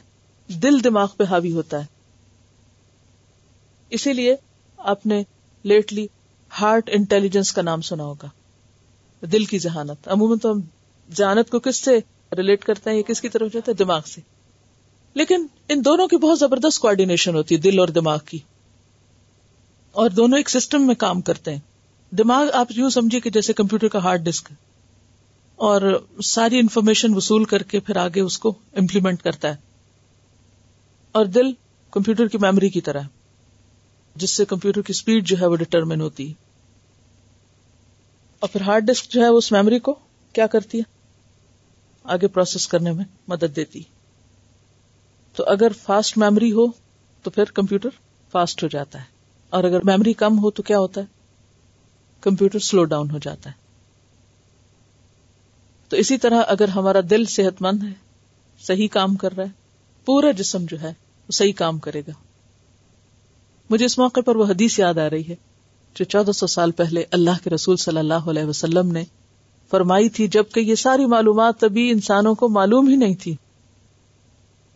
دل 0.47 0.83
دماغ 0.83 1.07
پہ 1.17 1.23
حاوی 1.23 1.51
ہوتا 1.51 1.79
ہے۔ 1.79 1.85
اسی 3.89 4.13
لیے 4.13 4.35
آپ 4.77 5.05
نے 5.05 5.23
لیٹلی 5.63 6.07
ہارٹ 6.61 6.89
انٹیلیجنس 6.93 7.51
کا 7.51 7.61
نام 7.61 7.81
سنا 7.81 8.03
ہوگا۔ 8.03 8.27
دل 9.25 9.45
کی 9.45 9.59
ذہانت۔ 9.59 10.07
عموماً 10.07 10.37
تو 10.37 10.51
ہم 10.51 10.59
ذہانت 11.17 11.49
کو 11.49 11.59
کس 11.59 11.75
سے 11.75 11.99
ریلیٹ 12.37 12.65
کرتے 12.65 12.89
ہیں 12.89 12.97
یہ 12.97 13.03
کس 13.03 13.21
کی 13.21 13.29
طرف 13.29 13.53
جاتا 13.53 13.71
ہے؟ 13.71 13.75
دماغ 13.75 14.01
سے۔ 14.05 14.21
لیکن 15.13 15.47
ان 15.69 15.85
دونوں 15.85 16.07
کی 16.07 16.17
بہت 16.17 16.39
زبردست 16.39 16.79
کوآڈینیشن 16.79 17.35
ہوتی 17.35 17.55
ہے، 17.55 17.59
دل 17.59 17.79
اور 17.79 17.87
دماغ 17.87 18.17
کی۔ 18.25 18.39
اور 19.91 20.09
دونوں 20.09 20.37
ایک 20.37 20.49
سسٹم 20.49 20.87
میں 20.87 20.95
کام 20.95 21.21
کرتے 21.21 21.51
ہیں۔ 21.51 21.59
دماغ 22.11 22.47
آپ 22.53 22.67
یوں 22.69 22.89
سمجھیے 22.89 23.21
کہ 23.21 23.29
جیسے 23.29 23.53
کمپیوٹر 23.53 23.87
کا 23.87 24.03
ہارڈ 24.03 24.25
ڈسک 24.25 24.51
اور 25.55 26.05
ساری 26.23 26.59
انفارمیشن 26.59 27.15
وصول 27.15 27.45
کر 27.45 27.63
کے 27.63 27.79
پھر 27.79 27.97
آگے 27.97 28.21
اس 28.21 28.39
کو 28.39 28.53
امپلیمنٹ 28.73 29.21
کرتا 29.21 29.47
ہے۔ 29.47 29.55
اور 31.11 31.25
دل 31.25 31.51
کمپیوٹر 31.91 32.27
کی 32.27 32.37
میموری 32.37 32.69
کی 32.69 32.81
طرح، 32.81 33.01
جس 34.15 34.31
سے 34.31 34.45
کمپیوٹر 34.45 34.81
کی 34.81 34.91
اسپیڈ 34.91 35.25
جو 35.27 35.35
ہے 35.41 35.45
وہ 35.45 35.55
ڈٹرمن 35.55 36.01
ہوتی 36.01 36.27
ہے۔ 36.27 36.33
اور 38.39 38.49
پھر 38.49 38.61
ہارڈ 38.61 38.83
ڈسک 38.83 39.11
جو 39.11 39.21
ہے 39.21 39.29
وہ 39.29 39.37
اس 39.37 39.51
میموری 39.51 39.79
کو 39.79 39.95
کیا 40.33 40.47
کرتی 40.47 40.77
ہے؟ 40.77 40.83
آگے 42.03 42.27
پروسیس 42.27 42.67
کرنے 42.67 42.91
میں 42.91 43.05
مدد 43.27 43.55
دیتی۔ 43.55 43.83
تو 45.35 45.43
اگر 45.47 45.71
فاسٹ 45.83 46.17
میموری 46.17 46.51
ہو 46.51 46.65
تو 47.23 47.29
پھر 47.29 47.43
کمپیوٹر 47.43 47.89
فاسٹ 48.31 48.63
ہو 48.63 48.67
جاتا 48.67 48.99
ہے۔ 48.99 49.03
اور 49.49 49.63
اگر 49.63 49.79
میموری 49.83 50.13
کم 50.13 50.39
ہو 50.39 50.51
تو 50.51 50.63
کیا 50.63 50.79
ہوتا 50.79 51.01
ہے؟ 51.01 51.05
کمپیوٹر 52.21 52.59
سلو 52.59 52.83
ڈاؤن 52.83 53.11
ہو 53.11 53.17
جاتا 53.17 53.49
ہے۔ 53.49 53.64
تو 55.89 55.97
اسی 55.97 56.17
طرح 56.17 56.41
اگر 56.47 56.67
ہمارا 56.67 56.99
دل 57.09 57.25
صحت 57.25 57.61
مند 57.61 57.83
ہے، 57.83 57.93
صحیح 58.59 58.87
کام 58.87 59.15
کر 59.15 59.35
رہا 59.35 59.43
ہے، 59.43 59.49
پورا 60.05 60.31
جسم 60.31 60.65
جو 60.69 60.81
ہے، 60.81 60.93
وہ 61.27 61.31
صحیح 61.31 61.53
کام 61.53 61.79
کرے 61.79 61.99
گا۔ 61.99 62.11
مجھے 63.69 63.85
اس 63.85 63.97
موقع 63.97 64.19
پر 64.21 64.35
وہ 64.35 64.45
حدیث 64.45 64.79
یاد 64.79 64.97
آ 64.97 65.09
رہی 65.09 65.27
ہے 65.29 65.35
جو 65.95 66.05
چودہ 66.05 66.31
سو 66.31 66.47
سال 66.47 66.71
پہلے 66.71 67.03
اللہ 67.11 67.43
کے 67.43 67.49
رسول 67.49 67.77
صلی 67.77 67.97
اللہ 67.97 68.13
علیہ 68.13 68.43
وسلم 68.43 68.91
نے 68.91 69.03
فرمائی 69.71 70.09
تھی 70.09 70.27
جبکہ 70.27 70.59
یہ 70.59 70.75
ساری 70.75 71.05
معلومات 71.05 71.63
ابھی 71.63 71.91
انسانوں 71.91 72.35
کو 72.35 72.49
معلوم 72.49 72.87
ہی 72.87 72.95
نہیں 72.95 73.15
تھی۔ 73.15 73.35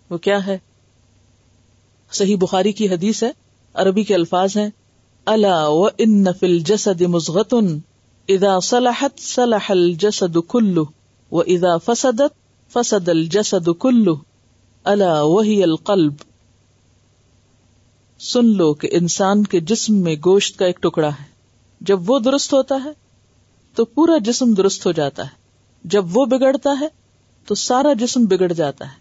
وہ 0.10 0.18
کیا 0.18 0.48
ہے؟ 0.48 0.58
صحیح 2.12 2.38
بخاری 2.38 2.72
کی 2.72 2.90
حدیث 2.90 3.24
ہے، 3.24 3.32
عربی 3.74 4.04
کے 4.04 4.16
الفاظ 4.16 4.58
ہیں۔ 4.58 4.70
اللہ 5.26 5.66
و 5.68 5.86
ان 5.86 6.24
نفل 6.24 6.60
جسد 6.60 7.02
مزغتن 7.02 7.80
ادا 8.28 8.60
صلاحت 8.60 9.20
صلاح 9.20 9.66
الجسد 9.70 10.38
کلو 10.50 10.86
و 11.32 11.40
ادا 11.40 11.78
فسدت 11.78 12.34
فسد 12.74 13.10
الجسد 13.10 13.70
کلو 13.80 14.16
اللہ 14.84 15.22
وہی 15.22 15.64
القلب۔ 15.64 16.14
سن 18.20 18.46
لو 18.46 18.74
کہ 18.74 18.90
انسان 18.92 19.44
کے 19.44 19.60
جسم 19.60 19.96
میں 19.96 20.16
گوشت 20.26 20.60
کا 20.60 20.66
ایک 20.66 20.82
ٹکڑا 20.82 21.08
ہے۔ 21.08 21.26
جب 21.82 22.12
وہ 22.12 22.20
درست 22.20 22.54
ہوتا 22.54 22.76
ہے، 22.86 22.90
تو 23.76 23.86
پورا 23.86 24.18
جسم 24.18 24.54
درست 24.54 24.86
ہو 24.86 24.92
جاتا 24.92 25.24
ہے۔ 25.24 25.40
جب 25.84 26.18
وہ 26.18 26.26
بگڑتا 26.26 26.70
ہے، 26.80 26.88
تو 27.46 27.56
سارا 27.56 27.94
جسم 27.94 28.26
بگڑ 28.26 28.54
جاتا 28.54 28.86
ہے۔ 28.86 28.98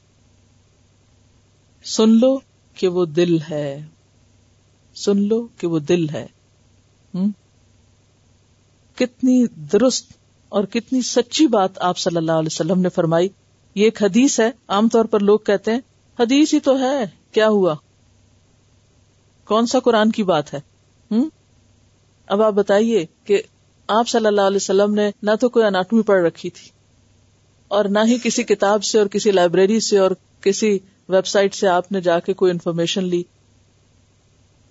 سن 1.85 2.09
لو 2.09 2.39
کہ 2.75 2.89
وہ 2.89 3.05
دل 3.05 3.39
ہے۔ 3.51 3.87
سن 4.95 5.23
لو 5.23 5.47
کہ 5.59 5.67
وہ 5.67 5.79
دل 5.79 6.09
ہے۔ 6.09 6.27
کتنی 8.95 9.47
درست 9.47 10.18
اور 10.49 10.65
کتنی 10.65 11.01
سچی 11.03 11.47
بات 11.47 11.79
آپ 11.81 11.99
صلی 11.99 12.17
اللہ 12.17 12.33
علیہ 12.33 12.53
وسلم 12.53 12.81
نے 12.81 12.89
فرمائی۔ 12.89 13.29
یہ 13.77 13.85
ایک 13.85 14.03
حدیث 14.03 14.39
ہے، 14.41 14.51
عام 14.69 14.89
طور 14.89 15.05
پر 15.05 15.21
لوگ 15.21 15.39
کہتے 15.39 15.73
ہیں، 15.73 15.81
حدیث 16.19 16.55
ہی 16.55 16.61
تو 16.61 16.79
ہے، 16.79 17.05
کیا 17.33 17.49
ہوا؟ 17.49 17.75
کون 19.49 19.67
سا 19.67 19.81
قرآن 19.81 20.11
کی 20.11 20.23
بات 20.23 20.53
ہے؟ 20.55 20.61
ہوں 21.11 21.29
اب 22.29 22.43
آپ 22.43 22.53
بتائیے 22.53 23.05
کہ 23.25 23.41
آپ 23.89 24.09
صلی 24.09 24.27
اللہ 24.27 24.41
علیہ 24.41 24.57
وسلم 24.57 24.95
نے 24.95 25.11
نہ 25.23 25.31
تو 25.41 25.49
کوئی 25.49 25.65
اناٹمی 25.65 26.03
پڑھ 26.03 26.23
رکھی 26.23 26.51
تھی، 26.51 26.71
اور 27.71 27.85
نہ 27.85 27.99
ہی 28.07 28.17
کسی 28.23 28.43
کتاب 28.43 28.85
سے 28.85 28.99
اور 28.99 29.07
کسی 29.07 29.31
لائبریری 29.31 29.79
سے 29.81 29.99
اور 29.99 30.11
کسی 30.41 30.79
ویب 31.09 31.27
سائٹ 31.27 31.55
سے 31.55 31.69
آپ 31.69 31.93
نے 31.93 32.01
جا 32.01 32.19
کے 32.21 32.33
کوئی 32.33 32.53
انفارمیشن 32.53 33.05
لی 33.05 33.23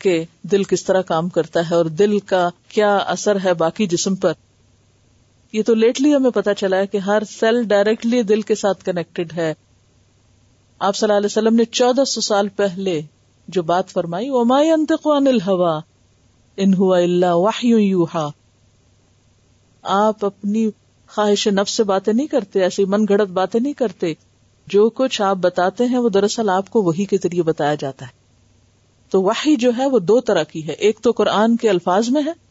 کہ 0.01 0.23
دل 0.41 0.63
کس 0.63 0.83
طرح 0.83 1.01
کام 1.01 1.29
کرتا 1.29 1.69
ہے 1.69 1.75
اور 1.75 1.85
دل 1.85 2.17
کا 2.19 2.47
کیا 2.67 2.95
اثر 3.07 3.37
ہے 3.43 3.53
باقی 3.53 3.87
جسم 3.87 4.15
پر۔ 4.15 4.33
یہ 5.51 5.63
تو 5.63 5.73
لیٹلی 5.73 6.15
ہمیں 6.15 6.31
پتا 6.31 6.53
چلا 6.53 6.77
ہے 6.77 6.87
کہ 6.87 6.97
ہر 6.97 7.23
سیل 7.29 7.63
ڈائریکٹلی 7.63 8.21
دل 8.21 8.41
کے 8.41 8.55
ساتھ 8.55 8.83
کنیکٹڈ 8.83 9.33
ہے۔ 9.37 9.53
آپ 10.79 10.95
صلی 10.95 11.07
اللہ 11.07 11.17
علیہ 11.17 11.25
وسلم 11.25 11.55
نے 11.55 11.65
چودہ 11.65 12.03
سو 12.03 12.21
سال 12.21 12.49
پہلے 12.49 13.01
جو 13.47 13.63
بات 13.63 13.89
فرمائی 13.89 14.29
وہ 14.29 14.45
مائی 14.45 14.69
انتقو 14.69 15.11
انل 15.11 15.37
ہوا 15.47 15.79
ان 16.57 16.73
ہوا 16.73 16.99
اللہ 16.99 17.25
واہ 17.25 18.29
آپ 19.81 20.25
اپنی 20.25 20.69
خواہش 21.07 21.47
نفس 21.47 21.71
سے 21.71 21.83
باتیں 21.83 22.13
نہیں 22.13 22.27
کرتے، 22.27 22.61
ایسی 22.61 22.85
من 22.85 23.05
گڑت 23.09 23.29
باتیں 23.29 23.59
نہیں 23.59 23.73
کرتے۔ 23.73 24.13
جو 24.67 24.89
کچھ 24.89 25.21
آپ 25.21 25.35
بتاتے 25.35 25.85
ہیں، 25.85 25.97
وہ 25.97 26.09
دراصل 26.09 26.49
آپ 26.49 26.69
کو 26.69 26.81
وہی 26.81 27.05
کے 27.05 27.17
ذریعے 27.23 27.43
بتایا 27.43 27.75
جاتا 27.75 28.05
ہے۔ 28.05 28.11
تو 29.09 29.21
وہی 29.21 29.55
جو 29.55 29.71
ہے، 29.77 29.85
وہ 29.85 29.99
دو 29.99 30.21
طرح 30.21 30.43
کی 30.43 30.67
ہے۔ 30.67 30.73
ایک 30.73 30.99
تو 30.99 31.11
قرآن 31.11 31.57
کے 31.57 31.69
الفاظ 31.69 32.09
میں 32.09 32.21
ہے 32.25 32.46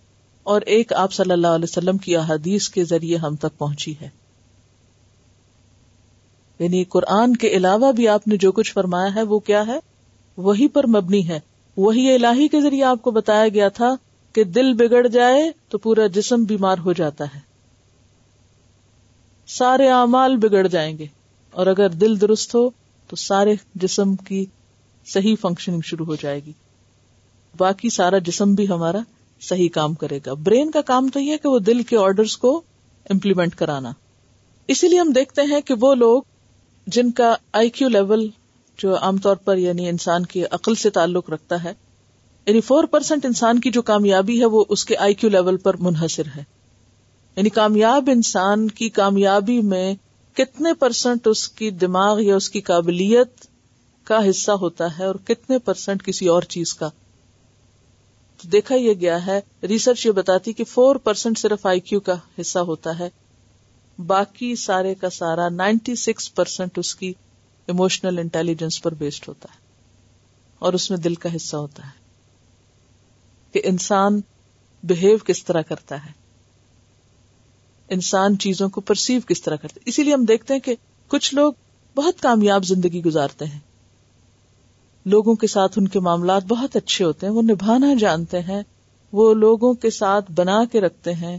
اور 0.47 0.61
ایک 0.61 0.93
آپ 0.93 1.13
صلی 1.13 1.33
اللہ 1.33 1.47
علیہ 1.47 1.65
وسلم 1.65 1.99
کی 1.99 2.17
احادیث 2.17 2.69
کے 2.69 2.85
ذریعے 2.85 3.17
ہم 3.17 3.37
تک 3.37 3.59
پہنچی 3.59 3.95
ہے۔ 4.01 4.09
یعنی 6.59 6.85
قرآن 6.85 7.37
کے 7.37 7.49
علاوہ 7.49 7.93
بھی 7.93 8.09
آپ 8.09 8.29
نے 8.29 8.37
جو 8.37 8.53
کچھ 8.53 8.73
فرمایا 8.73 9.15
ہے 9.15 9.23
وہ 9.23 9.39
کیا 9.39 9.67
ہے؟ 9.67 9.79
وہی 10.37 10.69
پر 10.69 10.87
مبنی 10.87 11.29
ہے۔ 11.29 11.41
وہی 11.77 12.15
الہی 12.15 12.49
کے 12.49 12.61
ذریعے 12.61 12.85
آپ 12.85 13.03
کو 13.03 13.11
بتایا 13.11 13.49
گیا 13.49 13.69
تھا 13.69 13.97
کہ 14.33 14.45
دل 14.45 14.75
بگڑ 14.75 15.07
جائے 15.07 15.53
تو 15.69 15.79
پورا 15.79 16.07
جسم 16.07 16.45
بیمار 16.45 16.79
ہو 16.79 16.93
جاتا 16.93 17.25
ہے۔ 17.25 17.41
سارے 19.47 19.89
اعمال 19.89 20.37
بگڑ 20.37 20.67
جائیں 20.67 20.99
گے۔ 20.99 21.07
اور 21.51 21.67
اگر 21.67 21.89
دل 21.89 22.21
درست 22.21 22.55
ہو 22.55 22.71
تو 23.09 23.17
سارے 23.17 23.55
جسم 23.75 24.17
کی 24.17 24.47
صحیح 25.07 25.37
فنکشننگ 25.41 25.81
شروع 25.85 26.07
ہو 26.07 26.15
جائے 26.15 26.41
گی۔ 26.47 26.53
باقی 27.59 27.91
سارا 27.91 28.19
جسم 28.19 28.55
بھی 28.55 28.69
ہمارا 28.69 28.99
صحیح 29.41 29.69
کام 29.69 29.95
کرے 29.95 30.19
گا۔ 30.27 30.35
برین 30.35 30.71
کا 30.71 30.81
کام 30.83 31.09
تو 31.09 31.21
یہ 31.21 31.33
ہے 31.33 31.39
کہ 31.39 31.49
وہ 31.49 31.59
دل 31.59 31.83
کے 31.83 31.97
آرڈرس 31.97 32.37
کو 32.37 32.63
امپلیمنٹ 33.11 33.55
کرانا۔ 33.55 33.93
اسی 34.69 34.89
لیے 34.89 35.01
ہم 35.01 35.11
دیکھتے 35.11 35.43
ہیں 35.43 35.61
کہ 35.61 35.75
وہ 35.81 35.95
لوگ 35.95 36.23
جن 36.87 37.11
کا 37.11 37.37
آئی 37.53 37.71
کیو 37.71 37.89
لیول 37.89 38.29
جو 38.79 38.97
عام 38.97 39.19
طور 39.19 39.37
پر 39.37 39.57
یعنی 39.57 39.89
انسان 39.89 40.27
کی 40.27 40.45
عقل 40.45 40.75
سے 40.75 40.91
تعلق 40.91 41.31
رکھتا 41.31 41.65
ہے 41.65 41.73
یعنی 42.47 42.61
فور 42.61 42.85
پرسینٹ 42.85 43.25
انسان 43.27 43.61
کی 43.61 43.71
جو 43.71 43.83
کامیابی 43.83 44.41
ہے 44.41 44.45
وہ 44.45 44.65
اس 44.69 44.85
کے 44.85 44.97
آئی 44.97 45.15
کیو 45.15 45.31
لیول 45.31 45.57
پر 45.57 45.77
منحصر 45.77 46.23
ہے۔ 46.37 46.45
یعنی 47.37 47.49
کامیاب 47.49 48.11
انسان 48.13 48.69
کی 48.69 48.89
کامیابی 48.89 49.63
میں 49.63 49.95
کتنے 50.35 50.75
پرسنٹ 50.75 51.27
اس 51.27 51.49
کی 51.49 51.71
دماغ 51.71 52.21
یا 52.21 52.37
اس 52.37 52.51
کی 52.51 52.61
قابلیت 52.61 53.29
کا 54.05 54.31
حصہ 54.31 54.53
ہوتا 54.53 54.99
ہے 54.99 55.05
اور 55.05 55.15
کتنے 55.15 55.59
پرسنٹ 55.59 56.05
کسی 56.05 56.27
اور 56.27 56.43
چیز 56.43 56.75
کا۔ 56.75 56.91
دیکھا 58.45 58.75
یہ 58.75 58.95
گیا 58.95 59.25
ہے 59.27 59.41
ریسرچ 59.63 60.05
یہ 60.07 60.13
بتاتی 60.13 60.53
کہ 60.53 60.65
فور 60.65 60.97
پرسینٹ 60.97 61.39
صرف 61.39 61.67
آئی 61.67 61.81
کیو 61.81 62.01
کا 62.01 62.15
حصہ 62.41 62.59
ہوتا 62.69 62.99
ہے، 62.99 63.09
باقی 63.99 64.55
سارے 64.57 64.95
کا 64.95 65.11
سارا 65.11 65.49
نائنٹی 65.51 65.95
سکس 65.97 66.35
پرسینٹ 66.35 66.79
اس 66.79 66.95
کی 66.95 67.13
اموشنل 67.69 68.19
انٹیلیجنس 68.19 68.81
پر 68.83 68.95
بیسڈ 68.95 69.29
ہوتا 69.29 69.49
ہے، 69.55 69.59
اور 70.63 70.73
اس 70.73 70.91
میں 70.91 70.99
دل 70.99 71.15
کا 71.15 71.35
حصہ 71.37 71.57
ہوتا 71.57 71.87
ہے 71.87 71.95
کہ 73.55 73.63
انسان 73.65 74.21
بہیو 74.83 75.19
کس 75.19 75.45
طرح 75.45 75.63
کرتا 75.63 76.05
ہے، 76.05 76.13
انسان 77.91 78.39
چیزوں 78.39 78.69
کو 78.69 78.81
پرسیو 78.83 79.21
کس 79.29 79.43
طرح 79.43 79.57
کرتے 79.57 79.81
اسی 79.85 80.03
لیے 80.03 80.15
ہم 80.15 80.25
دیکھتے 80.25 80.55
ہیں 80.55 80.61
کہ 80.61 80.75
کچھ 81.11 81.35
لوگ 81.35 81.53
بہت 81.97 82.21
کامیاب 82.21 82.65
زندگی 82.65 83.03
گزارتے 83.05 83.45
ہیں۔ 83.45 83.61
لوگوں 85.07 85.35
کے 85.35 85.47
ساتھ 85.47 85.79
ان 85.79 85.89
کے 85.89 86.01
معاملات 86.01 86.45
بہت 86.45 86.77
اچھے 86.77 87.05
ہوتے 87.05 87.27
ہیں، 87.27 87.35
وہ 87.35 87.43
نبھانا 87.43 87.95
جانتے 87.95 88.41
ہیں، 88.41 88.63
وہ 89.13 89.35
لوگوں 89.35 89.75
کے 89.75 89.91
ساتھ 89.91 90.33
بنا 90.33 90.65
کے 90.73 90.81
رکھتے 90.81 91.13
ہیں 91.13 91.39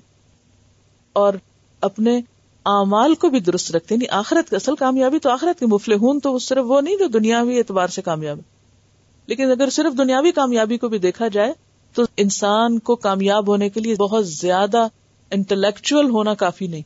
اور 1.13 1.34
اپنے 1.82 2.22
اعمال 2.65 3.15
کو 3.15 3.30
بھی 3.30 3.39
درست 3.39 3.76
رکھتے 3.76 3.95
ہیں۔ 3.95 4.01
یعنی 4.01 4.20
آخرت 4.20 4.53
اصل 4.53 4.76
کامیابی 4.76 5.20
تو 5.20 5.30
آخرت 5.30 5.59
کے 5.59 5.65
مفل 5.65 5.93
ہوں 5.93 6.20
تو 6.20 6.39
صرف 6.39 6.65
وہ 6.68 6.82
نہیں 6.82 6.95
جو 6.95 7.07
دنیاوی 7.07 7.57
اعتبار 7.57 7.88
سے 7.88 8.01
کامیاب 8.01 8.38
ہے 8.38 8.43
لیکن 9.26 9.51
اگر 9.51 9.70
صرف 9.70 9.97
دنیاوی 9.97 10.32
کامیابی 10.32 10.78
کو 10.78 10.89
بھی 10.89 10.97
دیکھا 10.97 11.28
جائے 11.28 11.53
تو 11.93 12.03
انسان 12.18 12.80
کو 12.80 12.95
کامیاب 12.95 13.47
ہونے 13.47 13.70
کے 13.70 13.80
لیے 13.80 13.95
بہت 13.95 14.28
زیادہ 14.28 14.88
انٹلیکچل 15.32 16.09
ہونا 16.09 16.34
کافی 16.34 16.68
نہیں۔ 16.68 16.82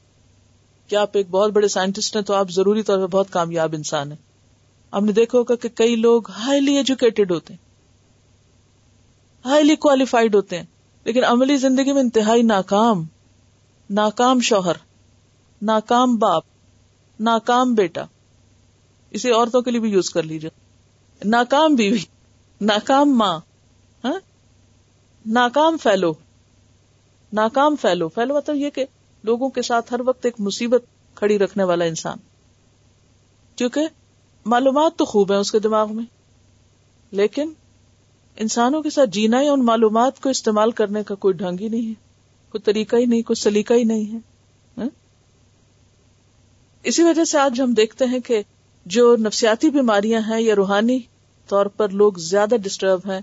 کیا 0.88 1.02
آپ 1.02 1.10
ایک 1.14 1.30
بہت 1.30 1.52
بڑے 1.52 1.68
سائنٹسٹ 1.68 2.16
ہیں 2.16 2.24
تو 2.24 2.34
آپ 2.34 2.52
ضروری 2.52 2.84
طور 2.84 3.00
پر 3.00 3.08
بہت 3.08 3.30
کامیاب 3.30 3.74
انسان 3.74 4.12
ہیں۔ 4.12 4.31
آپ 4.94 5.04
نے 5.04 5.12
دیکھا 5.12 5.38
ہوگا 5.38 5.56
کہ 5.56 5.70
کئی 5.70 5.96
لوگ 5.96 6.30
ہائیلی 6.30 6.78
ایجوکیٹڈ 6.78 7.32
ہوتے 7.32 7.54
ہیں 7.54 7.70
ہائیلی 9.46 9.76
کوالیفائڈ 9.76 10.36
ہوتے 10.36 10.58
ہیں، 10.58 10.66
لیکن 11.06 11.24
عملی 11.24 11.58
زندگی 11.58 11.94
میں 11.94 12.02
انتہائی 12.02 12.42
ناکام 12.44 13.04
ناکام 13.90 14.40
شوہر، 14.40 14.76
ناکام 15.62 16.16
باپ، 16.16 16.44
ناکام 17.20 17.74
بیٹا، 17.74 18.04
اسے 19.12 19.32
عورتوں 19.32 19.62
کے 19.62 19.72
لیے 19.72 19.80
بھی 19.80 19.92
یوز 19.92 20.10
کر 20.10 20.24
لیجیے 20.24 20.50
ناکام 21.22 21.76
بیوی، 21.76 22.04
ناکام 22.62 23.18
ماں 23.18 23.40
ہاں؟ 24.04 24.20
ناکام 25.26 25.78
فیلو 25.78 26.14
ناکام 27.34 27.76
فیلو 27.76 28.08
فیلو 28.08 28.36
مطلب 28.36 28.56
یہ 28.56 28.70
کہ 28.70 28.86
لوگوں 29.24 29.50
کے 29.50 29.62
ساتھ 29.62 29.94
ہر 29.94 30.00
وقت 30.06 30.26
ایک 30.26 30.40
مصیبت 30.40 30.86
کھڑی 31.16 31.40
رکھنے 31.40 31.64
والا 31.64 31.86
انسان۔ 31.86 32.18
کیونکہ 33.56 33.88
معلومات 34.46 34.96
تو 34.96 35.06
خوب 35.06 35.32
ہے 35.32 35.38
اس 35.38 35.52
کے 35.52 35.60
دماغ 35.60 35.96
میں، 35.96 36.06
لیکن 37.12 37.54
انسانوں 38.36 38.82
کے 38.82 38.90
ساتھ 38.90 39.10
جینا 39.10 39.42
یا 39.42 39.52
ان 39.52 39.66
معلومات 39.66 40.20
کو 40.20 40.30
استعمال 40.30 40.72
کرنے 40.72 41.04
کا 41.04 41.16
کوئی 41.16 41.34
ڈھنگ 41.34 41.58
ہی 41.62 41.70
نہیں 41.70 41.88
ہے، 41.88 41.94
کوئی 42.50 42.62
طریقہ 42.62 42.96
ہی 42.96 43.06
نہیں، 43.06 43.22
کوئی 43.22 43.42
سلیقہ 43.42 43.74
ہی 43.74 43.84
نہیں 43.84 44.14
ہے 44.14 44.18
ہاں؟ 44.78 44.90
اسی 46.84 47.04
وجہ 47.04 47.24
سے 47.24 47.40
آج 47.40 47.62
ہم 47.62 47.74
دیکھتے 47.74 48.06
ہیں 48.06 48.20
کہ 48.20 48.42
جو 48.86 49.16
نفسیاتی 49.16 49.70
بیماریاں 49.70 50.22
ہیں 50.22 50.42
یا 50.42 50.56
روحانی 50.56 51.00
طور 51.48 51.66
پر 51.66 51.90
لوگ 51.90 52.14
زیادہ 52.14 52.56
ڈسٹرب 52.64 53.00
ہیں، 53.12 53.22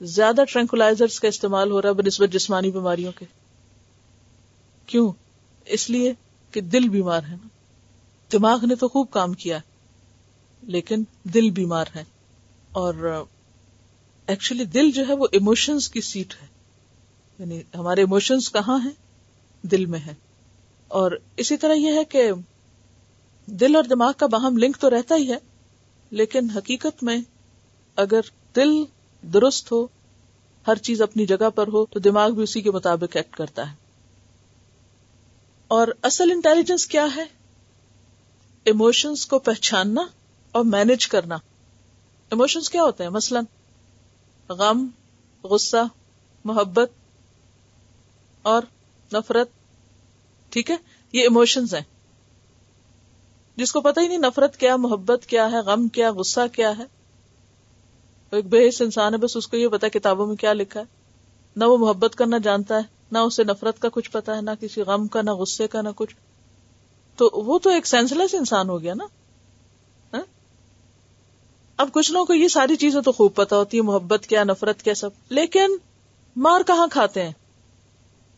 زیادہ 0.00 0.40
ٹرینکولازر 0.52 1.06
کا 1.22 1.28
استعمال 1.28 1.70
ہو 1.70 1.82
رہا 1.82 1.88
ہے 1.88 1.94
بنسبت 1.94 2.32
جسمانی 2.32 2.70
بیماریوں 2.70 3.12
کے۔ 3.12 3.24
کیوں؟ 4.86 5.12
اس 5.64 5.90
لیے 5.90 6.12
کہ 6.50 6.60
دل 6.60 6.88
بیمار 6.88 7.20
ہے 7.22 7.34
نا۔ 7.34 7.48
دماغ 8.32 8.66
نے 8.66 8.74
تو 8.74 8.88
خوب 8.88 9.10
کام 9.10 9.32
کیا 9.32 9.56
ہے۔ 9.56 9.75
لیکن 10.62 11.04
دل 11.22 11.50
بیمار 11.50 11.84
ہے 11.94 12.04
اور 12.72 13.24
ایکچولی 14.26 14.64
دل 14.64 14.90
جو 14.90 15.08
ہے 15.08 15.12
وہ 15.12 15.26
ایموشنس 15.32 15.88
کی 15.88 16.00
سیٹ 16.00 16.34
ہے۔ 16.42 16.46
یعنی 17.38 17.62
ہمارے 17.74 18.00
ایموشنس 18.00 18.52
کہاں 18.52 18.78
ہیں؟ 18.84 18.90
دل 19.62 19.86
میں 19.86 19.98
ہے 19.98 20.14
اور 20.88 21.12
اسی 21.36 21.56
طرح 21.56 21.72
یہ 21.72 21.92
ہے 21.92 22.04
کہ 22.04 22.30
دل 23.46 23.76
اور 23.76 23.84
دماغ 23.84 24.12
کا 24.16 24.26
باہم 24.26 24.58
لنک 24.58 24.76
تو 24.76 24.90
رہتا 24.90 25.14
ہی 25.14 25.32
ہے، 25.32 25.36
لیکن 26.10 26.50
حقیقت 26.50 27.02
میں 27.02 27.18
اگر 27.96 28.20
دل 28.56 28.84
درست 29.22 29.72
ہو، 29.72 29.86
ہر 30.66 30.76
چیز 30.76 31.02
اپنی 31.02 31.26
جگہ 31.26 31.50
پر 31.50 31.66
ہو، 31.66 31.86
تو 31.86 32.00
دماغ 32.00 32.30
بھی 32.30 32.42
اسی 32.42 32.60
کے 32.60 32.70
مطابق 32.70 33.16
ایکٹ 33.16 33.36
کرتا 33.36 33.70
ہے۔ 33.70 33.76
اور 35.68 35.88
اصل 36.02 36.30
انٹیلیجنس 36.30 36.86
کیا 36.86 37.06
ہے؟ 37.16 37.24
ایموشنس 38.64 39.26
کو 39.26 39.38
پہچاننا 39.38 40.02
اور 40.56 40.64
مینج 40.64 41.08
کرنا۔ 41.08 41.34
ایموشنس 42.30 42.70
کیا 42.70 42.82
ہوتے 42.82 43.04
ہیں؟ 43.04 43.10
مثلا 43.10 43.40
غم، 44.48 44.86
غصہ، 45.44 45.76
محبت 46.44 46.90
اور 48.42 48.62
نفرت۔ 49.12 49.48
ٹھیک 50.50 50.70
ہے؟ 50.70 50.76
یہ 51.12 51.22
ایموشنز 51.22 51.74
ہیں۔ 51.74 51.82
جس 53.56 53.72
کو 53.72 53.80
پتہ 53.80 54.00
ہی 54.00 54.08
نہیں 54.08 54.18
نفرت 54.18 54.56
کیا، 54.56 54.76
محبت 54.76 55.26
کیا 55.26 55.50
ہے، 55.50 55.56
غم 55.56 55.88
کیا، 55.88 56.12
غصہ 56.12 56.40
کیا 56.52 56.78
ہے۔ 56.78 56.84
ایک 58.30 58.46
بےحص 58.46 58.82
انسان 58.82 59.12
ہے، 59.12 59.18
بس 59.18 59.36
اس 59.36 59.48
کو 59.48 59.56
یہ 59.56 59.68
پتا 59.68 59.88
کتابوں 59.88 60.26
میں 60.26 60.36
کیا 60.36 60.52
لکھا 60.52 60.80
ہے۔ 60.80 60.84
نہ 61.56 61.64
وہ 61.64 61.78
محبت 61.78 62.14
کرنا 62.14 62.38
جانتا 62.38 62.76
ہے، 62.76 62.82
نہ 63.12 63.18
اسے 63.18 63.44
نفرت 63.44 63.78
کا 63.78 63.88
کچھ 63.88 64.10
پتا 64.10 64.36
ہے، 64.36 64.40
نہ 64.40 64.50
کسی 64.60 64.80
غم 64.80 65.06
کا، 65.06 65.22
نہ 65.22 65.30
غصے 65.30 65.68
کا، 65.68 65.82
نہ 65.82 65.88
کچھ۔ 65.96 66.16
تو 67.16 67.30
وہ 67.32 67.58
تو 67.58 67.70
ایک 67.70 67.86
سینس 67.86 68.12
لیس 68.12 68.34
انسان 68.34 68.68
ہو 68.68 68.82
گیا 68.82 68.94
نا۔ 68.94 69.04
اب 71.76 71.88
کچھ 71.92 72.12
لوگوں 72.12 72.26
کو 72.26 72.34
یہ 72.34 72.48
ساری 72.48 72.76
چیزیں 72.76 73.00
تو 73.00 73.12
خوب 73.12 73.34
پتا 73.34 73.56
ہوتی 73.56 73.76
ہے، 73.76 73.82
محبت 73.82 74.26
کیا، 74.26 74.44
نفرت 74.44 74.82
کیا، 74.82 74.94
سب۔ 74.94 75.10
لیکن 75.28 75.76
مار 76.36 76.60
کہاں 76.66 76.86
کھاتے 76.90 77.22
ہیں؟ 77.22 77.32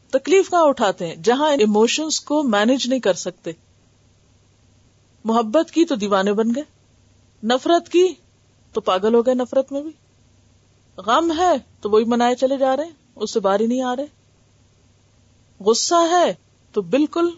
تکلیف 0.08 0.50
کہاں 0.50 0.62
اٹھاتے 0.62 1.06
ہیں؟ 1.06 1.16
جہاں 1.16 1.50
ایموشنس 1.50 2.20
کو 2.20 2.42
مینج 2.42 2.88
نہیں 2.88 3.00
کر 3.00 3.12
سکتے۔ 3.12 3.50
محبت 5.24 5.70
کی 5.70 5.84
تو 5.84 5.94
دیوانے 5.94 6.32
بن 6.32 6.54
گئے۔ 6.54 6.62
نفرت 7.46 7.88
کی 7.88 8.06
تو 8.72 8.80
پاگل 8.80 9.14
ہو 9.14 9.26
گئے 9.26 9.34
نفرت 9.34 9.72
میں 9.72 9.82
بھی۔ 9.82 9.90
غم 10.96 11.32
ہے 11.38 11.56
تو 11.80 11.90
وہی 11.90 12.04
منائے 12.04 12.34
چلے 12.34 12.56
جا 12.56 12.76
رہے 12.76 12.84
ہیں، 12.84 12.92
اس 13.16 13.32
سے 13.32 13.40
باہر 13.40 13.60
ہی 13.60 13.66
نہیں 13.66 13.82
آ 13.82 13.96
رہے۔ 13.96 14.06
غصہ 15.60 15.94
ہے 16.10 16.34
تو 16.72 16.82
بالکل 16.82 17.30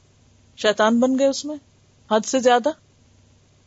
شیطان 0.57 1.01
بن 1.01 1.19
گئے 1.19 1.27
اس 1.27 1.45
میں، 1.45 1.57
حد 2.11 2.21
سے 2.27 2.39
زیادہ۔ 2.39 2.69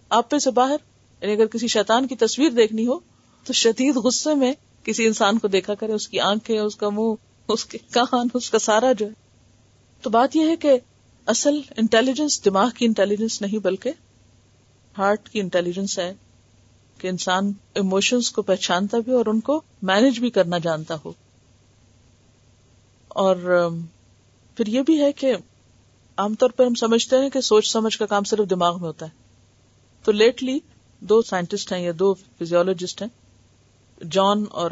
آپ 0.09 0.29
پہ 0.29 0.37
سے 0.37 0.51
باہر۔ 0.51 0.92
یعنی 1.23 1.33
اگر 1.33 1.45
کسی 1.45 1.67
شیطان 1.67 2.07
کی 2.07 2.15
تصویر 2.15 2.49
دیکھنی 2.49 2.87
ہو 2.87 2.99
تو 3.43 3.53
شدید 3.53 3.95
غصے 3.95 4.35
میں 4.35 4.53
کسی 4.83 5.05
انسان 5.05 5.37
کو 5.37 5.47
دیکھا 5.47 5.75
کرے، 5.75 5.93
اس 5.93 6.07
کی 6.07 6.19
آنکھیں، 6.19 6.59
اس 6.59 6.75
کا 6.75 6.89
منہ، 6.89 7.13
اس 7.47 7.65
کے 7.65 7.77
کان، 7.91 8.27
اس 8.33 8.49
کا 8.49 8.59
سارا 8.59 8.91
جو 8.91 9.05
ہے۔ 9.05 9.11
تو 10.01 10.09
بات 10.09 10.35
یہ 10.35 10.47
ہے 10.47 10.55
کہ 10.55 10.79
اصل 11.25 11.61
انٹیلیجنس 11.77 12.45
دماغ 12.45 12.69
کی 12.69 12.85
انٹیلیجنس 12.85 13.41
نہیں، 13.41 13.57
بلکہ 13.57 13.91
ہارٹ 14.97 15.29
کی 15.29 15.39
انٹیلیجنس 15.39 15.99
ہے 15.99 16.13
کہ 16.97 17.07
انسان 17.07 17.53
ایموشنس 17.73 18.31
کو 18.31 18.41
پہچانتا 18.41 18.99
بھی 18.99 19.11
اور 19.11 19.25
ان 19.25 19.39
کو 19.39 19.61
مینج 19.81 20.19
بھی 20.19 20.29
کرنا 20.29 20.57
جانتا 20.57 20.95
ہو۔ 21.05 21.13
اور 23.07 23.35
پھر 24.57 24.67
یہ 24.67 24.81
بھی 24.81 25.01
ہے 25.01 25.11
کہ 25.11 25.35
عام 26.17 26.35
طور 26.35 26.49
پر 26.49 26.65
ہم 26.65 26.75
سمجھتے 26.75 27.15
ہیں 27.17 27.29
کہ 27.29 27.41
سوچ 27.41 27.71
سمجھ 27.71 27.97
کا 27.97 28.05
کام 28.05 28.23
صرف 28.23 28.49
دماغ 28.49 28.73
میں 28.73 28.87
ہوتا 28.87 29.05
ہے۔ 29.05 29.11
تو 30.03 30.11
لیٹلی 30.11 30.59
دو 31.03 31.21
سائنٹسٹ 31.21 31.73
ہیں 31.73 31.83
یا 31.83 31.91
دو 31.99 32.13
فزیولوجسٹ 32.13 33.01
ہیں، 33.01 33.09
جان 34.11 34.43
اور 34.51 34.71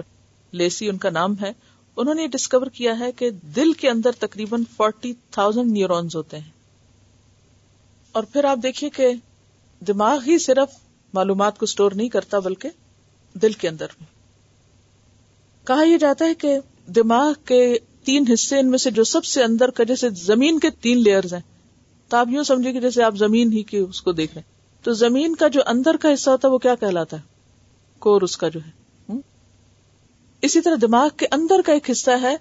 لیسی 0.51 0.89
ان 0.89 0.97
کا 0.97 1.09
نام 1.09 1.35
ہے۔ 1.41 1.53
انہوں 1.97 2.15
نے 2.15 2.27
ڈسکور 2.27 2.67
کیا 2.67 2.99
ہے 2.99 3.11
کہ 3.11 3.29
دل 3.29 3.73
کے 3.73 3.89
اندر 3.89 4.11
تقریباً 4.11 4.63
فورٹی 4.75 5.13
تھاؤزینڈ 5.31 5.71
نیورونز 5.71 6.15
ہوتے 6.15 6.39
ہیں۔ 6.39 6.49
اور 8.11 8.23
پھر 8.23 8.43
آپ 8.43 8.59
دیکھیے 8.63 8.89
کہ 8.89 9.13
دماغ 9.87 10.19
ہی 10.27 10.37
صرف 10.37 10.79
معلومات 11.13 11.59
کو 11.59 11.63
اسٹور 11.63 11.91
نہیں 11.91 12.09
کرتا، 12.09 12.39
بلکہ 12.39 12.69
دل 13.33 13.51
کے 13.51 13.69
اندر 13.69 13.87
بھی۔ 13.97 14.05
کہا 15.63 15.83
یہ 15.83 15.97
جاتا 15.97 16.25
ہے 16.25 16.35
کہ 16.35 16.57
دماغ 16.87 17.33
کے 17.45 17.77
تین 18.03 18.25
حصے 18.33 18.59
ان 18.59 18.69
میں 18.69 18.77
سے 18.77 18.91
جو 18.91 19.03
سب 19.03 19.25
سے 19.25 19.43
اندر 19.43 19.69
کا، 19.69 19.83
جیسے 19.83 20.09
زمین 20.09 20.59
کے 20.59 20.69
تین 20.69 21.03
لیئرز 21.03 21.33
ہیں۔ 21.33 21.41
تو 22.09 22.17
آپ 22.17 22.27
یوں 22.31 22.43
سمجھے 22.43 22.73
کہ 22.73 22.79
جیسے 22.79 23.03
آپ 23.03 23.15
زمین 23.15 23.51
ہی 23.51 23.63
کی 23.63 23.77
اس 23.77 24.01
کو 24.01 24.11
دیکھ 24.11 24.33
رہے 24.33 24.41
ہیں 24.41 24.50
تو 24.83 24.93
زمین 24.93 25.35
کا 25.35 25.47
جو 25.47 25.61
اندر 25.65 25.95
کا 26.01 26.13
حصہ 26.13 26.29
ہوتا 26.29 26.47
ہے 26.47 26.53
وہ 26.53 26.57
کیا 26.57 26.75
کہلاتا 26.75 27.17
ہے؟ 27.17 27.21
کور 27.99 28.21
اس 28.21 28.37
کا 28.37 28.47
جو 28.47 28.59
ہے۔ 28.59 28.81
اسی 30.41 30.61
طرح 30.61 30.75
دماغ 30.81 31.09
کے 31.17 31.25
اندر 31.31 31.61
کا 31.65 31.73
ایک 31.73 31.89
حصہ 31.89 32.11
ہے 32.21 32.35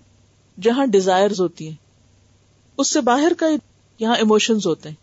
جہاں 0.61 0.86
ڈیزائر 0.86 1.30
ہوتی 1.30 1.68
ہیں۔ 1.68 1.76
اس 2.76 2.91
سے 2.91 3.01
باہر 3.01 3.32
کا 3.38 3.47
یہاں 3.99 4.16
ایموشنز 4.16 4.66
ہوتے 4.66 4.88
ہیں۔ 4.88 4.97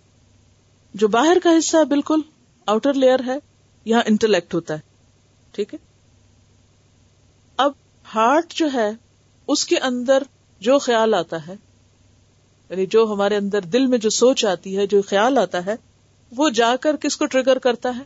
جو 0.94 1.08
باہر 1.08 1.38
کا 1.44 1.50
حصہ 1.60 1.84
بالکل 1.84 2.22
آؤٹر 2.66 2.94
لیئر 2.94 3.20
ہے، 3.26 3.38
یہاں 3.86 4.02
انٹلیکٹ 4.06 4.54
ہوتا 4.54 4.74
ہے۔ 4.74 4.80
ٹھیک 5.52 5.74
ہے؟ 5.74 5.80
اب 7.58 7.72
ہارٹ 8.16 8.54
جو 8.54 8.68
ہے، 8.74 8.92
اس 9.48 9.66
کے 9.66 9.78
اندر 9.78 10.24
جو 10.60 10.80
خیال 10.80 11.14
آتا 11.14 11.48
ہے 11.48 11.56
یعنی 12.70 12.86
جو 12.86 13.12
ہمارے 13.14 13.38
اندر 13.38 13.62
دل 13.62 13.86
میں 13.86 13.98
جو 13.98 14.10
سوچ 14.10 14.46
آتی 14.46 14.78
ہے، 14.78 14.88
جو 14.88 15.02
خیال 15.02 15.38
آتا 15.38 15.66
ہے 15.66 15.76
وہ 16.36 16.50
جا 16.50 16.76
کر 16.82 16.96
کس 16.96 17.18
کو 17.18 17.26
ٹریگر 17.26 17.58
کرتا 17.58 17.90
ہے؟ 17.98 18.04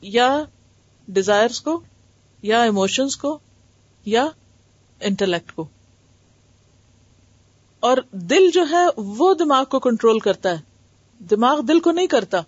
یا 0.00 0.44
ڈیزائرس 1.08 1.60
کو، 1.60 1.80
یا 2.42 2.62
ایموشنس 2.62 3.16
کو، 3.16 3.38
یا 4.04 4.28
انٹلیکٹ 5.00 5.52
کو۔ 5.52 5.66
اور 7.80 7.96
دل 8.12 8.50
جو 8.50 8.64
ہے، 8.70 8.86
وہ 8.96 9.34
دماغ 9.34 9.64
کو 9.64 9.78
کنٹرول 9.78 10.18
کرتا 10.18 10.50
ہے۔ 10.50 10.62
دماغ 11.18 11.60
دل 11.60 11.80
کو 11.80 11.90
نہیں 11.90 12.06
کرتا۔ 12.06 12.40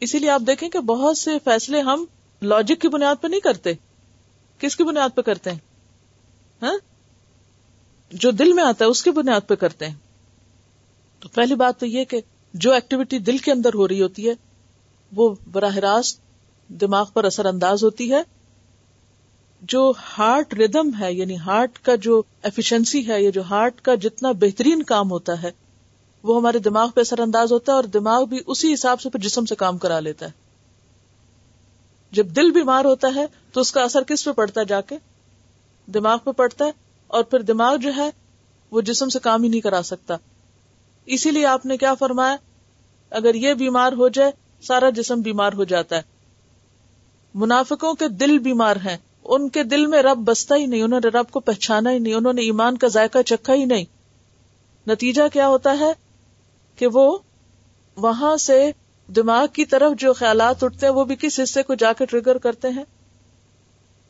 اسی 0.00 0.18
لیے 0.18 0.30
آپ 0.30 0.42
دیکھیں 0.46 0.68
کہ 0.68 0.78
بہت 0.78 1.18
سے 1.18 1.38
فیصلے 1.44 1.80
ہم 1.80 2.04
لاجک 2.42 2.80
کی 2.80 2.88
بنیاد 2.88 3.14
پہ 3.20 3.28
نہیں 3.28 3.40
کرتے۔ 3.40 3.72
کس 4.58 4.76
کی 4.76 4.84
بنیاد 4.84 5.08
پہ 5.14 5.22
کرتے 5.22 5.50
ہیں؟ 5.50 5.58
ہاں؟ 6.62 6.76
جو 8.10 8.30
دل 8.30 8.52
میں 8.52 8.64
آتا 8.64 8.84
ہے، 8.84 8.90
اس 8.90 9.02
کی 9.02 9.10
بنیاد 9.10 9.40
پہ 9.46 9.54
کرتے 9.54 9.88
ہیں۔ 9.88 9.94
تو 11.20 11.28
پہلی 11.28 11.54
بات 11.54 11.80
تو 11.80 11.86
یہ 11.86 12.04
کہ 12.04 12.20
جو 12.54 12.72
ایکٹیویٹی 12.72 13.18
دل 13.18 13.38
کے 13.38 13.52
اندر 13.52 13.74
ہو 13.74 13.88
رہی 13.88 14.02
ہوتی 14.02 14.28
ہے، 14.28 14.34
وہ 15.12 15.34
براہ 15.52 15.76
راست 15.76 16.20
دماغ 16.68 17.06
پر 17.14 17.24
اثر 17.24 17.46
انداز 17.46 17.84
ہوتی 17.84 18.12
ہے۔ 18.12 18.22
جو 19.62 19.92
ہارٹ 20.18 20.54
ردم 20.54 20.90
ہے 21.00 21.12
یعنی 21.12 21.36
ہارٹ 21.36 21.78
کا 21.78 21.94
جو 21.94 22.22
ایفیشنسی 22.42 23.08
ہے، 23.08 23.22
یا 23.22 23.30
جو 23.30 23.42
ہارٹ 23.42 23.80
کا 23.80 23.94
جتنا 23.94 24.32
بہترین 24.32 24.82
کام 24.82 25.10
ہوتا 25.10 25.42
ہے، 25.42 25.50
وہ 26.22 26.36
ہمارے 26.36 26.58
دماغ 26.58 26.90
پہ 26.90 27.00
اثر 27.00 27.18
انداز 27.18 27.52
ہوتا 27.52 27.72
ہے 27.72 27.76
اور 27.76 27.84
دماغ 27.84 28.24
بھی 28.24 28.40
اسی 28.46 28.74
حساب 28.74 29.00
سے 29.00 29.10
پھر 29.10 29.20
جسم 29.20 29.44
سے 29.44 29.54
کام 29.54 29.78
کرا 29.78 30.00
لیتا 30.00 30.26
ہے۔ 30.26 30.30
جب 32.12 32.26
دل 32.26 32.50
بیمار 32.50 32.84
ہوتا 32.84 33.08
ہے، 33.14 33.26
تو 33.52 33.60
اس 33.60 33.72
کا 33.72 33.82
اثر 33.82 34.02
کس 34.02 34.24
پہ 34.24 34.32
پڑتا 34.32 34.60
ہے 34.60 34.66
جا 34.66 34.80
کے؟ 34.80 34.98
دماغ 35.86 36.18
پہ 36.24 36.30
پڑتا 36.30 36.64
ہے 36.64 36.70
اور 37.06 37.24
پھر 37.24 37.42
دماغ 37.42 37.76
جو 37.76 37.90
ہے، 37.96 38.10
وہ 38.70 38.80
جسم 38.80 39.08
سے 39.08 39.18
کام 39.18 39.42
ہی 39.42 39.48
نہیں 39.48 39.60
کرا 39.60 39.82
سکتا۔ 39.82 40.16
اسی 41.06 41.30
لیے 41.30 41.46
آپ 41.46 41.66
نے 41.66 41.76
کیا 41.76 41.94
فرمایا؟ 41.94 42.36
اگر 43.10 43.34
یہ 43.34 43.54
بیمار 43.54 43.92
ہو 43.92 44.08
جائے، 44.08 44.30
سارا 44.62 44.90
جسم 44.90 45.20
بیمار 45.20 45.52
ہو 45.52 45.64
جاتا 45.64 45.96
ہے۔ 45.96 46.02
منافقوں 47.34 47.94
کے 47.94 48.08
دل 48.08 48.38
بیمار 48.38 48.76
ہیں۔ 48.76 48.96
ان 49.24 49.48
کے 49.48 49.62
دل 49.62 49.86
میں 49.86 50.02
رب 50.02 50.18
بستا 50.18 50.56
ہی 50.56 50.66
نہیں، 50.66 50.82
انہوں 50.82 51.00
نے 51.04 51.08
رب 51.08 51.30
کو 51.30 51.40
پہچانا 51.40 51.90
ہی 51.90 51.98
نہیں، 51.98 52.14
انہوں 52.14 52.32
نے 52.32 52.42
ایمان 52.42 52.76
کا 52.76 52.88
ذائقہ 52.88 53.22
چکھا 53.22 53.54
ہی 53.54 53.64
نہیں۔ 53.64 53.84
نتیجہ 54.86 55.22
کیا 55.32 55.48
ہوتا 55.48 55.78
ہے؟ 55.78 55.92
کہ 56.76 56.86
وہ 56.86 57.18
وہاں 57.96 58.36
سے 58.36 58.70
دماغ 59.16 59.46
کی 59.52 59.64
طرف 59.64 59.92
جو 59.98 60.12
خیالات 60.12 60.64
اٹھتے 60.64 60.86
ہیں، 60.86 60.92
وہ 60.92 61.04
بھی 61.04 61.16
کس 61.16 61.40
حصے 61.42 61.62
کو 61.62 61.74
جا 61.74 61.92
کے 61.92 62.06
ٹریگر 62.06 62.38
کرتے 62.38 62.68
ہیں؟ 62.68 62.84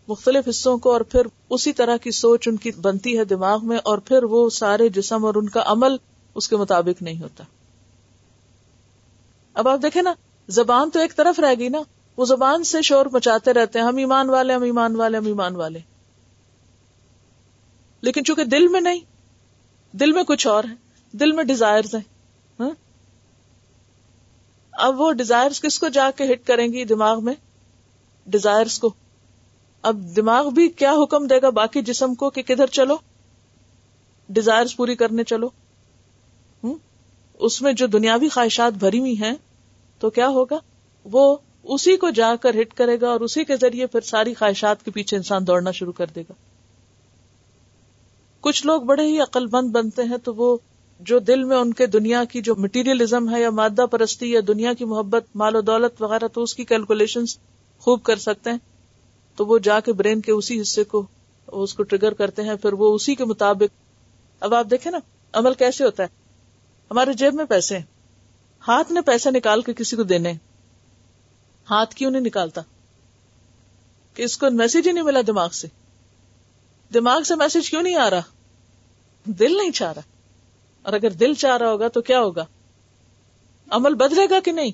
مختلف 0.09 0.49
حصوں 0.49 0.79
کو، 0.79 0.93
اور 0.93 1.01
پھر 1.01 1.27
اسی 1.51 1.73
طرح 1.73 1.97
کی 1.97 2.11
سوچ 2.11 2.49
ان 2.49 2.57
کی 2.57 2.71
بنتی 2.71 3.19
ہے 3.19 3.25
دماغ 3.25 3.67
میں، 3.67 3.79
اور 3.85 3.99
پھر 3.99 4.25
وہ 4.25 4.51
سارے 4.51 4.89
جسم 4.89 5.25
اور 5.25 5.35
ان 5.35 5.49
کا 5.49 5.63
عمل 5.67 5.97
اس 6.35 6.49
کے 6.49 6.57
مطابق 6.57 7.03
نہیں 7.03 7.23
ہوتا۔ 7.23 7.45
اب 9.55 9.69
آپ 9.69 9.79
دیکھیں 9.83 10.03
نا، 10.03 10.15
زبان 10.49 10.91
تو 10.91 11.01
ایک 11.01 11.17
طرف 11.17 11.41
رہ 11.41 11.55
گئی 11.59 11.69
نا، 11.69 11.79
وہ 12.17 12.25
زبان 12.25 12.65
سے 12.65 12.83
شور 12.83 13.07
مچاتے 13.07 13.53
رہتے 13.53 13.79
ہیں، 13.79 13.87
ہم 13.87 13.97
ایمان 13.97 14.31
والے، 14.31 14.55
ہم 14.55 14.63
ایمان 14.63 14.97
والے، 14.97 15.17
ہم 15.17 15.27
ایمان 15.27 15.57
والے۔ 15.57 15.79
لیکن 18.01 18.25
چونکہ 18.25 18.45
دل 18.45 18.69
میں 18.69 18.81
نہیں، 18.81 19.01
دل 19.93 20.13
میں 20.13 20.23
کچھ 20.23 20.47
اور 20.47 20.65
ہے، 20.65 20.75
دل 21.13 21.33
میں 21.33 21.45
ڈیزائر 21.45 21.85
ہیں۔ 21.95 22.01
ہاں؟ 22.61 22.71
اب 24.73 25.01
وہ 25.01 25.13
ڈیزائر 25.13 25.51
کس 25.63 25.79
کو 25.79 25.89
جا 25.89 26.11
کے 26.17 26.33
ہٹ 26.33 26.47
کریں 26.47 26.69
گی 26.69 26.85
دماغ 26.85 27.25
میں؟ 27.25 27.35
ڈیزائرس 28.27 28.79
کو۔ 28.79 28.93
اب 29.83 30.17
دماغ 30.17 30.51
بھی 30.51 30.69
کیا 30.69 30.93
حکم 30.93 31.27
دے 31.27 31.43
گا 31.43 31.51
باقی 31.51 31.83
جسم 31.83 32.15
کو 32.15 32.31
کہ 32.31 32.43
کدھر 32.43 32.67
چلو؟ 32.67 32.97
ڈیزائرس 34.29 34.77
پوری 34.77 34.97
کرنے 34.97 35.25
چلو۔ 35.25 35.49
اس 37.39 37.63
میں 37.63 37.73
جو 37.73 37.87
دنیاوی 37.87 38.29
خواہشات 38.29 38.73
بھری 38.73 38.99
ہوئی 38.99 39.23
ہیں، 39.23 39.35
تو 39.99 40.11
کیا 40.11 40.29
ہوگا؟ 40.29 40.59
وہ 41.05 41.37
اسی 41.65 41.97
کو 41.97 42.11
جا 42.11 42.37
کر 42.37 42.61
ہٹ 42.61 42.75
کرے 42.75 43.01
گا 43.01 43.11
اور 43.11 43.21
اسی 43.21 43.45
کے 43.45 43.57
ذریعے 43.57 43.87
پھر 43.87 44.01
ساری 44.01 44.35
خواہشات 44.35 44.85
کے 44.85 44.91
پیچھے 44.91 45.17
انسان 45.17 45.47
دوڑنا 45.47 45.71
شروع 45.71 45.93
کر 45.93 46.07
دے 46.15 46.21
گا۔ 46.21 46.33
کچھ 48.41 48.67
لوگ 48.67 48.83
بڑے 48.83 49.07
ہی 49.07 49.21
عقل 49.21 49.47
مند 49.53 49.71
بنتے 49.71 50.03
ہیں، 50.03 50.17
تو 50.17 50.35
وہ 50.35 50.57
جو 51.01 51.19
دل 51.19 51.45
میں 51.45 51.57
ان 51.57 51.73
کے 51.73 51.87
دنیا 51.87 52.25
کی 52.25 52.43
جو 52.43 52.55
مٹیریلزم 52.55 53.35
ہے 53.35 53.41
یا 53.41 53.51
مادہ 53.51 53.87
پرستی 53.87 54.33
یا 54.33 54.41
دنیا 54.49 54.73
کی 54.73 54.85
محبت، 54.85 55.25
مال 55.35 55.57
و 55.57 55.61
دولت 55.61 56.03
وغیرہ، 56.03 56.29
تو 56.29 56.43
اس 56.43 56.55
کی 56.55 56.65
کیلکولیشن 56.65 57.25
خوب 57.79 58.03
کر 58.03 58.17
سکتے 58.17 58.51
ہیں۔ 58.51 58.59
تو 59.37 59.47
وہ 59.47 59.59
جا 59.59 59.81
کے 59.81 59.93
برین 59.93 60.21
کے 60.21 60.33
اسی 60.33 60.61
حصے 60.61 60.85
کو، 60.85 61.07
اس 61.47 61.75
کو 61.75 61.83
ٹریگر 61.83 62.13
کرتے 62.13 62.43
ہیں، 62.43 62.55
پھر 62.55 62.73
وہ 62.73 62.95
اسی 62.95 63.15
کے 63.15 63.25
مطابق۔ 63.25 63.85
اب 64.41 64.55
آپ 64.55 64.67
دیکھیں 64.71 64.93
نا، 64.93 64.99
عمل 65.33 65.55
کیسے 65.55 65.85
ہوتا 65.85 66.03
ہے؟ 66.03 66.24
ہمارے 66.91 67.13
جیب 67.13 67.35
میں 67.35 67.45
پیسے 67.45 67.79
ہیں۔ 67.79 67.85
ہاتھ 68.69 68.93
نے 68.93 69.01
پیسے 69.01 69.31
نکال 69.31 69.63
کے 69.63 69.75
کسی 69.75 69.97
کو 69.97 70.03
دینے۔ 70.03 70.33
ہاتھ 71.71 71.95
کیوں 71.95 72.11
نہیں 72.11 72.23
نکالتا؟ 72.23 72.61
کہ 74.15 74.23
اس 74.23 74.39
کو 74.39 74.51
میسج 74.51 74.89
ہی 74.89 74.93
نہیں 74.93 75.05
ملا 75.05 75.21
دماغ 75.27 75.49
سے۔ 75.49 75.69
دماغ 76.95 77.23
سے 77.23 77.35
میسج 77.35 77.71
کیوں 77.71 77.83
نہیں 77.83 77.97
آ 77.97 78.11
رہا؟ 78.11 78.21
دل 79.25 79.57
نہیں 79.57 79.71
چاہ 79.71 79.93
رہا۔ 79.93 80.03
اور 80.83 80.93
اگر 80.93 81.11
دل 81.11 81.35
چاہ 81.35 81.57
رہا 81.57 81.71
ہوگا 81.71 81.89
تو 81.89 82.03
کیا 82.03 82.21
ہوگا؟ 82.21 82.45
عمل 83.71 83.95
بدلے 83.95 84.31
گا 84.31 84.41
کہ 84.41 84.53
نہیں؟ 84.53 84.71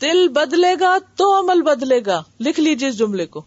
دل 0.00 0.28
بدلے 0.28 0.74
گا 0.80 0.98
تو 1.16 1.40
عمل 1.40 1.62
بدلے 1.62 2.00
گا۔ 2.06 2.22
لکھ 2.40 2.60
لیجیے 2.60 2.88
اس 2.88 2.98
جملے 2.98 3.26
کو۔ 3.26 3.42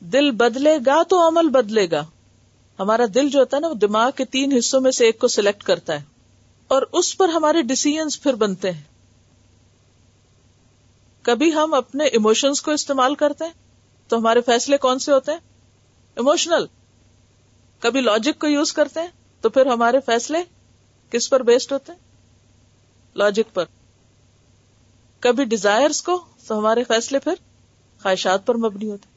دل 0.00 0.30
بدلے 0.30 0.78
گا 0.86 1.02
تو 1.02 1.28
عمل 1.28 1.48
بدلے 1.48 1.90
گا۔ 1.90 2.04
ہمارا 2.82 3.02
دل 3.14 3.28
جو 3.28 3.40
ہوتا 3.40 3.56
ہے 3.56 3.60
نا، 3.60 3.68
وہ 3.68 3.74
دماغ 3.74 4.10
کے 4.16 4.24
تین 4.24 4.52
حصوں 4.58 4.80
میں 4.80 4.90
سے 4.90 5.06
ایک 5.06 5.18
کو 5.18 5.28
سلیکٹ 5.28 5.62
کرتا 5.62 6.00
ہے۔ 6.00 6.04
اور 6.68 6.82
اس 6.92 7.18
پر 7.18 7.28
ہمارے 7.28 7.62
ڈسیزنس 7.62 8.22
پھر 8.22 8.34
بنتے 8.34 8.70
ہیں۔ 8.70 8.82
کبھی 11.22 11.54
ہم 11.54 11.74
اپنے 11.74 12.04
ایموشنس 12.04 12.62
کو 12.62 12.70
استعمال 12.70 13.14
کرتے 13.14 13.44
ہیں، 13.44 13.52
تو 14.08 14.16
ہمارے 14.18 14.40
فیصلے 14.40 14.76
کون 14.76 14.98
سے 14.98 15.12
ہوتے 15.12 15.32
ہیں؟ 15.32 15.38
ایموشنل 16.16 16.66
کبھی 17.80 18.00
لاجک 18.00 18.40
کو 18.40 18.46
یوز 18.46 18.72
کرتے 18.72 19.00
ہیں، 19.00 19.08
تو 19.40 19.48
پھر 19.50 19.66
ہمارے 19.66 20.00
فیصلے 20.06 20.38
کس 21.10 21.30
پر 21.30 21.42
بیسڈ 21.42 21.72
ہوتے 21.72 21.92
ہیں؟ 21.92 21.98
لاجک 23.14 23.54
پر۔ 23.54 23.64
کبھی 25.20 25.44
ڈیزائرس 25.44 26.02
کو، 26.02 26.24
تو 26.46 26.58
ہمارے 26.58 26.84
فیصلے 26.84 27.18
پھر 27.18 27.34
خواہشات 28.02 28.46
پر 28.46 28.54
مبنی 28.54 28.90
ہوتے 28.90 29.02
ہیں۔ 29.06 29.11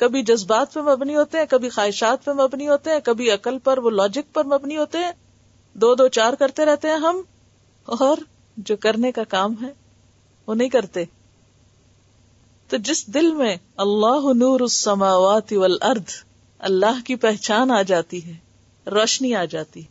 کبھی 0.00 0.22
جذبات 0.22 0.74
پہ 0.74 0.80
مبنی 0.80 1.16
ہوتے 1.16 1.38
ہیں، 1.38 1.44
کبھی 1.50 1.68
خواہشات 1.68 2.24
پہ 2.24 2.30
مبنی 2.30 2.68
ہوتے 2.68 2.90
ہیں، 2.90 3.00
کبھی 3.04 3.30
عقل 3.30 3.58
پر، 3.58 3.78
وہ 3.78 3.90
لاجک 3.90 4.34
پر 4.34 4.44
مبنی 4.44 4.76
ہوتے 4.76 4.98
ہیں۔ 4.98 5.12
دو 5.74 5.94
دو 5.94 6.08
چار 6.08 6.32
کرتے 6.32 6.64
رہتے 6.64 6.88
ہیں 6.88 6.96
ہم، 6.96 7.20
اور 7.84 8.16
جو 8.56 8.76
کرنے 8.76 9.12
کا 9.12 9.24
کام 9.24 9.54
ہے، 9.62 9.72
وہ 10.46 10.54
نہیں 10.54 10.68
کرتے۔ 10.68 11.04
تو 12.68 12.76
جس 12.76 13.06
دل 13.14 13.34
میں 13.34 13.56
اللہ 13.76 14.32
نور 14.34 14.60
السماوات 14.60 15.52
والارض، 15.52 16.24
اللہ 16.58 17.06
کی 17.06 17.16
پہچان 17.16 17.70
آ 17.70 17.82
جاتی 17.82 18.26
ہے، 18.26 18.32
روشنی 18.90 19.34
آ 19.34 19.44
جاتی۔ 19.44 19.82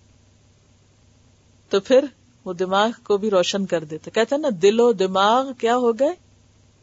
تو 1.70 1.80
پھر 1.80 2.05
وہ 2.45 2.53
دماغ 2.53 2.89
کو 3.03 3.18
بھی 3.18 3.30
روشن 3.30 3.66
کر 3.66 3.84
دیتے۔ 3.84 4.12
کہتے 4.12 4.36
ہیں 4.36 4.41
نا 4.41 4.49
دل 4.62 4.80
و 4.80 4.91
دماغ 4.93 5.53
کیا 5.53 5.76
ہو 5.76 5.99
گئے؟ 5.99 6.14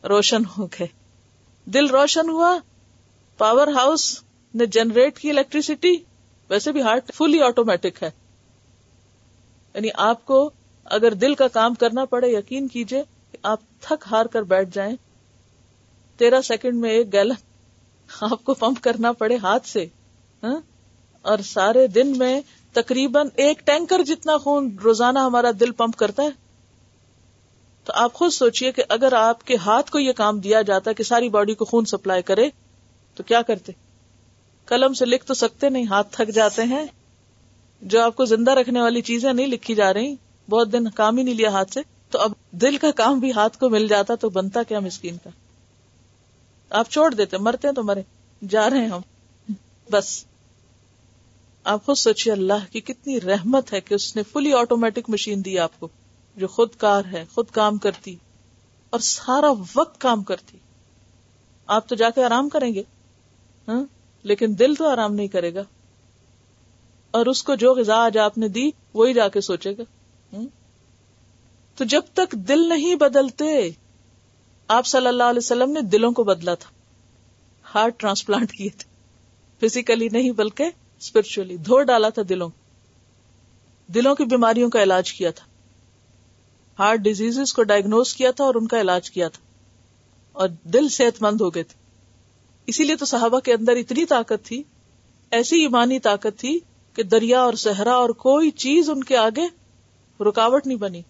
روشن 0.08 0.42
ہو 0.58 0.66
گئے۔ 0.66 0.86
دل 1.64 1.86
روشن 1.86 2.28
ہوا 2.28 2.58
پاور 3.38 3.68
ہاؤس 3.68 4.22
نے 4.54 4.66
جنریٹ 4.66 5.18
کی 5.18 5.30
الیکٹریسٹی، 5.30 5.96
ویسے 6.48 6.72
بھی 6.72 6.82
ہارٹ 6.82 7.14
فلی 7.14 7.40
آٹومیٹک 7.40 8.02
ہے۔ 8.02 8.10
یعنی 9.74 9.88
آپ 9.94 10.24
کو 10.24 10.50
اگر 10.84 11.14
دل 11.14 11.34
کا 11.34 11.48
کام 11.48 11.74
کرنا 11.74 12.04
پڑے، 12.04 12.28
یقین 12.28 12.68
کیجیے 12.68 13.02
کہ 13.32 13.38
آپ 13.42 13.60
تھک 13.80 14.04
ہار 14.10 14.26
کر 14.26 14.42
بیٹھ 14.42 14.70
جائیں۔ 14.72 14.96
تیرہ 16.16 16.40
سیکنڈ 16.40 16.80
میں 16.80 16.90
ایک 16.90 17.12
گیلن 17.12 17.34
آپ 18.20 18.44
کو 18.44 18.54
پمپ 18.54 18.80
کرنا 18.80 19.12
پڑے 19.12 19.36
ہاتھ 19.36 19.66
سے 19.66 19.86
ہاں؟ 20.42 20.60
اور 21.22 21.38
سارے 21.38 21.86
دن 21.86 22.18
میں 22.18 22.40
تقریباً 22.72 23.28
ایک 23.36 23.66
ٹینکر 23.66 24.02
جتنا 24.02 24.36
خون 24.36 24.76
روزانہ 24.84 25.18
ہمارا 25.18 25.50
دل 25.60 25.72
پمپ 25.72 25.96
کرتا 25.96 26.22
ہے۔ 26.22 26.30
تو 27.84 27.92
آپ 27.94 28.12
خود 28.12 28.30
سوچئے 28.30 28.72
کہ 28.72 28.82
اگر 28.88 29.12
آپ 29.12 29.44
کے 29.44 29.56
ہاتھ 29.56 29.90
کو 29.90 29.98
یہ 29.98 30.12
کام 30.12 30.40
دیا 30.40 30.62
جاتا 30.62 30.92
کہ 30.92 31.02
ساری 31.02 31.28
باڈی 31.28 31.54
کو 31.54 31.64
خون 31.64 31.84
سپلائی 31.84 32.22
کرے 32.22 32.50
تو 33.16 33.22
کیا 33.22 33.42
کرتے؟ 33.42 33.72
قلم 34.66 34.94
سے 34.94 35.06
لکھ 35.06 35.26
تو 35.26 35.34
سکتے 35.34 35.68
نہیں، 35.68 35.86
ہاتھ 35.86 36.16
تھک 36.16 36.34
جاتے 36.34 36.62
ہیں۔ 36.62 36.86
جو 37.82 38.02
آپ 38.02 38.16
کو 38.16 38.24
زندہ 38.24 38.50
رکھنے 38.50 38.80
والی 38.80 39.02
چیزیں 39.02 39.32
نہیں 39.32 39.46
لکھی 39.46 39.74
جا 39.74 39.94
رہی، 39.94 40.14
بہت 40.48 40.72
دن 40.72 40.90
کام 40.90 41.16
ہی 41.16 41.22
نہیں 41.22 41.34
لیا 41.34 41.50
ہاتھ 41.50 41.72
سے، 41.72 41.80
تو 42.10 42.18
اب 42.18 42.32
دل 42.50 42.76
کا 42.76 42.90
کام 42.90 43.18
بھی 43.18 43.32
ہاتھ 43.32 43.58
کو 43.58 43.68
مل 43.68 43.88
جاتا 43.88 44.14
تو 44.14 44.30
بنتا 44.30 44.62
کیا 44.62 44.80
مسکین 44.80 45.16
کا؟ 45.24 45.30
آپ 46.70 46.90
چھوڑ 46.90 47.14
دیتے، 47.14 47.38
مرتے 47.38 47.68
ہیں 47.68 47.74
تو 47.74 47.82
مرے 47.82 48.02
جا 48.48 48.70
رہے 48.70 48.78
ہیں 48.78 48.88
ہم۔ 48.88 49.00
بس۔ 49.90 50.24
آپ 51.64 51.86
خود 51.86 51.96
سوچیے 51.96 52.32
اللہ 52.32 52.72
کی 52.72 52.80
کتنی 52.80 53.20
رحمت 53.20 53.72
ہے 53.72 53.80
کہ 53.80 53.94
اس 53.94 54.16
نے 54.16 54.22
فلی 54.22 54.52
آٹومیٹک 54.52 55.10
مشین 55.10 55.44
دی 55.44 55.58
آپ 55.58 55.80
کو، 55.80 55.88
جو 56.36 56.46
خود 56.46 56.68
کار 56.78 57.02
ہے، 57.12 57.24
خود 57.34 57.46
کام 57.50 57.78
کرتی 57.78 58.16
اور 58.90 59.00
سارا 59.00 59.50
وقت 59.76 60.00
کام 60.00 60.22
کرتی۔ 60.22 60.58
آپ 61.66 61.88
تو 61.88 61.94
جا 61.94 62.10
کے 62.10 62.24
آرام 62.24 62.48
کریں 62.48 62.74
گے۔ 62.74 62.82
ہاں؟ 63.68 63.84
لیکن 64.22 64.58
دل 64.58 64.74
تو 64.74 64.88
آرام 64.88 65.14
نہیں 65.14 65.28
کرے 65.28 65.54
گا۔ 65.54 65.62
اور 67.10 67.26
اس 67.26 67.42
کو 67.42 67.54
جو 67.54 67.74
غذا 67.74 67.94
آج 67.94 68.18
آپ 68.18 68.38
نے 68.38 68.48
دی، 68.48 68.70
وہی 68.94 69.14
جا 69.14 69.28
کے 69.28 69.40
سوچے 69.40 69.72
گا۔ 69.78 69.82
ہاں؟ 70.36 70.44
تو 71.78 71.84
جب 71.84 72.02
تک 72.14 72.32
دل 72.32 72.68
نہیں 72.68 72.94
بدلتے، 72.94 73.70
آپ 74.68 74.86
صلی 74.86 75.06
اللہ 75.06 75.22
علیہ 75.22 75.38
وسلم 75.38 75.70
نے 75.70 75.80
دلوں 75.80 76.12
کو 76.12 76.24
بدلا 76.24 76.54
تھا۔ 76.54 76.70
ہارٹ 77.74 78.00
ٹرانسپلانٹ 78.00 78.52
کیے 78.52 78.68
تھے۔ 78.78 78.96
فزیکلی 79.60 80.08
نہیں 80.12 80.30
بلکہ 80.30 80.70
اسپرچلی 81.00 81.56
دھو 81.56 81.82
ڈالا 81.82 82.08
تھا 82.08 82.22
دلوں 82.28 82.48
دلوں 83.94 84.14
کی 84.14 84.24
بیماریوں 84.24 84.70
کا 84.70 84.82
علاج 84.82 85.12
کیا 85.12 85.30
تھا۔ 85.30 85.46
ہارٹ 86.78 86.98
ڈیزیز 86.98 87.52
کو 87.52 87.62
ڈائگنوز 87.62 88.14
کیا 88.14 88.30
تھا 88.30 88.44
اور 88.44 88.54
ان 88.54 88.66
کا 88.66 88.80
علاج 88.80 89.10
کیا 89.10 89.28
تھا۔ 89.28 89.46
اور 90.32 90.48
دل 90.48 90.88
صحت 90.88 91.22
مند 91.22 91.40
ہو 91.40 91.54
گئے 91.54 91.62
تھے۔ 91.62 91.85
اسی 92.66 92.84
لیے 92.84 92.96
تو 92.96 93.04
صحابہ 93.04 93.40
کے 93.40 93.52
اندر 93.52 93.72
اتنی 93.72 94.04
طاقت 94.04 94.44
تھی، 94.44 94.62
ایسی 95.30 95.60
ایمانی 95.60 95.98
طاقت 95.98 96.38
تھی 96.38 96.60
کہ 96.94 97.02
دریا 97.02 97.40
اور 97.40 97.54
صحرا 97.54 97.94
اور 97.94 98.08
کوئی 98.08 98.50
چیز 98.50 98.90
ان 98.90 99.04
کے 99.04 99.16
آگے 99.16 99.46
رکاوٹ 100.24 100.66
نہیں 100.66 100.78
بنی۔ 100.78 101.02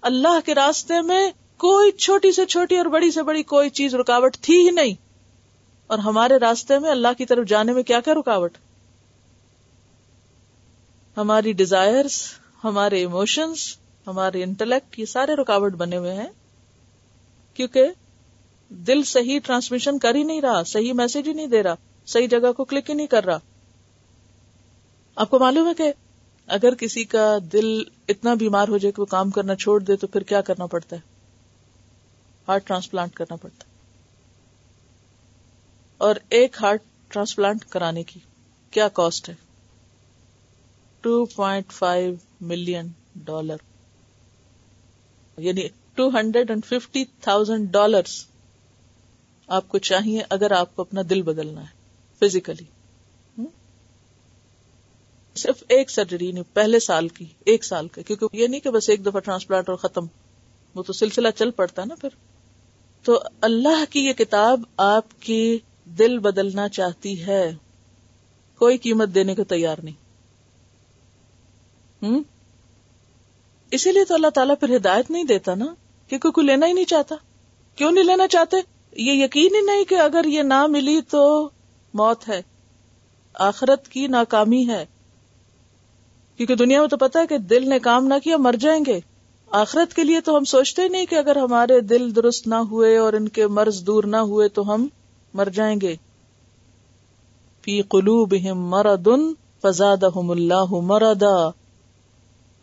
اللہ 0.00 0.46
کے 0.46 0.54
راستے 0.54 1.02
میں 1.02 1.30
کوئی 1.56 1.92
چھوٹی 1.92 2.32
سے 2.32 2.46
چھوٹی 2.46 2.76
اور 2.76 2.86
بڑی 2.86 3.10
سے 3.10 3.22
بڑی 3.22 3.42
کوئی 3.42 3.70
چیز 3.70 3.94
رکاوٹ 3.94 4.36
تھی 4.36 4.66
ہی 4.66 4.70
نہیں۔ 4.70 4.94
اور 5.86 5.98
ہمارے 5.98 6.36
راستے 6.36 6.78
میں 6.78 6.90
اللہ 6.90 7.08
کی 7.18 7.26
طرف 7.26 7.46
جانے 7.46 7.72
میں 7.72 7.82
کیا 7.82 8.00
کیا 8.00 8.14
رکاوٹ؟ 8.14 8.58
ہماری 11.16 11.52
ڈیزائرس 11.52 12.22
ہمارے 12.64 12.98
ایموشنس 12.98 13.76
ہمارے 14.06 14.42
انٹلیکٹ 14.42 14.98
یہ 14.98 15.04
سارے 15.04 15.34
رکاوٹ 15.34 15.72
بنے 15.72 15.96
ہوئے 15.96 16.14
ہیں۔ 16.14 16.28
کیونکہ 17.54 17.86
دل 18.70 19.02
صحیح 19.02 19.38
ٹرانسمیشن 19.44 19.98
کر 19.98 20.14
ہی 20.14 20.22
نہیں 20.22 20.40
رہا، 20.40 20.62
صحیح 20.64 20.92
میسج 20.92 21.28
ہی 21.28 21.32
نہیں 21.32 21.46
دے 21.46 21.62
رہا، 21.62 21.74
صحیح 22.06 22.26
جگہ 22.26 22.52
کو 22.52 22.64
کلک 22.64 22.90
ہی 22.90 22.94
نہیں 22.94 23.06
کر 23.06 23.24
رہا۔ 23.24 23.38
آپ 25.16 25.30
کو 25.30 25.38
معلوم 25.38 25.68
ہے 25.68 25.74
کہ 25.74 25.92
اگر 26.46 26.74
کسی 26.74 27.04
کا 27.04 27.38
دل 27.52 27.82
اتنا 28.08 28.34
بیمار 28.34 28.68
ہو 28.68 28.78
جائے 28.78 28.92
کہ 28.92 29.00
وہ 29.00 29.06
کام 29.06 29.30
کرنا 29.30 29.54
چھوڑ 29.54 29.80
دے 29.80 29.96
تو 29.96 30.06
پھر 30.06 30.22
کیا 30.22 30.40
کرنا 30.40 30.66
پڑتا 30.66 30.96
ہے؟ 30.96 31.00
ہارٹ 32.48 32.66
ٹرانسپلانٹ 32.66 33.14
کرنا 33.14 33.36
پڑتا 33.36 33.64
ہے۔ 33.68 33.76
اور 35.98 36.14
ایک 36.28 36.56
ہارٹ 36.60 36.82
ٹرانسپلانٹ 37.08 37.64
کرانے 37.64 38.02
کی 38.02 38.20
کیا 38.70 38.88
کاسٹ 38.88 39.28
ہے؟ 39.28 39.34
Two 41.00 41.24
point 41.24 41.72
five 41.72 42.14
million 42.40 42.88
dollar 43.16 43.56
یعنی 45.38 45.68
two 45.94 46.08
hundred 46.08 46.50
and 46.50 46.64
fifty 46.64 47.04
thousand 47.04 47.70
dollar 47.70 48.02
آپ 49.48 49.68
کو 49.68 49.78
چاہیے 49.78 50.22
اگر 50.30 50.50
آپ 50.50 50.76
کو 50.76 50.82
اپنا 50.82 51.00
دل 51.10 51.22
بدلنا 51.22 51.60
ہے 51.60 51.78
فزیکلی 52.20 52.64
صرف 55.36 55.62
ایک 55.68 55.90
سرجری 55.90 56.32
نہیں، 56.32 56.44
پہلے 56.54 56.80
سال 56.80 57.08
کی، 57.08 57.24
ایک 57.46 57.64
سال 57.64 57.88
کا 57.88 58.02
کیونکہ 58.02 58.26
یہ 58.32 58.46
نہیں 58.46 58.60
کہ 58.60 58.70
بس 58.70 58.90
ایک 58.90 59.06
دفعہ 59.06 59.20
ٹرانسپلانٹ 59.20 59.68
اور 59.68 59.76
ختم، 59.76 60.04
وہ 60.74 60.82
تو 60.82 60.92
سلسلہ 60.92 61.28
چل 61.36 61.50
پڑتا 61.50 61.82
ہے 61.82 61.86
نا 61.86 61.94
پھر۔ 61.94 62.08
تو 63.02 63.22
اللہ 63.40 63.84
کی 63.90 64.06
یہ 64.06 64.12
کتاب 64.12 64.60
آپ 64.76 65.22
کی 65.22 65.58
دل 65.84 66.18
بدلنا 66.18 66.68
چاہتی 66.68 67.26
ہے، 67.26 67.54
کوئی 68.58 68.78
قیمت 68.78 69.08
دینے 69.14 69.34
کو 69.34 69.44
تیار 69.44 69.76
نہیں۔ 69.82 69.94
ہوں؟ 72.02 72.22
اسی 73.70 73.92
لیے 73.92 74.04
تو 74.04 74.14
اللہ 74.14 74.30
تعالیٰ 74.34 74.54
پھر 74.60 74.76
ہدایت 74.76 75.10
نہیں 75.10 75.24
دیتا 75.24 75.54
نا 75.54 75.74
کیونکہ 76.08 76.30
کوئی 76.30 76.46
لینا 76.46 76.66
ہی 76.66 76.72
نہیں 76.72 76.84
چاہتا۔ 76.84 77.14
کیوں 77.76 77.92
نہیں 77.92 78.04
لینا 78.04 78.28
چاہتے؟ 78.28 78.56
یہ 78.98 79.12
یقین 79.12 79.54
ہی 79.54 79.60
نہیں 79.60 79.84
کہ 79.84 79.94
اگر 79.94 80.24
یہ 80.24 80.42
نہ 80.42 80.66
ملی 80.66 81.00
تو 81.00 81.50
موت 81.94 82.28
ہے۔ 82.28 82.42
آخرت 83.34 83.88
کی 83.88 84.06
ناکامی 84.06 84.68
ہے۔ 84.68 84.86
کیونکہ 86.36 86.54
دنیا 86.54 86.80
میں 86.80 86.88
تو 86.88 86.96
پتا 86.96 87.20
ہے 87.20 87.26
کہ 87.26 87.38
دل 87.38 87.68
نے 87.68 87.78
کام 87.78 88.06
نہ 88.06 88.14
کیا، 88.24 88.36
مر 88.36 88.52
جائیں 88.52 88.84
گے۔ 88.86 89.00
آخرت 89.50 89.94
کے 89.94 90.04
لیے 90.04 90.20
تو 90.20 90.36
ہم 90.36 90.44
سوچتے 90.44 90.88
نہیں 90.88 91.06
کہ 91.06 91.14
اگر 91.14 91.36
ہمارے 91.36 91.80
دل 91.80 92.16
درست 92.16 92.46
نہ 92.46 92.54
ہوئے 92.54 92.96
اور 92.96 93.12
ان 93.12 93.28
کے 93.28 93.46
مرض 93.46 93.86
دور 93.86 94.04
نہ 94.04 94.16
ہوئے 94.16 94.48
تو 94.48 94.74
ہم 94.74 94.86
مر 95.34 95.48
جائیں 95.48 95.80
گے۔ 95.80 95.96
فی 97.62 97.82
قلوبہم 97.82 98.68
مرض 98.68 99.08
فزادہم 99.62 100.30
اللہ 100.30 100.70
مردا 100.70 101.48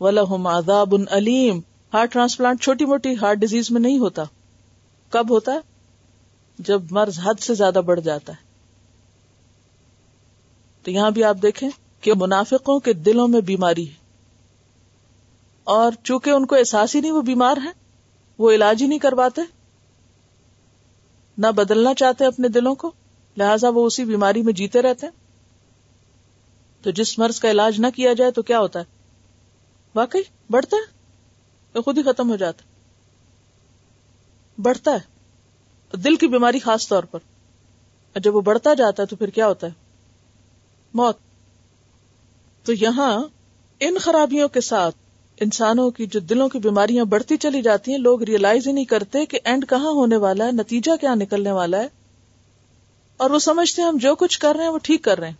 ولہم 0.00 0.46
عذاب 0.46 0.94
علیم۔ 1.10 1.60
ہارٹ 1.94 2.12
ٹرانسپلانٹ 2.12 2.62
چھوٹی 2.62 2.84
موٹی 2.84 3.14
ہارٹ 3.22 3.38
ڈیزیز 3.38 3.70
میں 3.70 3.80
نہیں 3.80 3.98
ہوتا۔ 3.98 4.22
کب 5.10 5.30
ہوتا 5.30 5.52
ہے؟ 5.52 5.75
جب 6.58 6.82
مرض 6.90 7.18
حد 7.22 7.40
سے 7.40 7.54
زیادہ 7.54 7.80
بڑھ 7.86 8.00
جاتا 8.00 8.32
ہے۔ 8.32 8.46
تو 10.82 10.90
یہاں 10.90 11.10
بھی 11.10 11.24
آپ 11.24 11.36
دیکھیں 11.42 11.68
کہ 12.00 12.12
منافقوں 12.16 12.80
کے 12.80 12.92
دلوں 12.92 13.28
میں 13.28 13.40
بیماری 13.40 13.88
ہے۔ 13.88 13.94
اور 15.64 15.92
چونکہ 16.04 16.30
ان 16.30 16.46
کو 16.46 16.56
احساس 16.56 16.94
ہی 16.94 17.00
نہیں 17.00 17.12
وہ 17.12 17.22
بیمار 17.22 17.56
ہیں، 17.56 17.72
وہ 18.38 18.52
علاج 18.52 18.82
ہی 18.82 18.86
نہیں 18.86 18.98
کرواتے۔ 18.98 19.40
نہ 21.38 21.46
بدلنا 21.46 21.94
چاہتے 21.94 22.26
اپنے 22.26 22.48
دلوں 22.48 22.74
کو، 22.74 22.92
لہذا 23.36 23.68
وہ 23.68 23.86
اسی 23.86 24.04
بیماری 24.04 24.42
میں 24.42 24.52
جیتے 24.52 24.82
رہتے 24.82 25.06
ہیں۔ 25.06 25.26
تو 26.82 26.90
جس 26.90 27.18
مرض 27.18 27.40
کا 27.40 27.50
علاج 27.50 27.80
نہ 27.80 27.86
کیا 27.94 28.12
جائے 28.12 28.30
تو 28.30 28.42
کیا 28.42 28.58
ہوتا 28.58 28.78
ہے؟ 28.78 28.84
واقعی 29.94 30.20
بڑھتا 30.50 30.76
ہے 30.76 30.96
خود 31.80 31.98
ہی 31.98 32.02
ختم 32.02 32.30
ہو 32.30 32.36
جاتا 32.36 32.62
بڑھتا 34.62 34.92
ہے۔ 34.92 35.15
دل 35.92 36.16
کی 36.16 36.26
بیماری 36.26 36.58
خاص 36.58 36.88
طور 36.88 37.02
پر۔ 37.02 37.18
جب 38.18 38.36
وہ 38.36 38.40
بڑھتا 38.40 38.74
جاتا 38.74 39.02
ہے 39.02 39.06
تو 39.06 39.16
پھر 39.16 39.30
کیا 39.30 39.48
ہوتا 39.48 39.66
ہے؟ 39.66 39.72
موت۔ 40.94 41.16
تو 42.64 42.72
یہاں 42.72 43.24
ان 43.80 43.98
خرابیوں 43.98 44.48
کے 44.48 44.60
ساتھ 44.60 44.96
انسانوں 45.40 45.90
کی 45.90 46.06
جو 46.06 46.20
دلوں 46.20 46.48
کی 46.48 46.58
بیماریاں 46.58 47.04
بڑھتی 47.04 47.36
چلی 47.36 47.62
جاتی 47.62 47.90
ہیں، 47.90 47.98
لوگ 47.98 48.22
ریئلائز 48.22 48.66
ہی 48.66 48.72
نہیں 48.72 48.84
کرتے 48.84 49.26
کہ 49.26 49.38
اینڈ 49.44 49.68
کہاں 49.68 49.90
ہونے 49.90 50.16
والا 50.16 50.46
ہے، 50.46 50.52
نتیجہ 50.52 50.96
کیا 50.96 51.14
نکلنے 51.14 51.52
والا 51.52 51.80
ہے۔ 51.80 51.88
اور 53.16 53.30
وہ 53.30 53.38
سمجھتے 53.38 53.82
ہیں 53.82 53.88
ہم 53.88 53.96
جو 53.96 54.14
کچھ 54.14 54.38
کر 54.38 54.54
رہے 54.56 54.64
ہیں 54.64 54.72
وہ 54.72 54.78
ٹھیک 54.82 55.02
کر 55.02 55.18
رہے 55.18 55.28
ہیں۔ 55.28 55.34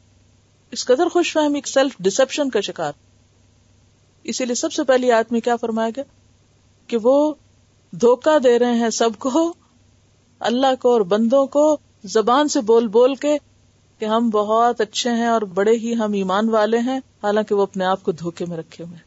اس 0.70 0.84
قدر 0.84 1.08
خوش 1.08 1.32
فہمی 1.32 1.60
سیلف 1.66 1.96
ڈسپشن 2.00 2.50
کا 2.50 2.60
شکار۔ 2.60 2.92
اسی 4.24 4.44
لیے 4.44 4.54
سب 4.54 4.72
سے 4.72 4.84
پہلی 4.84 5.12
آدمی 5.12 5.40
کیا 5.40 5.56
فرمایا 5.56 5.90
گیا؟ 5.96 6.04
کہ 6.86 6.96
وہ 7.02 7.34
دھوکہ 7.92 8.38
دے 8.38 8.58
رہے 8.58 8.74
ہیں 8.74 8.90
سب 8.90 9.10
کو۔ 9.18 9.52
اللہ 10.38 10.74
کو 10.80 10.92
اور 10.92 11.00
بندوں 11.00 11.46
کو 11.46 11.78
زبان 12.04 12.48
سے 12.48 12.60
بول 12.60 12.86
بول 12.86 13.14
کے 13.14 13.38
کہ 13.98 14.04
ہم 14.04 14.30
بہت 14.30 14.80
اچھے 14.80 15.10
ہیں 15.10 15.26
اور 15.26 15.42
بڑے 15.42 15.72
ہی 15.72 15.94
ہم 15.94 16.12
ایمان 16.12 16.48
والے 16.48 16.78
ہیں، 16.78 17.00
حالانکہ 17.22 17.54
وہ 17.54 17.62
اپنے 17.62 17.84
آپ 17.84 18.02
کو 18.02 18.12
دھوکے 18.12 18.44
میں 18.44 18.56
رکھے 18.56 18.84
ہوئے 18.84 18.98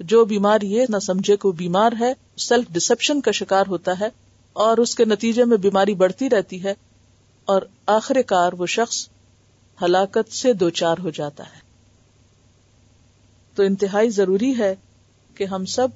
جو 0.00 0.24
بیمار 0.24 0.60
یہ 0.60 0.86
نہ 0.88 0.98
سمجھے 0.98 1.36
کو 1.36 1.52
بیمار 1.52 1.92
ہے 2.00 2.12
سیلف 2.36 2.68
ڈسپشن 2.68 3.20
کا 3.20 3.30
شکار 3.30 3.64
ہوتا 3.68 4.00
ہے 4.00 4.08
اور 4.52 4.78
اس 4.78 4.94
کے 4.94 5.04
نتیجے 5.04 5.44
میں 5.44 5.56
بیماری 5.56 5.94
بڑھتی 5.94 6.30
رہتی 6.30 6.64
ہے 6.64 6.74
اور 7.44 7.62
آخر 7.86 8.22
کار 8.22 8.52
وہ 8.52 8.66
شخص 8.66 9.08
ہلاکت 9.82 10.32
سے 10.32 10.52
دو 10.52 10.70
چار 10.70 10.96
ہو 10.98 11.10
جاتا 11.10 11.44
ہے۔ 11.44 11.60
تو 13.54 13.62
انتہائی 13.62 14.10
ضروری 14.10 14.58
ہے 14.58 14.74
کہ 15.34 15.44
ہم 15.44 15.64
سب 15.64 15.88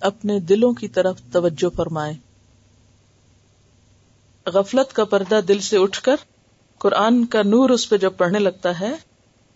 اپنے 0.00 0.40
دلوں 0.40 0.72
کی 0.72 0.88
طرف 0.88 1.20
توجہ 1.32 1.76
فرمائیں۔ 1.76 2.14
غفلت 4.46 4.92
کا 4.92 5.04
پردہ 5.04 5.40
دل 5.48 5.60
سے 5.60 5.76
اٹھ 5.76 6.02
کر 6.02 6.16
قرآن 6.78 7.26
کا 7.26 7.42
نور 7.42 7.70
اس 7.70 7.88
پہ 7.88 7.96
جب 7.96 8.12
پڑھنے 8.16 8.38
لگتا 8.38 8.80
ہے، 8.80 8.94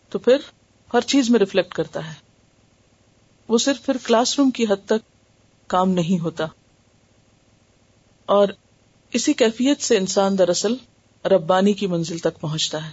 تو 0.09 0.19
پھر 0.19 0.37
ہر 0.95 1.01
چیز 1.01 1.31
میں 1.31 1.39
ریفلیکٹ 1.39 1.75
کرتا 1.75 2.09
ہے۔ 2.09 2.15
وہ 3.49 3.59
صرف 3.59 3.87
پھر 3.87 3.97
کلاس 4.05 4.39
روم 4.39 4.51
کی 4.51 4.65
حد 4.65 4.87
تک 4.87 5.11
کام 5.67 5.91
نہیں 5.91 6.21
ہوتا۔ 6.21 6.47
اور 8.27 8.49
اسی 9.13 9.33
کیفیت 9.33 9.81
سے 9.81 9.97
انسان 9.99 10.39
دراصل 10.39 10.75
ربانی 11.25 11.73
کی 11.73 11.87
منزل 11.87 12.19
تک 12.19 12.41
پہنچتا 12.41 12.91
ہے۔ 12.91 12.93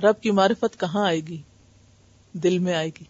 رب 0.00 0.20
کی 0.20 0.30
معرفت 0.30 0.80
کہاں 0.80 1.06
آئے 1.06 1.20
گی؟ 1.20 1.42
دل 2.32 2.58
میں 2.58 2.74
آئے 2.74 2.88
گی۔ 2.88 3.04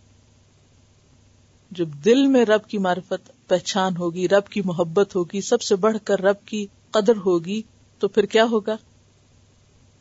جب 1.70 1.88
دل 1.88 2.26
میں 2.26 2.45
رب 2.45 2.66
کی 2.68 2.78
معرفت 2.78 3.30
پہچان 3.51 3.96
ہوگی، 3.96 4.28
رب 4.28 4.48
کی 4.48 4.62
محبت 4.64 5.16
ہوگی، 5.16 5.40
سب 5.40 5.62
سے 5.62 5.76
بڑھ 5.76 5.96
کر 6.05 6.20
رب 6.20 6.46
کی 6.46 6.66
قدر 6.90 7.16
ہوگی، 7.16 7.62
تو 7.98 8.09
پھر 8.09 8.26
کیا 8.26 8.44
ہوگا؟ 8.44 8.76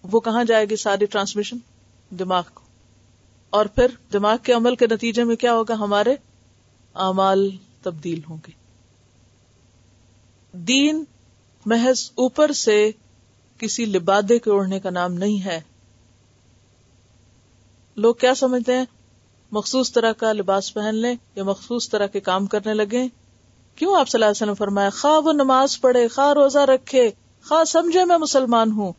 وہ 0.03 0.19
کہاں 0.19 0.43
جائے 0.43 0.65
گی 0.69 0.75
ساری 0.75 1.05
ٹرانسمیشن؟ 1.05 1.57
دماغ 2.09 2.43
کو۔ 2.53 2.61
اور 3.49 3.65
پھر 3.65 3.87
دماغ 4.13 4.37
کے 4.43 4.53
عمل 4.53 4.75
کے 4.75 4.85
نتیجے 4.91 5.23
میں 5.23 5.35
کیا 5.35 5.53
ہوگا؟ 5.53 5.73
ہمارے 5.73 6.15
اعمال 6.95 7.49
تبدیل 7.81 8.21
ہوں 8.29 8.37
گے۔ 8.47 8.51
دین 10.57 11.03
محض 11.65 12.11
اوپر 12.15 12.51
سے 12.51 12.91
کسی 13.57 13.85
لبادے 13.85 14.39
کے 14.39 14.49
اوڑھنے 14.49 14.79
کا 14.79 14.89
نام 14.89 15.13
نہیں 15.13 15.45
ہے۔ 15.45 15.61
لوگ 17.95 18.15
کیا 18.15 18.35
سمجھتے 18.35 18.77
ہیں؟ 18.77 18.85
مخصوص 19.51 19.91
طرح 19.91 20.11
کا 20.11 20.33
لباس 20.33 20.73
پہن 20.73 20.95
لیں 20.95 21.15
یا 21.35 21.43
مخصوص 21.43 21.89
طرح 21.89 22.07
کے 22.07 22.19
کام 22.19 22.45
کرنے 22.45 22.73
لگے 22.73 23.18
کیوں 23.79 23.95
آپ 23.95 24.09
صلی 24.09 24.17
اللہ 24.17 24.25
علیہ 24.25 24.41
وسلم 24.41 24.53
فرمایا، 24.53 24.89
خواہ 24.89 25.19
وہ 25.19 25.33
نماز 25.33 25.81
پڑھے، 25.81 26.07
خواہ 26.07 26.33
روزہ 26.33 26.59
رکھے، 26.59 27.11
خواہ 27.47 27.63
سمجھے 27.63 28.05
میں 28.05 28.17
مسلمان 28.17 28.71
ہوں، 28.71 28.93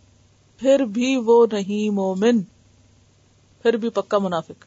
پھر 0.59 0.85
بھی 0.85 1.17
وہ 1.17 1.47
نہیں 1.53 1.91
مومن، 1.91 2.43
پھر 3.63 3.77
بھی 3.77 3.89
پکا 3.89 4.19
منافق، 4.19 4.65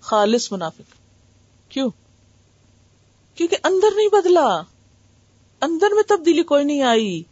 خالص 0.00 0.52
منافق۔ 0.52 0.94
کیوں؟ 1.68 1.90
کیونکہ 3.34 3.56
اندر 3.64 3.96
نہیں 3.96 4.08
بدلا، 4.08 4.62
اندر 5.60 5.86
میں 5.94 6.02
تبدیلی 6.08 6.42
کوئی 6.42 6.64
نہیں 6.64 6.82
آئی۔ 6.82 7.22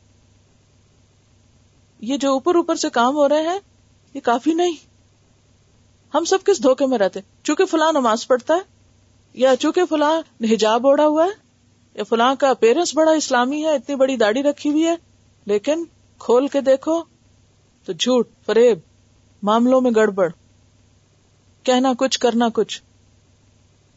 یہ 2.01 2.17
جو 2.17 2.33
اوپر 2.33 2.55
اوپر 2.55 2.75
سے 2.75 2.91
کام 2.91 3.15
ہو 3.15 3.29
رہے 3.29 3.43
ہیں 3.43 3.59
یہ 4.15 4.21
کافی 4.21 4.55
نہیں۔ 4.55 4.73
ہم 6.15 6.25
سب 6.25 6.39
کس 6.45 6.63
دھوکے 6.63 6.87
میں 6.87 6.99
رہتے؟ 6.99 7.21
چونکہ 7.43 7.65
فلاں 7.65 7.93
نماز 7.93 8.27
پڑھتا 8.27 8.55
ہے 8.55 8.74
یا 9.35 9.57
چونکہ 9.57 9.85
فلاں 9.85 10.45
حجاب 10.45 10.87
اوڑا 10.87 11.07
ہوا 11.07 11.25
ہے، 11.25 11.31
یا 11.95 12.03
فلاں 12.05 12.35
کا 12.35 12.55
پیرنٹس 12.55 12.97
بڑا 12.97 13.13
اسلامی 13.13 13.65
ہے، 13.65 13.75
اتنی 13.75 13.97
بڑی 13.97 14.17
داڑھی 14.17 14.43
رکھی 14.43 14.71
ہوئی 14.71 14.87
ہے، 14.87 14.95
لیکن 15.47 15.85
کھول 16.19 16.49
کے 16.49 16.61
دیکھو 16.61 17.03
تو 17.85 17.93
جھوٹ، 17.93 18.29
فریب، 18.47 18.79
معاملوں 19.43 19.81
میں 19.81 19.91
گڑبڑ، 19.97 20.29
کہنا 21.63 21.93
کچھ، 21.99 22.19
کرنا 22.19 22.49
کچھ۔ 22.55 22.83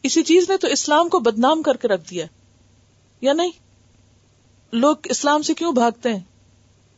اسی 0.03 0.23
چیز 0.23 0.49
نے 0.49 0.57
تو 0.57 0.67
اسلام 0.67 1.09
کو 1.09 1.19
بدنام 1.19 1.61
کر 1.61 1.77
کے 1.77 1.87
رکھ 1.87 2.09
دیا۔ 2.09 2.25
یا 3.21 3.33
نہیں؟ 3.33 3.51
لوگ 4.71 4.95
اسلام 5.03 5.41
سے 5.41 5.53
کیوں 5.53 5.71
بھاگتے 5.71 6.13
ہیں؟ 6.13 6.23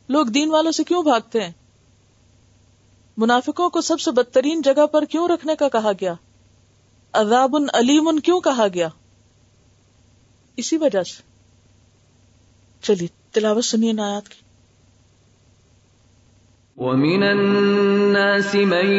لوگ 0.10 0.26
دین 0.26 0.50
والوں 0.50 0.72
سے 0.72 0.84
کیوں 0.84 1.04
بھاگتے 1.04 1.44
ہیں؟ 1.44 1.52
منافقوں 3.18 3.70
کو 3.70 3.82
سب 3.82 4.00
سے 4.00 4.12
بدترین 4.12 4.62
جگہ 4.62 4.86
پر 4.86 5.06
کیوں 5.06 5.28
رکھنے 5.28 5.56
کا 5.56 5.70
کہا 5.70 5.92
گیا؟ 6.02 6.14
عذاب 7.14 7.55
علیم 7.74 8.20
کیوں 8.20 8.39
کہا 8.39 8.68
گیا؟ 8.74 8.88
اسی 10.57 10.78
وجہ 10.78 11.03
سے۔ 11.03 11.24
چلیے، 12.82 13.07
تلاوت 13.32 13.66
سنیے 13.66 13.93
نایات 13.93 14.30
کی۔ 14.30 14.49
ومن 16.78 17.24
الناس 17.24 18.55
من 18.55 18.91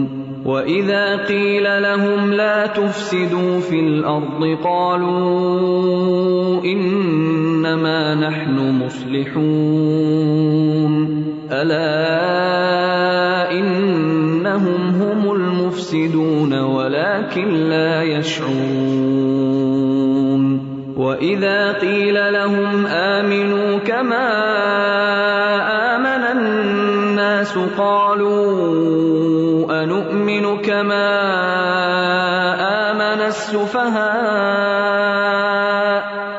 وَإِذَا 0.45 1.15
قِيلَ 1.29 1.63
لَهُمْ 1.81 2.33
لَا 2.33 2.67
تُفْسِدُوا 2.67 3.59
فِي 3.59 3.79
الْأَرْضِ 3.79 4.57
قَالُوا 4.63 6.63
إِنَّمَا 6.65 8.15
نَحْنُ 8.15 8.81
مُصْلِحُونَ 8.81 9.43
أَلَا 11.51 13.51
إِنَّهُمْ 13.51 14.81
هُمُ 15.01 15.31
الْمُفْسِدُونَ 15.35 16.53
وَلَكِنْ 16.59 17.49
لَا 17.69 18.03
يَشْعُرُونَ 18.03 19.61
وَإِذَا 20.97 21.71
قِيلَ 21.71 22.33
لَهُمْ 22.33 22.85
آمِنُوا 22.85 23.77
كَمَا 23.77 24.29
آمَنَ 25.95 26.23
النَّاسُ 26.37 27.57
قَالُوا 27.77 29.10
انومن 30.31 30.61
كما 30.61 31.11
امن 32.91 33.21
السفهاء. 33.21 34.11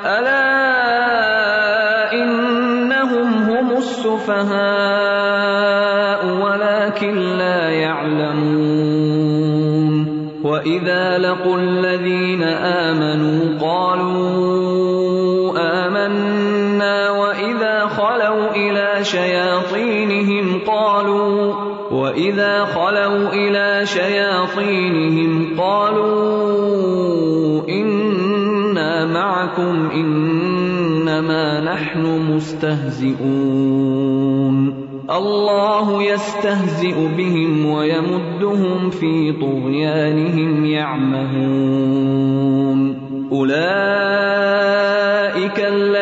الا 0.05 0.43
انهم 2.13 3.33
هم 3.33 3.71
السفهاء 3.77 4.27
ولكن 6.27 7.15
لا 7.15 7.71
يعلمون. 7.71 9.03
واذا 10.45 11.19
لقوا 11.19 11.59
الذين 11.59 12.43
امنوا 12.43 13.59
قالوا 13.61 15.59
آمنا. 15.59 17.11
وإذا 17.11 17.87
خلوا 17.87 18.51
إلى 18.51 19.05
شياطينهم 19.05 19.53
قالوا 19.53 19.92
وإذا 22.13 22.65
خلوا 22.65 23.33
إلى 23.33 23.87
شياطينهم 23.87 25.61
قالوا 25.61 26.89
إنا 27.69 29.07
معكم 29.07 29.91
إنما 29.91 31.61
نحن 31.61 32.33
مستهزئون 32.35 33.23
الله 35.11 36.03
يستهزئ 36.03 37.09
بهم 37.17 37.67
ويمدهم 37.67 38.91
في 38.91 39.33
طغيانهم 39.33 40.65
يعمهون 40.65 41.73
أولئك 43.33 44.32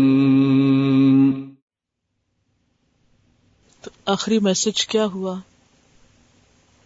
تو 3.82 3.90
آخری 4.06 4.38
میسج 4.38 4.86
کیا 4.86 5.04
ہوا؟ 5.04 5.36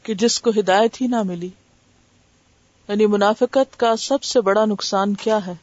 کہ 0.03 0.15
جس 0.15 0.41
کو 0.41 0.51
ہدایت 0.51 1.01
ہی 1.01 1.07
نہ 1.07 1.23
ملی 1.23 1.51
یعنی 2.89 3.07
منافقت 3.07 3.81
کا 3.81 3.97
سب 3.97 4.23
سے 4.23 4.41
بڑا 4.41 4.65
نقصان 4.65 5.15
کیا 5.15 5.47
ہے؟ 5.47 5.55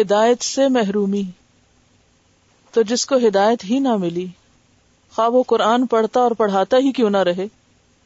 ہدایت 0.00 0.42
سے 0.42 0.68
محرومی۔ 0.68 1.22
تو 2.72 2.82
جس 2.82 3.06
کو 3.06 3.16
ہدایت 3.16 3.64
ہی 3.64 3.78
نہ 3.78 3.96
ملی 3.96 4.26
خواب 5.14 5.34
وہ 5.34 5.42
قرآن 5.46 5.86
پڑھتا 5.86 6.20
اور 6.20 6.30
پڑھاتا 6.30 6.76
ہی 6.76 6.92
کیوں 6.92 7.10
نہ 7.10 7.16
رہے؟ 7.16 7.61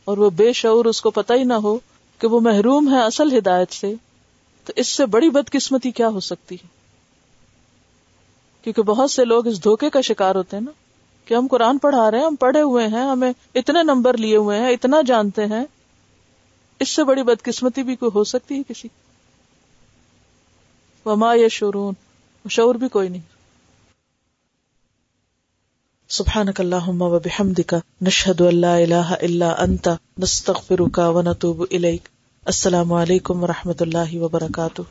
اور 0.07 0.19
وہ 0.19 0.31
بے 0.31 0.53
شعور 0.53 0.85
اس 0.85 1.01
کو 1.01 1.11
پتہ 1.11 1.33
ہی 1.33 1.45
نہ 1.45 1.55
ہو 1.55 1.79
کہ 2.19 2.27
وہ 2.27 2.41
محروم 2.41 2.95
ہے 2.95 3.03
اصل 3.03 3.39
ہدایت 3.39 3.73
سے، 3.73 3.95
تو 4.65 4.73
اس 4.77 4.89
سے 4.89 5.07
بڑی 5.07 5.31
بدقسمتی 5.31 5.91
کیا 5.91 6.09
ہو 6.09 6.21
سکتی 6.21 6.55
ہے؟ 6.55 6.67
کیونکہ 8.63 8.83
بہت 8.83 9.11
سے 9.11 9.25
لوگ 9.25 9.47
اس 9.47 9.65
دھوکے 9.65 9.91
کا 9.91 10.01
شکار 10.01 10.35
ہوتے 10.35 10.57
ہیں 10.57 10.65
نا، 10.65 10.71
کہ 11.25 11.35
ہم 11.35 11.47
قرآن 11.47 11.79
پڑھا 11.79 12.11
رہے 12.11 12.19
ہیں، 12.19 12.27
ہم 12.27 12.35
پڑھے 12.35 12.61
ہوئے 12.61 12.87
ہیں، 12.87 13.05
ہمیں 13.05 13.33
اتنے 13.55 13.83
نمبر 13.83 14.17
لیے 14.17 14.37
ہوئے 14.37 14.59
ہیں، 14.59 14.71
اتنا 14.71 15.03
جانتے 15.07 15.47
ہیں۔ 15.47 15.65
اس 16.81 16.89
سے 16.89 17.05
بڑی 17.05 17.23
بدقسمتی 17.23 17.83
بھی 17.83 17.97
کوئی 17.97 18.11
ہو 18.15 18.25
سکتی 18.25 18.55
ہے 18.55 18.63
کسی؟ 18.69 18.89
وما 21.07 21.35
یا 21.35 21.49
شورون 21.49 21.95
شعور 22.51 22.75
بھی 22.75 22.89
کوئی 22.89 23.09
نہیں۔ 23.09 23.36
سبحانك 26.09 26.61
اللهم 26.61 27.03
وبحمدك 27.03 27.75
نشهد 28.01 28.41
ان 28.41 28.55
لا 28.55 28.75
اله 28.79 29.17
الا 29.21 29.65
انت 29.65 29.89
نستغفرك 30.19 30.99
ونتوب 30.99 31.65
اليك 31.71 32.09
السلام 32.45 32.93
علیکم 32.93 33.43
و 33.43 33.47
رحمۃ 33.47 33.81
اللہ 33.81 34.15
وبرکاتہ۔ 34.15 34.83